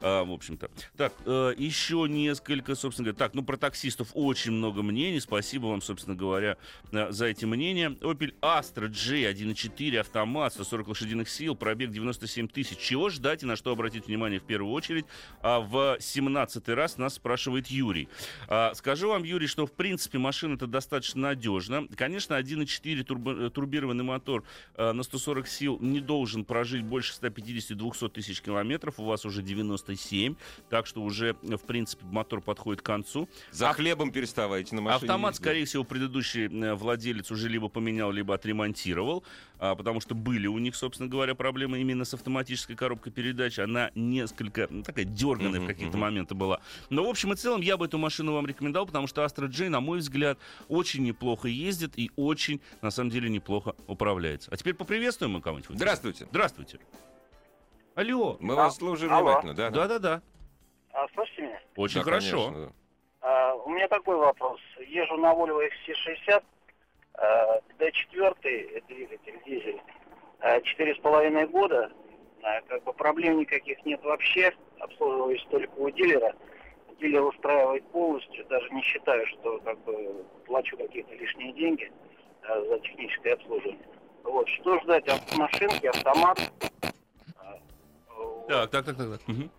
А, 0.00 0.24
в 0.24 0.32
общем-то. 0.32 0.70
Так, 0.96 1.12
э, 1.24 1.54
еще 1.56 2.06
несколько, 2.08 2.74
собственно 2.74 3.06
говоря. 3.06 3.18
Так, 3.18 3.34
ну, 3.34 3.42
про 3.42 3.56
таксистов 3.56 4.08
очень 4.14 4.52
много 4.52 4.82
мнений. 4.82 5.20
Спасибо 5.20 5.66
вам, 5.66 5.80
собственно 5.80 6.16
говоря, 6.16 6.56
э, 6.92 7.10
за 7.10 7.26
эти 7.26 7.44
мнения. 7.44 7.90
Opel 8.00 8.34
Astra 8.40 8.88
J 8.88 9.30
1.4 9.30 10.00
автомат, 10.00 10.52
140 10.52 10.88
лошадиных 10.88 11.28
сил, 11.28 11.54
пробег 11.54 11.90
97 11.90 12.48
тысяч. 12.48 12.78
Чего 12.78 13.08
ждать 13.10 13.42
и 13.42 13.46
на 13.46 13.56
что 13.56 13.72
обратить 13.72 14.06
внимание 14.06 14.40
в 14.40 14.44
первую 14.44 14.72
очередь? 14.72 15.06
А 15.42 15.60
в 15.60 15.96
17 16.00 16.68
раз 16.70 16.98
нас 16.98 17.14
спрашивает 17.14 17.68
Юрий. 17.68 18.08
А, 18.48 18.74
скажу 18.74 19.08
вам, 19.08 19.24
Юрий, 19.24 19.46
что 19.46 19.66
в 19.66 19.72
принципе 19.72 20.18
машина-то 20.18 20.66
достаточно 20.66 21.22
надежна. 21.22 21.86
Конечно, 21.96 22.34
1.4 22.34 23.04
турбо- 23.04 23.46
э, 23.46 23.50
турбированный 23.50 24.04
мотор 24.04 24.44
э, 24.74 24.92
на 24.92 25.02
140 25.02 25.48
сил 25.48 25.78
не 25.80 26.00
должен 26.00 26.44
прожить 26.44 26.84
больше 26.84 27.14
150-200 27.14 28.08
тысяч 28.10 28.40
километров. 28.40 28.98
У 28.98 29.04
вас 29.04 29.24
уже 29.24 29.42
97, 29.86 30.34
так 30.68 30.86
что 30.86 31.02
уже, 31.02 31.34
в 31.42 31.58
принципе, 31.66 32.04
мотор 32.06 32.40
подходит 32.40 32.82
к 32.82 32.84
концу. 32.86 33.28
За 33.50 33.70
А- 33.70 33.72
хлебом 33.72 34.10
переставайте 34.10 34.74
на 34.74 34.80
машине. 34.82 34.96
Автомат, 34.96 35.32
ездить. 35.32 35.44
скорее 35.44 35.64
всего, 35.64 35.84
предыдущий 35.84 36.46
э, 36.46 36.74
владелец 36.74 37.30
уже 37.30 37.48
либо 37.48 37.68
поменял, 37.68 38.10
либо 38.10 38.34
отремонтировал, 38.34 39.24
а, 39.58 39.74
потому 39.74 40.00
что 40.00 40.14
были 40.14 40.46
у 40.46 40.58
них, 40.58 40.76
собственно 40.76 41.08
говоря, 41.08 41.34
проблемы 41.34 41.80
именно 41.80 42.04
с 42.04 42.14
автоматической 42.14 42.76
коробкой 42.76 43.12
передач. 43.12 43.58
Она 43.58 43.90
несколько 43.94 44.66
ну, 44.70 44.82
такая 44.82 45.04
дерганная 45.04 45.60
в 45.60 45.62
Мгм, 45.64 45.66
какие-то 45.66 45.96
мгм. 45.96 46.00
моменты 46.00 46.34
была. 46.34 46.60
Но, 46.90 47.04
в 47.04 47.08
общем 47.08 47.32
и 47.32 47.36
целом, 47.36 47.60
я 47.60 47.76
бы 47.76 47.86
эту 47.86 47.98
машину 47.98 48.32
вам 48.32 48.46
рекомендовал, 48.46 48.86
потому 48.86 49.06
что 49.06 49.24
Astra 49.24 49.48
J, 49.48 49.68
на 49.68 49.80
мой 49.80 49.98
взгляд, 49.98 50.38
очень 50.68 51.04
неплохо 51.04 51.48
ездит 51.48 51.92
и 51.96 52.10
очень, 52.16 52.60
на 52.82 52.90
самом 52.90 53.10
деле, 53.10 53.28
неплохо 53.28 53.74
управляется. 53.86 54.50
А 54.52 54.56
теперь 54.56 54.74
поприветствуем 54.74 55.32
мы 55.32 55.40
кого-нибудь. 55.40 55.76
Здравствуйте. 55.76 56.26
Здравствуйте. 56.30 56.78
Алло. 57.96 58.36
Мы 58.40 58.52
А, 58.52 58.56
вас 58.56 58.76
слушаем 58.76 59.10
алло. 59.12 59.24
внимательно, 59.24 59.54
да? 59.54 59.70
Да-да-да. 59.70 60.22
А, 60.92 61.06
слышите 61.14 61.42
меня? 61.42 61.60
Очень 61.76 62.00
Да, 62.00 62.04
хорошо. 62.04 62.44
конечно, 62.44 62.66
да. 62.66 62.72
А, 63.22 63.54
у 63.54 63.70
меня 63.70 63.88
такой 63.88 64.16
вопрос. 64.16 64.60
Езжу 64.86 65.16
на 65.16 65.32
Volvo 65.32 65.62
XC60, 65.66 66.44
а, 67.14 67.60
D4, 67.78 68.76
это 68.76 68.86
двигатель 68.88 69.40
дизель, 69.46 69.80
а, 70.40 70.60
четыре 70.60 70.94
с 70.94 70.98
половиной 70.98 71.46
года. 71.46 71.90
А, 72.42 72.60
как 72.68 72.84
бы 72.84 72.92
проблем 72.92 73.38
никаких 73.38 73.82
нет 73.86 74.02
вообще. 74.04 74.52
Обслуживаюсь 74.78 75.44
только 75.50 75.70
у 75.76 75.88
дилера. 75.90 76.34
Дилер 77.00 77.22
устраивает 77.24 77.86
полностью. 77.92 78.44
Даже 78.46 78.68
не 78.74 78.82
считаю, 78.82 79.26
что 79.26 79.58
как 79.60 79.78
бы 79.84 80.22
плачу 80.44 80.76
какие-то 80.76 81.14
лишние 81.14 81.52
деньги 81.54 81.90
а, 82.42 82.60
за 82.60 82.78
техническое 82.80 83.32
обслуживание. 83.32 83.88
Вот. 84.22 84.46
Что 84.50 84.78
ждать 84.80 85.08
от 85.08 85.34
машинки, 85.38 85.86
автомат? 85.86 86.38
Так, 88.48 88.70
так, 88.70 88.84
так, 88.84 88.96
так. 88.96 89.10
так. 89.10 89.28
Мгм. 89.28 89.50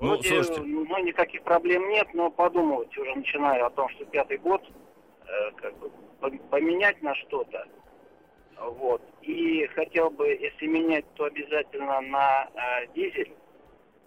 Ну, 0.00 0.08
Вроде, 0.08 0.28
слушайте. 0.28 0.60
ну, 0.62 1.04
никаких 1.04 1.42
проблем 1.42 1.88
нет, 1.90 2.06
но 2.14 2.30
подумывать 2.30 2.96
уже 2.96 3.14
начинаю 3.16 3.66
о 3.66 3.70
том, 3.70 3.88
что 3.90 4.04
пятый 4.04 4.38
год 4.38 4.62
э, 5.26 5.50
как 5.56 5.76
бы 5.78 5.90
пом- 6.20 6.48
поменять 6.50 7.02
на 7.02 7.14
что-то. 7.16 7.66
Вот. 8.60 9.02
И 9.22 9.66
хотел 9.74 10.10
бы, 10.10 10.28
если 10.28 10.66
менять, 10.66 11.04
то 11.14 11.24
обязательно 11.24 12.00
на 12.00 12.48
э, 12.54 12.86
дизель. 12.94 13.32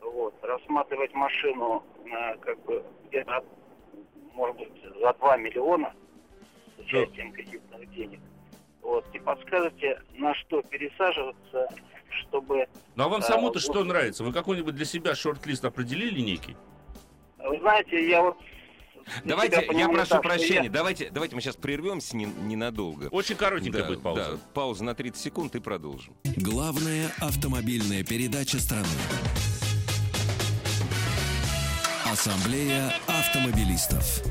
Вот. 0.01 0.33
Рассматривать 0.41 1.13
машину 1.13 1.83
э, 2.05 2.37
как 2.37 2.59
бы 2.63 2.83
где-то, 3.09 3.43
может 4.33 4.57
быть, 4.57 4.71
за 4.99 5.13
2 5.13 5.37
миллиона 5.37 5.93
с 6.77 6.79
участием 6.79 7.33
кредитных 7.33 7.89
денег. 7.91 8.19
Вот. 8.81 9.05
И 9.13 9.19
подскажете, 9.19 10.01
на 10.13 10.33
что 10.35 10.61
пересаживаться, 10.63 11.67
чтобы 12.27 12.67
Ну 12.95 13.03
а 13.03 13.07
вам 13.07 13.21
А, 13.21 13.23
самому-то 13.23 13.59
вот- 13.59 13.63
что 13.63 13.83
нравится? 13.83 14.23
Вы 14.23 14.31
какой-нибудь 14.33 14.75
для 14.75 14.85
себя 14.85 15.15
шорт-лист 15.15 15.63
определили 15.65 16.21
некий? 16.21 16.55
Вы 17.37 17.59
знаете, 17.59 18.09
я 18.09 18.21
вот... 18.21 18.37
Давайте, 19.25 19.67
я 19.73 19.89
прошу 19.89 20.09
так, 20.11 20.21
прощения, 20.21 20.65
я- 20.65 20.69
давайте, 20.69 21.09
давайте 21.09 21.35
мы 21.35 21.41
сейчас 21.41 21.55
прервемся 21.55 22.15
не- 22.15 22.25
ненадолго. 22.25 23.07
Очень 23.07 23.35
коротенькая 23.35 23.81
Да, 23.81 23.87
будет 23.87 24.01
пауза. 24.03 24.31
да, 24.33 24.37
пауза 24.53 24.83
на 24.83 24.93
30 24.93 25.21
секунд 25.21 25.55
и 25.55 25.59
продолжим. 25.59 26.15
Главная 26.37 27.11
автомобильная 27.19 28.03
передача 28.03 28.59
страны. 28.59 28.85
Ассамблея 32.05 32.93
автомобилистов. 33.07 34.21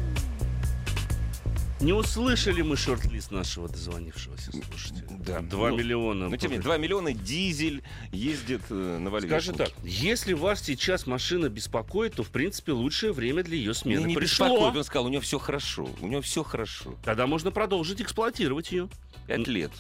Не 1.81 1.93
услышали 1.95 2.61
мы 2.61 2.77
шорт-лист 2.77 3.31
нашего 3.31 3.67
дозвонившегося 3.69 4.53
слушателя. 4.53 5.07
Да. 5.27 5.41
Два 5.41 5.71
Ну, 5.71 5.77
миллиона. 5.79 6.29
Ну, 6.29 6.37
тем 6.37 6.51
не 6.51 6.57
менее, 6.57 6.65
2 6.65 6.77
миллиона 6.77 7.13
дизель 7.15 7.83
ездит 8.13 8.61
э, 8.69 8.99
на 8.99 9.09
Вольве. 9.11 9.29
Скажи 9.29 9.53
так, 9.55 9.71
если 9.83 10.35
вас 10.35 10.63
сейчас 10.63 11.07
машина 11.07 11.49
беспокоит, 11.49 12.15
то, 12.17 12.23
в 12.23 12.29
принципе, 12.31 12.73
лучшее 12.73 13.13
время 13.13 13.43
для 13.43 13.57
ее 13.57 13.73
смены 13.73 14.09
не 14.09 14.15
пришло. 14.15 14.47
беспокоит, 14.47 14.77
он 14.77 14.85
сказал, 14.85 15.07
у 15.07 15.09
него 15.09 15.23
все 15.23 15.39
хорошо, 15.39 15.89
у 16.03 16.07
него 16.07 16.21
все 16.21 16.43
хорошо. 16.43 16.95
Тогда 17.03 17.27
можно 17.27 17.51
продолжить 17.51 18.03
эксплуатировать 18.03 18.73
ее. 18.73 18.89
Пять 19.27 19.49
лет. 19.49 19.73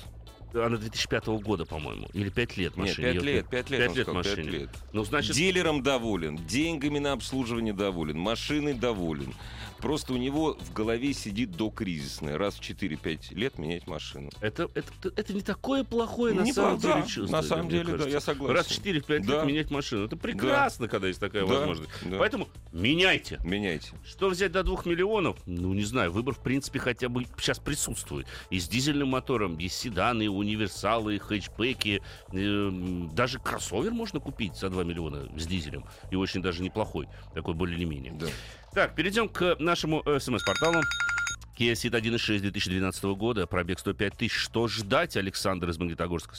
она 0.54 0.78
2005 0.78 1.26
года, 1.42 1.66
по-моему, 1.66 2.08
или 2.14 2.30
5 2.30 2.56
лет 2.56 2.76
Нет, 2.76 2.88
машине. 2.88 3.12
5 3.12 3.22
лет, 3.22 3.48
5 3.48 3.70
лет, 3.70 3.80
Пять 3.80 3.90
он 3.90 3.96
лет 3.96 4.04
сказал, 4.06 4.22
пять 4.22 4.36
машине. 4.38 4.58
лет. 4.58 4.70
Ну, 4.92 5.04
значит, 5.04 5.36
Дилером 5.36 5.82
доволен, 5.82 6.36
деньгами 6.46 6.98
на 6.98 7.12
обслуживание 7.12 7.74
доволен, 7.74 8.18
машиной 8.18 8.72
доволен. 8.74 9.34
Просто 9.80 10.12
у 10.12 10.16
него 10.16 10.56
в 10.60 10.72
голове 10.72 11.12
сидит 11.12 11.52
докризисное. 11.52 12.36
Раз 12.38 12.54
в 12.56 12.60
4-5 12.60 13.34
лет 13.34 13.58
менять 13.58 13.86
машину. 13.86 14.30
это, 14.40 14.68
это, 14.74 14.92
это 15.16 15.32
не 15.32 15.40
такое 15.42 15.84
плохое, 15.84 16.34
на 16.34 16.42
Не 16.42 16.52
самом 16.52 16.80
правда, 16.80 16.88
деле, 16.88 17.00
да, 17.02 17.06
чувство. 17.08 17.36
на 17.36 17.42
самом 17.42 17.68
деле, 17.68 17.84
да, 17.84 17.90
кажется. 17.92 18.08
я 18.10 18.20
согласен. 18.20 18.54
Раз 18.54 18.66
в 18.66 18.70
4-5 18.70 19.26
Да. 19.26 19.36
лет 19.36 19.44
менять 19.46 19.70
машину. 19.70 20.04
Это 20.04 20.16
прекрасно, 20.16 20.88
когда 20.88 21.08
есть 21.08 21.20
такая 21.20 21.46
Да, 21.46 21.54
возможность. 21.54 21.90
да. 22.04 22.18
Поэтому 22.18 22.48
меняйте. 22.72 23.38
Меняйте. 23.44 23.92
Что 24.04 24.28
взять 24.28 24.52
до 24.52 24.62
2 24.62 24.82
миллионов? 24.86 25.36
Ну, 25.46 25.72
не 25.74 25.84
знаю, 25.84 26.12
выбор, 26.12 26.34
в 26.34 26.40
принципе, 26.42 26.78
хотя 26.78 27.08
бы 27.08 27.24
сейчас 27.38 27.58
присутствует. 27.58 28.26
И 28.50 28.60
с 28.60 28.68
дизельным 28.68 29.08
мотором, 29.08 29.58
есть 29.58 29.76
седаны, 29.78 30.28
универсалы, 30.28 31.18
хэтчбеки. 31.18 32.02
э, 32.32 32.70
даже 33.12 33.38
кроссовер 33.38 33.92
можно 33.92 34.20
купить 34.20 34.56
за 34.56 34.68
2 34.70 34.84
миллиона 34.84 35.28
с 35.38 35.46
дизелем. 35.46 35.84
И 36.10 36.16
очень 36.16 36.42
даже 36.42 36.62
неплохой, 36.62 37.08
такой 37.34 37.54
более 37.54 37.76
или 37.76 37.84
менее. 37.84 38.12
Да. 38.12 38.26
Так, 38.72 38.94
перейдем 38.94 39.28
к 39.28 39.56
нашему 39.58 40.02
э, 40.06 40.20
смс-порталу. 40.20 40.80
Kia 41.58 41.72
Ceed 41.72 41.90
1.6 41.90 42.38
2012 42.38 43.04
года, 43.16 43.46
пробег 43.48 43.80
105 43.80 44.16
тысяч. 44.16 44.32
Что 44.32 44.68
ждать, 44.68 45.16
Александр 45.16 45.70
из 45.70 45.78
Магнитогорска 45.78 46.36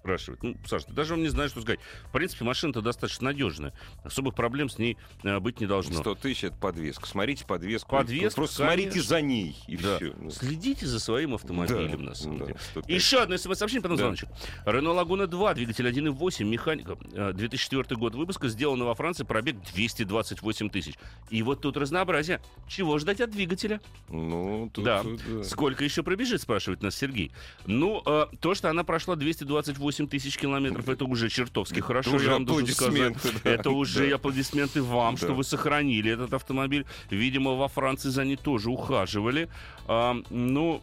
спрашивает. 0.00 0.42
Ну, 0.42 0.56
Саша, 0.66 0.86
ты 0.86 0.92
даже 0.92 1.14
вам 1.14 1.22
не 1.22 1.28
знаешь, 1.28 1.50
что 1.50 1.60
сказать. 1.60 1.80
В 2.08 2.12
принципе, 2.12 2.44
машина-то 2.44 2.80
достаточно 2.80 3.26
надежная. 3.26 3.72
Особых 4.04 4.34
проблем 4.34 4.68
с 4.68 4.78
ней 4.78 4.96
э, 5.24 5.38
быть 5.40 5.60
не 5.60 5.66
должно. 5.66 5.98
100 6.00 6.14
тысяч 6.16 6.44
это 6.44 6.56
подвеска. 6.56 7.06
Смотрите 7.06 7.44
подвеску. 7.44 7.90
Подвеска, 7.90 8.36
Просто 8.36 8.64
конечно. 8.66 8.82
смотрите 8.90 9.06
за 9.08 9.20
ней. 9.20 9.56
И 9.66 9.76
Да. 9.76 9.96
все. 9.96 10.14
Следите 10.30 10.86
за 10.86 11.00
своим 11.00 11.34
автомобилем, 11.34 11.90
Да, 12.04 12.10
на 12.10 12.14
самом 12.14 12.38
да, 12.38 12.46
деле. 12.46 12.58
105. 12.70 12.88
Еще 12.94 13.18
одно 13.22 13.36
смс-сообщение, 13.36 13.82
потом 13.82 13.96
Да. 13.96 14.02
звоночек. 14.04 14.28
Рено 14.64 14.92
Лагуна 14.92 15.26
2, 15.26 15.54
двигатель 15.54 15.86
1.8, 15.86 16.48
механика, 16.48 16.96
э, 17.12 17.32
2004 17.32 17.96
год 17.98 18.14
выпуска, 18.14 18.48
сделано 18.48 18.84
во 18.84 18.94
Франции, 18.94 19.24
пробег 19.24 19.56
228 19.74 20.70
тысяч. 20.70 20.94
И 21.30 21.42
вот 21.42 21.60
тут 21.60 21.76
разнообразие. 21.76 22.40
Чего 22.68 22.98
ждать 22.98 23.20
от 23.20 23.30
двигателя? 23.30 23.80
Ну, 24.08 24.70
тут, 24.72 24.84
Да. 24.84 25.02
тут, 25.02 25.20
да. 25.28 25.44
Сколько 25.44 25.84
еще 25.84 26.02
пробежит, 26.02 26.40
спрашивает 26.40 26.82
нас 26.82 26.94
Сергей. 26.94 27.32
Ну, 27.66 28.02
э, 28.06 28.26
то, 28.40 28.54
что 28.54 28.70
она 28.70 28.84
прошла 28.84 29.16
228 29.16 29.87
тысяч 30.08 30.36
километров, 30.36 30.88
это 30.88 31.04
уже 31.04 31.28
чертовски 31.28 31.80
хорошо, 31.80 32.16
уже 32.16 32.26
я 32.26 32.32
вам 32.32 32.44
должен 32.44 32.66
сказать. 32.68 33.14
да. 33.44 33.50
Это 33.50 33.70
уже 33.70 34.08
Да. 34.10 34.16
аплодисменты 34.16 34.82
вам, 34.82 35.14
Да. 35.14 35.18
что 35.18 35.34
вы 35.34 35.44
сохранили 35.44 36.10
этот 36.12 36.32
автомобиль. 36.34 36.86
Видимо, 37.10 37.54
во 37.54 37.68
Франции 37.68 38.08
за 38.10 38.24
ней 38.24 38.36
тоже 38.36 38.70
ухаживали. 38.70 39.48
А, 39.86 40.16
ну, 40.30 40.82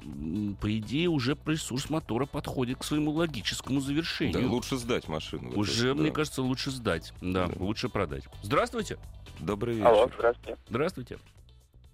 по 0.62 0.78
идее, 0.78 1.10
уже 1.10 1.38
ресурс 1.46 1.90
мотора 1.90 2.26
подходит 2.26 2.80
к 2.80 2.84
своему 2.84 3.12
логическому 3.12 3.80
Да, 3.80 3.86
завершению. 3.86 4.50
лучше 4.50 4.78
сдать 4.78 5.08
машину. 5.08 5.52
уже, 5.56 5.90
это, 5.92 6.00
мне 6.00 6.10
да. 6.10 6.16
кажется, 6.16 6.42
лучше 6.42 6.72
сдать. 6.72 7.14
Да, 7.22 7.48
Да. 7.48 7.54
лучше 7.58 7.90
продать. 7.90 8.24
Здравствуйте. 8.42 8.98
Добрый 9.40 9.76
вечер. 9.76 9.88
Алло, 9.88 10.10
здравствуйте. 10.18 10.58
Здравствуйте. 10.70 11.18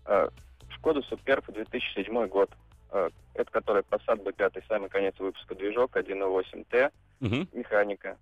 Э, 0.06 0.30
Шкода 0.76 1.02
Суперб 1.10 1.46
2007 1.54 2.28
год. 2.28 2.50
Э, 2.92 3.10
Это 3.34 3.50
который 3.52 3.84
Passat 3.84 4.22
B5, 4.24 4.64
самый 4.68 4.90
конец 4.90 5.16
выпуска 5.18 5.56
движок, 5.56 5.96
1.8T, 5.96 6.92
Мгм. 7.22 7.48
механика. 7.54 8.18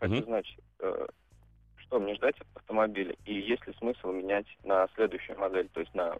Хочу 0.00 0.14
Мгм. 0.14 0.24
знать, 0.24 0.56
э, 0.80 1.06
что 1.76 2.00
мне 2.00 2.14
ждать 2.14 2.40
от 2.40 2.46
автомобиля 2.54 3.14
и 3.26 3.34
есть 3.34 3.66
ли 3.66 3.74
смысл 3.74 4.10
менять 4.12 4.46
на 4.64 4.88
следующую 4.94 5.38
модель, 5.38 5.68
то 5.68 5.80
есть 5.80 5.94
на 5.94 6.16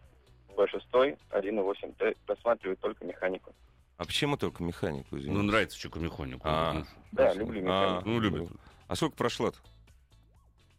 B6 0.57 1.19
1.8T, 1.31 2.17
рассматривать 2.27 2.81
только 2.81 3.05
механику. 3.07 3.55
А 3.97 4.05
почему 4.05 4.37
только 4.37 4.63
механику, 4.63 5.17
извините? 5.17 5.33
Ну, 5.33 5.43
нравится 5.43 5.79
человеку 5.79 6.01
механику. 6.01 6.41
А, 6.45 6.83
Да, 7.13 7.25
ясно. 7.29 7.41
люблю 7.41 7.61
А, 7.61 7.63
механику. 7.63 8.09
Ну, 8.09 8.21
любит. 8.21 8.49
А 8.89 8.95
сколько 8.97 9.17
прошла-то? 9.17 9.59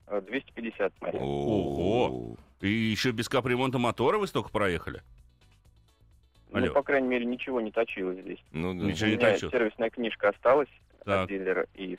Э, 0.07 0.21
250 0.21 0.93
моя. 1.01 1.19
Ого. 1.19 2.37
И 2.61 2.69
еще 2.69 3.11
без 3.11 3.27
капремонта 3.27 3.79
мотора 3.79 4.19
вы 4.19 4.27
столько 4.27 4.49
проехали? 4.49 5.01
Алло. 6.51 6.67
Ну, 6.67 6.73
по 6.73 6.83
крайней 6.83 7.07
мере, 7.07 7.25
ничего 7.25 7.59
не 7.61 7.71
точилось 7.71 8.19
здесь. 8.19 8.39
Ну, 8.51 8.73
да. 8.73 8.85
Ничего 8.85 9.09
не 9.09 9.17
точилось. 9.17 9.51
сервисная 9.51 9.89
книжка 9.89 10.29
осталась 10.29 10.69
Так. 11.03 11.23
от 11.23 11.29
дилера 11.29 11.67
и... 11.75 11.97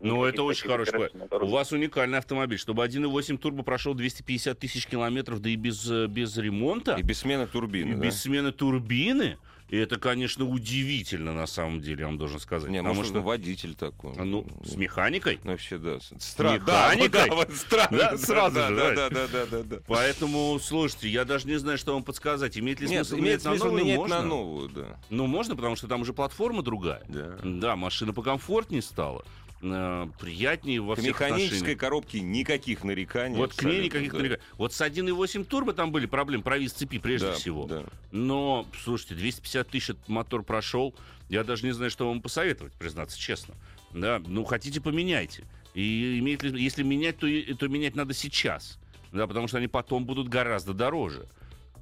Ну, 0.00 0.24
это 0.24 0.42
очень 0.42 0.66
хороший 0.66 0.98
моторов 1.14 1.46
У 1.46 1.52
вас 1.52 1.72
уникальный 1.72 2.16
автомобиль. 2.16 2.58
Чтобы 2.58 2.84
1.8 2.84 3.36
турбо 3.36 3.62
прошел 3.62 3.92
250 3.94 4.58
тысяч 4.58 4.86
километров, 4.86 5.40
да 5.40 5.50
и 5.50 5.56
без, 5.56 5.90
э, 5.90 6.06
без 6.06 6.36
ремонта, 6.38 6.96
И 6.98 7.02
без 7.02 7.18
смены 7.18 7.42
и 7.42 7.46
турбины, 7.46 7.96
да? 7.96 8.02
без 8.02 8.20
смены 8.22 8.50
турбины, 8.50 9.36
и 9.70 9.76
это, 9.76 10.00
конечно, 10.00 10.44
удивительно 10.44 11.32
на 11.32 11.46
самом 11.46 11.80
деле, 11.80 12.00
я 12.00 12.06
вам 12.06 12.18
должен 12.18 12.40
сказать. 12.40 12.68
Не, 12.70 12.78
Потому 12.78 12.96
может, 12.96 13.12
что, 13.12 13.20
водитель 13.20 13.76
такой. 13.76 14.16
ну, 14.16 14.44
с 14.64 14.74
механикой. 14.74 15.38
Ну, 15.44 15.52
вообще, 15.52 15.78
да. 15.78 15.98
Да, 16.36 16.54
Механикой? 16.56 17.08
да, 17.28 17.34
вот. 17.36 17.50
Да, 17.70 18.18
сразу 18.18 18.56
да, 18.56 18.68
же, 18.68 18.74
да, 18.74 18.94
да. 18.94 19.10
да, 19.10 19.28
да, 19.28 19.46
да, 19.46 19.62
да. 19.62 19.76
Поэтому, 19.86 20.58
слушайте, 20.60 21.08
я 21.08 21.24
даже 21.24 21.46
не 21.46 21.56
знаю, 21.56 21.78
что 21.78 21.94
вам 21.94 22.02
подсказать. 22.02 22.58
Имеет 22.58 22.80
ли 22.80 22.88
Нет, 22.88 23.06
смысл 23.06 23.22
имеет 23.22 23.44
менять 23.44 23.60
на 23.60 23.64
новую? 23.64 23.84
менять 23.84 23.98
Можно. 23.98 24.18
на 24.18 24.24
новую, 24.24 24.68
да. 24.70 25.00
Ну, 25.08 25.26
можно, 25.28 25.54
потому 25.54 25.76
что 25.76 25.86
там 25.86 26.00
уже 26.00 26.12
платформа 26.12 26.62
другая. 26.62 27.04
Да. 27.08 27.38
Да, 27.44 27.76
машина 27.76 28.12
покомфортнее 28.12 28.82
стала. 28.82 29.24
Э, 29.62 30.06
Приятнее 30.18 30.80
во 30.80 30.94
К 30.96 30.98
всех 31.00 31.20
механической 31.20 31.74
коробке 31.74 32.20
никаких 32.20 32.84
нареканий. 32.84 33.36
Вот 33.36 33.54
к 33.54 33.62
ней 33.62 33.84
никаких 33.84 34.12
да. 34.12 34.18
нареканий. 34.18 34.42
Вот 34.56 34.72
с 34.72 34.80
1.8 34.80 35.44
турбо 35.44 35.72
там 35.72 35.92
были 35.92 36.06
проблемы, 36.06 36.42
провис 36.42 36.72
цепи 36.72 36.98
прежде 36.98 37.28
Да, 37.28 37.32
всего. 37.34 37.66
да. 37.66 37.84
Но, 38.10 38.66
слушайте, 38.82 39.14
250 39.14 39.68
тысяч 39.68 39.96
мотор 40.06 40.42
прошел. 40.42 40.94
Я 41.28 41.44
даже 41.44 41.64
не 41.64 41.72
знаю, 41.72 41.90
что 41.90 42.08
вам 42.08 42.20
посоветовать, 42.20 42.72
признаться 42.74 43.18
честно. 43.18 43.54
Да, 43.92 44.20
ну, 44.24 44.44
хотите, 44.44 44.80
поменяйте. 44.80 45.44
И 45.74 46.18
имеет 46.18 46.42
ли, 46.42 46.62
если 46.62 46.82
менять, 46.82 47.18
то, 47.18 47.26
то 47.56 47.68
менять 47.68 47.94
надо 47.94 48.14
сейчас. 48.14 48.78
Да, 49.12 49.26
потому 49.26 49.48
что 49.48 49.58
они 49.58 49.68
потом 49.68 50.04
будут 50.04 50.28
гораздо 50.28 50.72
дороже. 50.72 51.26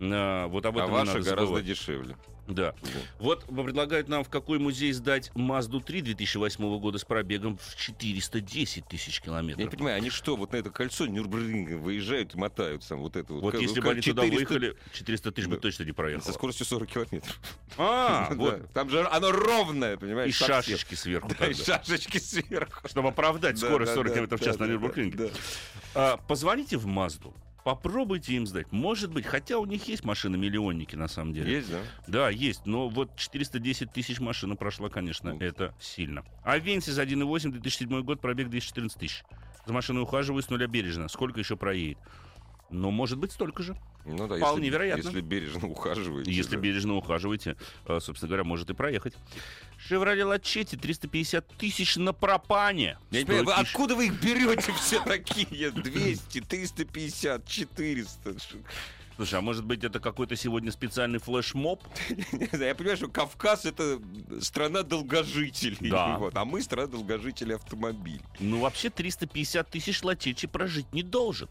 А, 0.01 0.47
вот 0.49 0.65
об 0.67 0.77
А 0.79 0.81
этом 0.81 0.91
не 0.93 0.97
ваша 0.99 1.13
гораздо 1.15 1.31
забывать. 1.41 1.65
дешевле. 1.65 2.17
Да. 2.47 2.75
Вот 3.19 3.45
предлагают 3.45 4.09
нам 4.09 4.25
в 4.25 4.31
какой 4.31 4.59
музей 4.59 4.93
сдать 4.93 5.31
Мазду 5.35 5.83
3 5.83 6.01
2008 6.01 6.79
года 6.79 6.97
с 6.97 7.05
пробегом 7.05 7.59
в 7.59 7.77
410 7.77 8.87
тысяч 8.87 9.17
Я 9.17 9.21
не 9.21 9.25
километров. 9.27 9.71
понимаю, 9.71 9.97
они 9.97 10.09
что, 10.09 10.35
вот 10.35 10.53
на 10.53 10.57
это 10.57 10.71
кольцо 10.71 11.07
Нюрнбергинга 11.07 11.75
выезжают 11.77 12.35
и 12.35 12.39
мотают 12.39 12.87
там 12.89 13.01
вот 13.01 13.17
это 13.17 13.35
вот. 13.35 13.43
Вот 13.43 13.53
как- 13.53 13.61
если 13.61 13.81
бы 13.81 13.91
они 13.91 14.01
туда 14.01 14.23
400 14.25 14.55
выехали, 14.55 14.77
400 14.95 15.33
тысяч 15.33 15.47
бы 15.47 15.57
Да. 15.57 15.61
точно 15.61 15.83
не 15.83 15.91
Со 15.91 15.95
проехало. 15.95 16.33
скоростью 16.33 16.65
40 16.65 16.89
километров. 16.89 17.41
А, 17.77 18.29
вот. 18.35 18.73
Там 18.73 18.89
же 18.89 19.07
оно 19.07 19.31
ровное, 19.31 19.95
И 19.95 19.97
понимаешь? 19.99 20.35
совсем. 20.39 20.57
шашечки 20.57 20.95
сверху. 20.95 21.31
Да, 21.39 21.47
и 21.49 21.53
шашечки 21.55 22.17
сверху. 22.17 22.89
Чтобы 22.89 23.11
оправдать 23.11 23.61
Да, 23.61 23.67
скорость 23.67 23.91
да, 23.93 23.95
40 23.97 24.13
да, 24.15 24.21
км 24.21 24.37
в 24.39 24.41
час 24.45 24.59
на 24.59 24.67
да. 25.11 25.29
А, 25.95 26.17
Позвоните 26.17 26.79
в 26.79 26.87
Мазду. 26.87 27.35
Попробуйте 27.69 28.33
им 28.33 28.47
сдать. 28.47 28.73
Может 28.73 29.13
быть, 29.13 29.27
хотя 29.27 29.59
у 29.59 29.67
них 29.67 29.87
есть 29.89 30.03
машины-миллионники, 30.03 30.97
на 30.97 31.07
самом 31.07 31.35
деле. 31.35 31.53
Есть, 31.57 31.71
да? 31.71 31.81
Да, 32.07 32.31
есть, 32.31 32.65
но 32.65 32.89
вот 32.89 33.15
410 33.15 33.93
тысяч 33.93 34.21
машина 34.21 34.57
прошла, 34.57 34.89
конечно, 34.89 35.35
Ну. 35.35 35.39
это 35.41 35.75
сильно. 35.79 36.25
А 36.45 36.57
Венсис 36.57 36.99
1.8, 36.99 37.51
2007 37.51 38.01
год, 38.05 38.23
пробег 38.23 38.49
214 38.49 38.99
тысяч. 38.99 39.23
За 39.67 39.75
машиной 39.75 40.01
ухаживаю 40.01 40.43
с 40.43 40.49
нуля 40.49 40.67
бережно. 40.67 41.09
Сколько 41.09 41.41
еще 41.41 41.59
проедет? 41.59 41.99
Но 42.71 42.91
может 42.91 43.19
быть 43.19 43.33
столько 43.33 43.63
же. 43.63 43.77
Ну 44.07 44.27
да, 44.27 44.37
Вполне 44.37 44.69
если, 44.69 44.75
вероятно. 44.75 45.03
Если 45.03 45.21
бережно 45.21 45.69
ухаживаете. 45.69 46.33
Если 46.33 46.57
да. 46.57 46.63
бережно 46.63 46.95
ухаживаете, 46.95 47.57
э, 47.87 48.01
собственно 48.01 48.29
говоря, 48.29 48.45
может 48.45 48.71
и 48.71 48.73
проехать. 48.73 49.15
Шевроле 49.79 50.25
Лачетти 50.25 50.77
350 50.77 51.47
тысяч 51.57 51.97
на 51.97 52.13
пропане. 52.13 52.99
Я 53.11 53.21
не 53.21 53.25
понимаю, 53.25 53.47
вы 53.47 53.53
откуда 53.53 53.95
вы 53.95 54.07
их 54.07 54.21
берете 54.21 54.73
все 54.73 55.03
такие? 55.03 55.71
200, 55.71 56.41
350, 56.41 57.47
400. 57.47 58.35
Слушай, 59.17 59.39
а 59.39 59.43
может 59.43 59.65
быть 59.65 59.83
это 59.83 59.99
какой-то 59.99 60.37
сегодня 60.37 60.71
специальный 60.71 61.19
флешмоб? 61.19 61.83
Я 62.53 62.75
понимаю, 62.75 62.97
что 62.97 63.09
Кавказ 63.09 63.65
это 63.67 64.01
страна 64.41 64.85
долгожителей. 64.85 65.91
Да. 65.91 66.19
Вот, 66.19 66.37
а 66.37 66.45
мы 66.45 66.63
страна 66.63 66.87
долгожителей 66.87 67.57
автомобилей. 67.57 68.21
Ну, 68.39 68.61
вообще 68.61 68.91
350 68.91 69.69
тысяч 69.71 70.03
Лачетти 70.05 70.47
прожить 70.47 70.93
не 70.93 71.03
должен. 71.03 71.49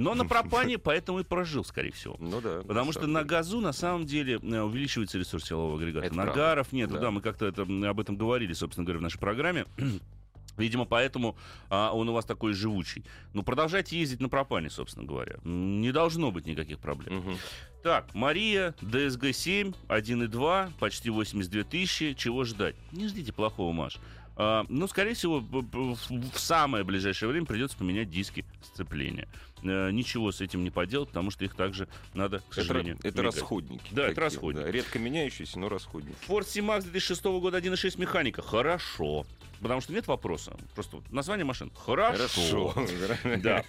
Но 0.00 0.14
на 0.14 0.24
пропане 0.24 0.78
поэтому 0.78 1.20
и 1.20 1.24
прожил, 1.24 1.64
скорее 1.64 1.92
всего. 1.92 2.16
Ну 2.18 2.40
да. 2.40 2.62
Потому 2.66 2.92
что 2.92 3.06
на 3.06 3.22
газу 3.22 3.60
на 3.60 3.72
самом 3.72 4.06
деле 4.06 4.40
э, 4.42 4.60
увеличивается 4.60 5.18
ресурс 5.18 5.44
силового 5.44 5.76
агрегата. 5.76 6.06
Это 6.06 6.16
Нагаров 6.16 6.72
нет. 6.72 6.90
Да. 6.90 6.98
Да. 6.98 7.10
мы 7.10 7.20
как-то 7.20 7.46
это, 7.46 7.62
об 7.62 8.00
этом 8.00 8.16
говорили, 8.16 8.52
собственно 8.52 8.84
говоря, 8.84 8.98
в 8.98 9.02
нашей 9.02 9.18
программе. 9.18 9.66
Видимо, 10.56 10.84
поэтому 10.84 11.36
а, 11.70 11.92
он 11.92 12.08
у 12.08 12.12
вас 12.12 12.24
такой 12.24 12.52
живучий. 12.52 13.04
Ну, 13.32 13.42
продолжайте 13.42 13.98
ездить 13.98 14.20
на 14.20 14.28
пропане, 14.28 14.68
собственно 14.68 15.06
говоря. 15.06 15.36
Не 15.44 15.90
должно 15.92 16.30
быть 16.30 16.46
никаких 16.46 16.78
проблем. 16.78 17.18
Мгм. 17.18 17.36
Так, 17.82 18.12
Мария, 18.14 18.74
ДСГ-7, 18.82 19.74
1.2, 19.88 20.72
почти 20.78 21.08
82 21.08 21.64
тысячи. 21.64 22.12
Чего 22.12 22.44
ждать? 22.44 22.74
Не 22.92 23.08
ждите 23.08 23.32
плохого, 23.32 23.72
Маш. 23.72 23.98
А, 24.42 24.64
ну, 24.70 24.88
скорее 24.88 25.12
всего, 25.12 25.40
в 25.40 26.38
самое 26.38 26.82
ближайшее 26.82 27.28
время 27.28 27.44
придется 27.44 27.76
поменять 27.76 28.08
диски 28.08 28.46
сцепления. 28.62 29.28
Э, 29.62 29.90
Ничего 29.90 30.32
с 30.32 30.40
этим 30.40 30.64
не 30.64 30.70
поделать, 30.70 31.08
потому 31.10 31.30
что 31.30 31.44
их 31.44 31.54
также 31.54 31.88
надо, 32.14 32.38
к 32.38 32.44
Это, 32.52 32.54
сожалению, 32.54 32.96
это 33.02 33.08
мигать. 33.08 33.24
расходники. 33.34 33.84
Да, 33.90 34.02
это 34.04 34.14
такие, 34.14 34.24
расходники. 34.24 34.64
да. 34.64 34.70
Редко 34.72 34.98
меняющиеся, 34.98 35.58
но 35.58 35.68
расходники. 35.68 36.16
Ford 36.26 36.44
C-Max 36.46 36.84
2006 36.84 37.22
года 37.24 37.58
1.6 37.58 38.00
механика. 38.00 38.40
Хорошо. 38.40 39.26
Потому 39.60 39.82
что 39.82 39.92
нет 39.92 40.06
вопроса. 40.06 40.56
Просто 40.74 40.96
вот 40.96 41.12
название 41.12 41.44
машин. 41.44 41.70
Хорошо. 41.76 42.72
Да. 43.42 43.62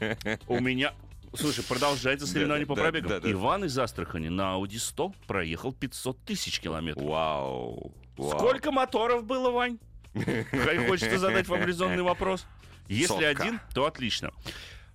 У 0.48 0.58
меня... 0.62 0.94
Слушай, 1.34 1.66
продолжается 1.66 2.26
соревнование 2.28 2.66
Да, 2.66 2.70
по 2.70 2.76
да, 2.78 2.82
пробегам. 2.84 3.10
да, 3.10 3.20
да. 3.20 3.30
Иван 3.32 3.66
из 3.66 3.78
Астрахани 3.78 4.30
на 4.30 4.56
Audi 4.58 4.78
100 4.80 5.14
проехал 5.28 5.74
500 5.74 6.18
тысяч 6.24 6.62
километров. 6.62 7.04
Вау. 7.06 7.92
Вау. 8.16 8.38
Сколько 8.38 8.72
моторов 8.72 9.26
было, 9.26 9.52
Вань? 9.52 9.78
Хочется 10.14 11.18
задать 11.18 11.48
вам 11.48 11.64
резонный 11.64 12.04
вопрос. 12.04 12.46
Если 12.88 13.08
Сотка. 13.08 13.30
один, 13.30 13.60
то 13.74 13.86
отлично. 13.86 14.32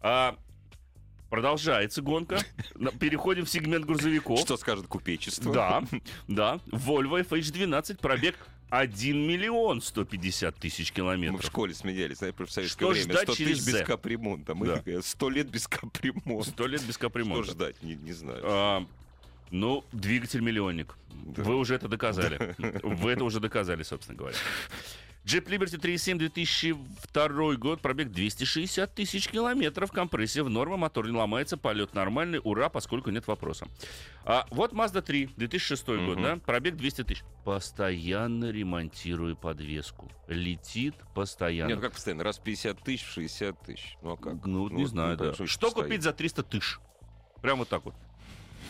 А, 0.01 0.37
продолжается 1.31 2.03
гонка. 2.03 2.39
Переходим 3.01 3.45
в 3.47 3.51
сегмент 3.51 3.87
грузовиков. 3.87 4.39
Что 4.41 4.57
скажет 4.57 4.87
купечество? 4.87 5.53
Да, 5.55 5.83
да. 6.29 6.61
Volvo 6.67 7.27
FH12 7.27 7.99
пробег 8.01 8.37
1 8.69 9.17
миллион 9.27 9.81
150 9.81 10.57
тысяч 10.57 10.89
Мы 10.91 10.93
в 10.93 10.97
километров. 10.97 11.47
школе 11.47 11.73
смеялись, 11.73 12.19
знаешь, 12.19 12.35
в 12.37 12.51
советское 12.51 12.85
Что 12.85 12.89
время 12.93 13.12
ждать 13.12 13.23
100 13.23 13.35
через 13.37 13.64
тысяч 13.64 13.75
без 13.81 13.87
капремонта. 13.87 14.55
Мы 14.55 14.67
Да. 14.67 14.73
говорим, 14.83 15.03
100 15.03 15.31
лет 15.31 15.49
без 15.49 15.69
капремонта. 15.69 16.51
Сто 16.51 16.67
лет 16.67 16.83
без 16.83 16.95
Что 16.95 17.01
капремонта. 17.07 17.51
ждать, 17.53 17.83
не, 17.83 17.95
не 17.95 18.12
знаю. 18.12 18.41
А, 18.45 18.87
ну, 19.51 19.85
двигатель 19.93 20.41
миллионник. 20.41 20.97
Да. 21.14 21.43
Вы 21.45 21.57
уже 21.57 21.77
это 21.77 21.89
доказали. 21.89 22.55
Вы 22.83 23.12
это 23.12 23.25
уже 23.25 23.41
доказали, 23.41 23.85
собственно 23.85 24.19
говоря. 24.19 24.37
Jeep 25.27 25.47
Liberty 25.49 25.77
3.7 25.77 26.18
2002 26.18 27.57
год, 27.57 27.81
пробег 27.81 28.12
260 28.12 28.95
тысяч 28.95 29.29
километров, 29.29 29.91
компрессия 29.91 30.45
в 30.45 30.49
норме, 30.49 30.77
мотор 30.77 31.09
не 31.09 31.16
ломается, 31.16 31.57
полет 31.57 31.95
нормальный, 31.95 32.41
ура, 32.45 32.68
поскольку 32.68 33.11
нет 33.11 33.27
вопроса. 33.27 33.66
А 34.24 34.47
вот 34.53 34.72
Mazda 34.72 35.03
3 35.03 35.31
2006 35.37 35.85
год, 35.89 36.16
Мгм. 36.18 36.22
да, 36.22 36.37
пробег 36.37 36.77
200 36.77 37.03
тысяч. 37.03 37.24
Постоянно 37.45 38.53
ремонтирую 38.53 39.37
подвеску. 39.37 40.09
Летит 40.29 40.95
постоянно. 41.12 41.70
Нет, 41.70 41.79
ну 41.79 41.83
как 41.83 41.95
постоянно, 41.95 42.22
раз 42.22 42.39
50 42.39 42.79
тысяч, 42.85 43.05
60 43.05 43.61
тысяч. 43.62 43.99
Ну 44.03 44.12
а 44.12 44.16
как? 44.16 44.47
Ну, 44.47 44.68
не 44.68 44.85
вот, 44.85 44.91
знаю, 44.91 45.16
ну, 45.18 45.24
да. 45.24 45.33
что 45.35 45.70
стоит? 45.70 45.74
купить 45.74 46.03
за 46.03 46.12
300 46.12 46.45
тысяч? 46.45 46.79
Прямо 47.43 47.61
вот 47.61 47.68
так 47.68 47.85
вот. 47.85 47.95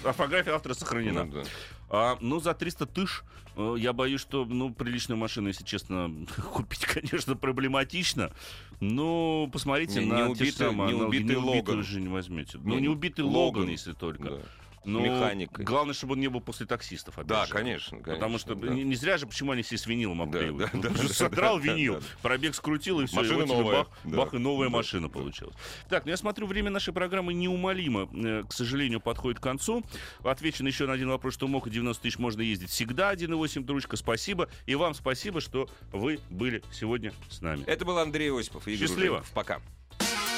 Орфография 0.04 0.54
автора 0.54 0.72
сохранена. 0.72 1.24
Ну, 1.24 1.32
да. 1.32 1.42
А, 1.88 2.18
ну, 2.20 2.40
за 2.40 2.52
300 2.54 2.86
тысяч, 2.86 3.22
э, 3.56 3.76
я 3.78 3.92
боюсь, 3.92 4.20
что, 4.20 4.44
ну, 4.44 4.72
приличную 4.74 5.18
машину, 5.18 5.48
если 5.48 5.64
честно, 5.64 6.10
купить, 6.52 6.84
конечно, 6.84 7.36
проблематично. 7.36 8.32
Но 8.80 9.48
посмотрите 9.52 10.00
Не- 10.00 10.06
на 10.06 10.28
не 10.28 10.34
те 10.34 10.44
убитый- 10.44 10.52
самые 10.52 10.88
аналоги. 10.90 11.08
убитый 11.18 11.26
Не 11.36 11.36
убитый 11.36 11.58
Логан. 11.60 11.78
уже 11.78 12.00
не 12.00 12.08
возьмете. 12.08 12.58
Ну, 12.62 12.74
Не- 12.74 12.80
не 12.82 12.88
убитый 12.88 13.24
Логан, 13.24 13.40
Логан, 13.62 13.68
если 13.68 13.92
только. 13.92 14.24
Да. 14.30 14.38
Но 14.86 15.00
Механикой. 15.00 15.64
Главное, 15.64 15.94
чтобы 15.94 16.12
он 16.12 16.20
не 16.20 16.28
был 16.28 16.40
после 16.40 16.64
таксистов, 16.64 17.18
опять 17.18 17.26
Да, 17.26 17.46
же. 17.46 17.52
конечно, 17.52 17.98
конечно. 17.98 18.14
Потому 18.14 18.38
что 18.38 18.54
да. 18.54 18.68
не, 18.68 18.84
не 18.84 18.94
зря 18.94 19.18
же, 19.18 19.26
почему 19.26 19.50
они 19.50 19.62
все 19.62 19.76
с 19.76 19.86
винилом 19.86 20.22
обклеивают. 20.22 20.70
да, 20.72 20.78
да, 20.80 20.90
да, 20.90 21.08
Содрал 21.08 21.58
да, 21.58 21.64
винил, 21.64 21.94
да, 21.94 22.00
да. 22.00 22.06
пробег 22.22 22.54
скрутил, 22.54 23.00
и 23.00 23.06
все, 23.06 23.16
Машина 23.16 23.42
и 23.42 23.46
новая, 23.46 23.76
бах, 23.78 23.88
да, 24.04 24.16
бах, 24.16 24.34
и 24.34 24.38
новая 24.38 24.68
да, 24.68 24.76
машина 24.76 25.08
да. 25.08 25.12
получилась. 25.14 25.54
Так, 25.88 26.04
ну 26.04 26.10
я 26.12 26.16
смотрю, 26.16 26.46
время 26.46 26.70
нашей 26.70 26.94
программы 26.94 27.34
неумолимо, 27.34 28.08
э, 28.14 28.42
к 28.48 28.52
сожалению, 28.52 29.00
подходит 29.00 29.40
к 29.40 29.42
концу. 29.42 29.84
Отвечу 30.22 30.62
на 30.62 30.68
еще 30.68 30.86
на 30.86 30.92
один 30.92 31.08
вопрос, 31.08 31.34
что 31.34 31.48
МОКа 31.48 31.68
90 31.68 32.02
тысяч 32.02 32.18
можно 32.18 32.42
ездить 32.42 32.70
всегда, 32.70 33.12
1.8 33.12 33.64
дружка, 33.64 33.96
спасибо. 33.96 34.48
И 34.66 34.74
вам 34.76 34.94
спасибо, 34.94 35.40
что 35.40 35.68
вы 35.92 36.20
были 36.30 36.62
сегодня 36.72 37.12
с 37.28 37.40
нами. 37.40 37.64
Это 37.66 37.84
был 37.84 37.98
Андрей 37.98 38.30
Осипов 38.30 38.68
Игорь 38.68 38.86
Счастливо. 38.86 39.14
Ужеников. 39.16 39.30
Пока. 39.32 39.60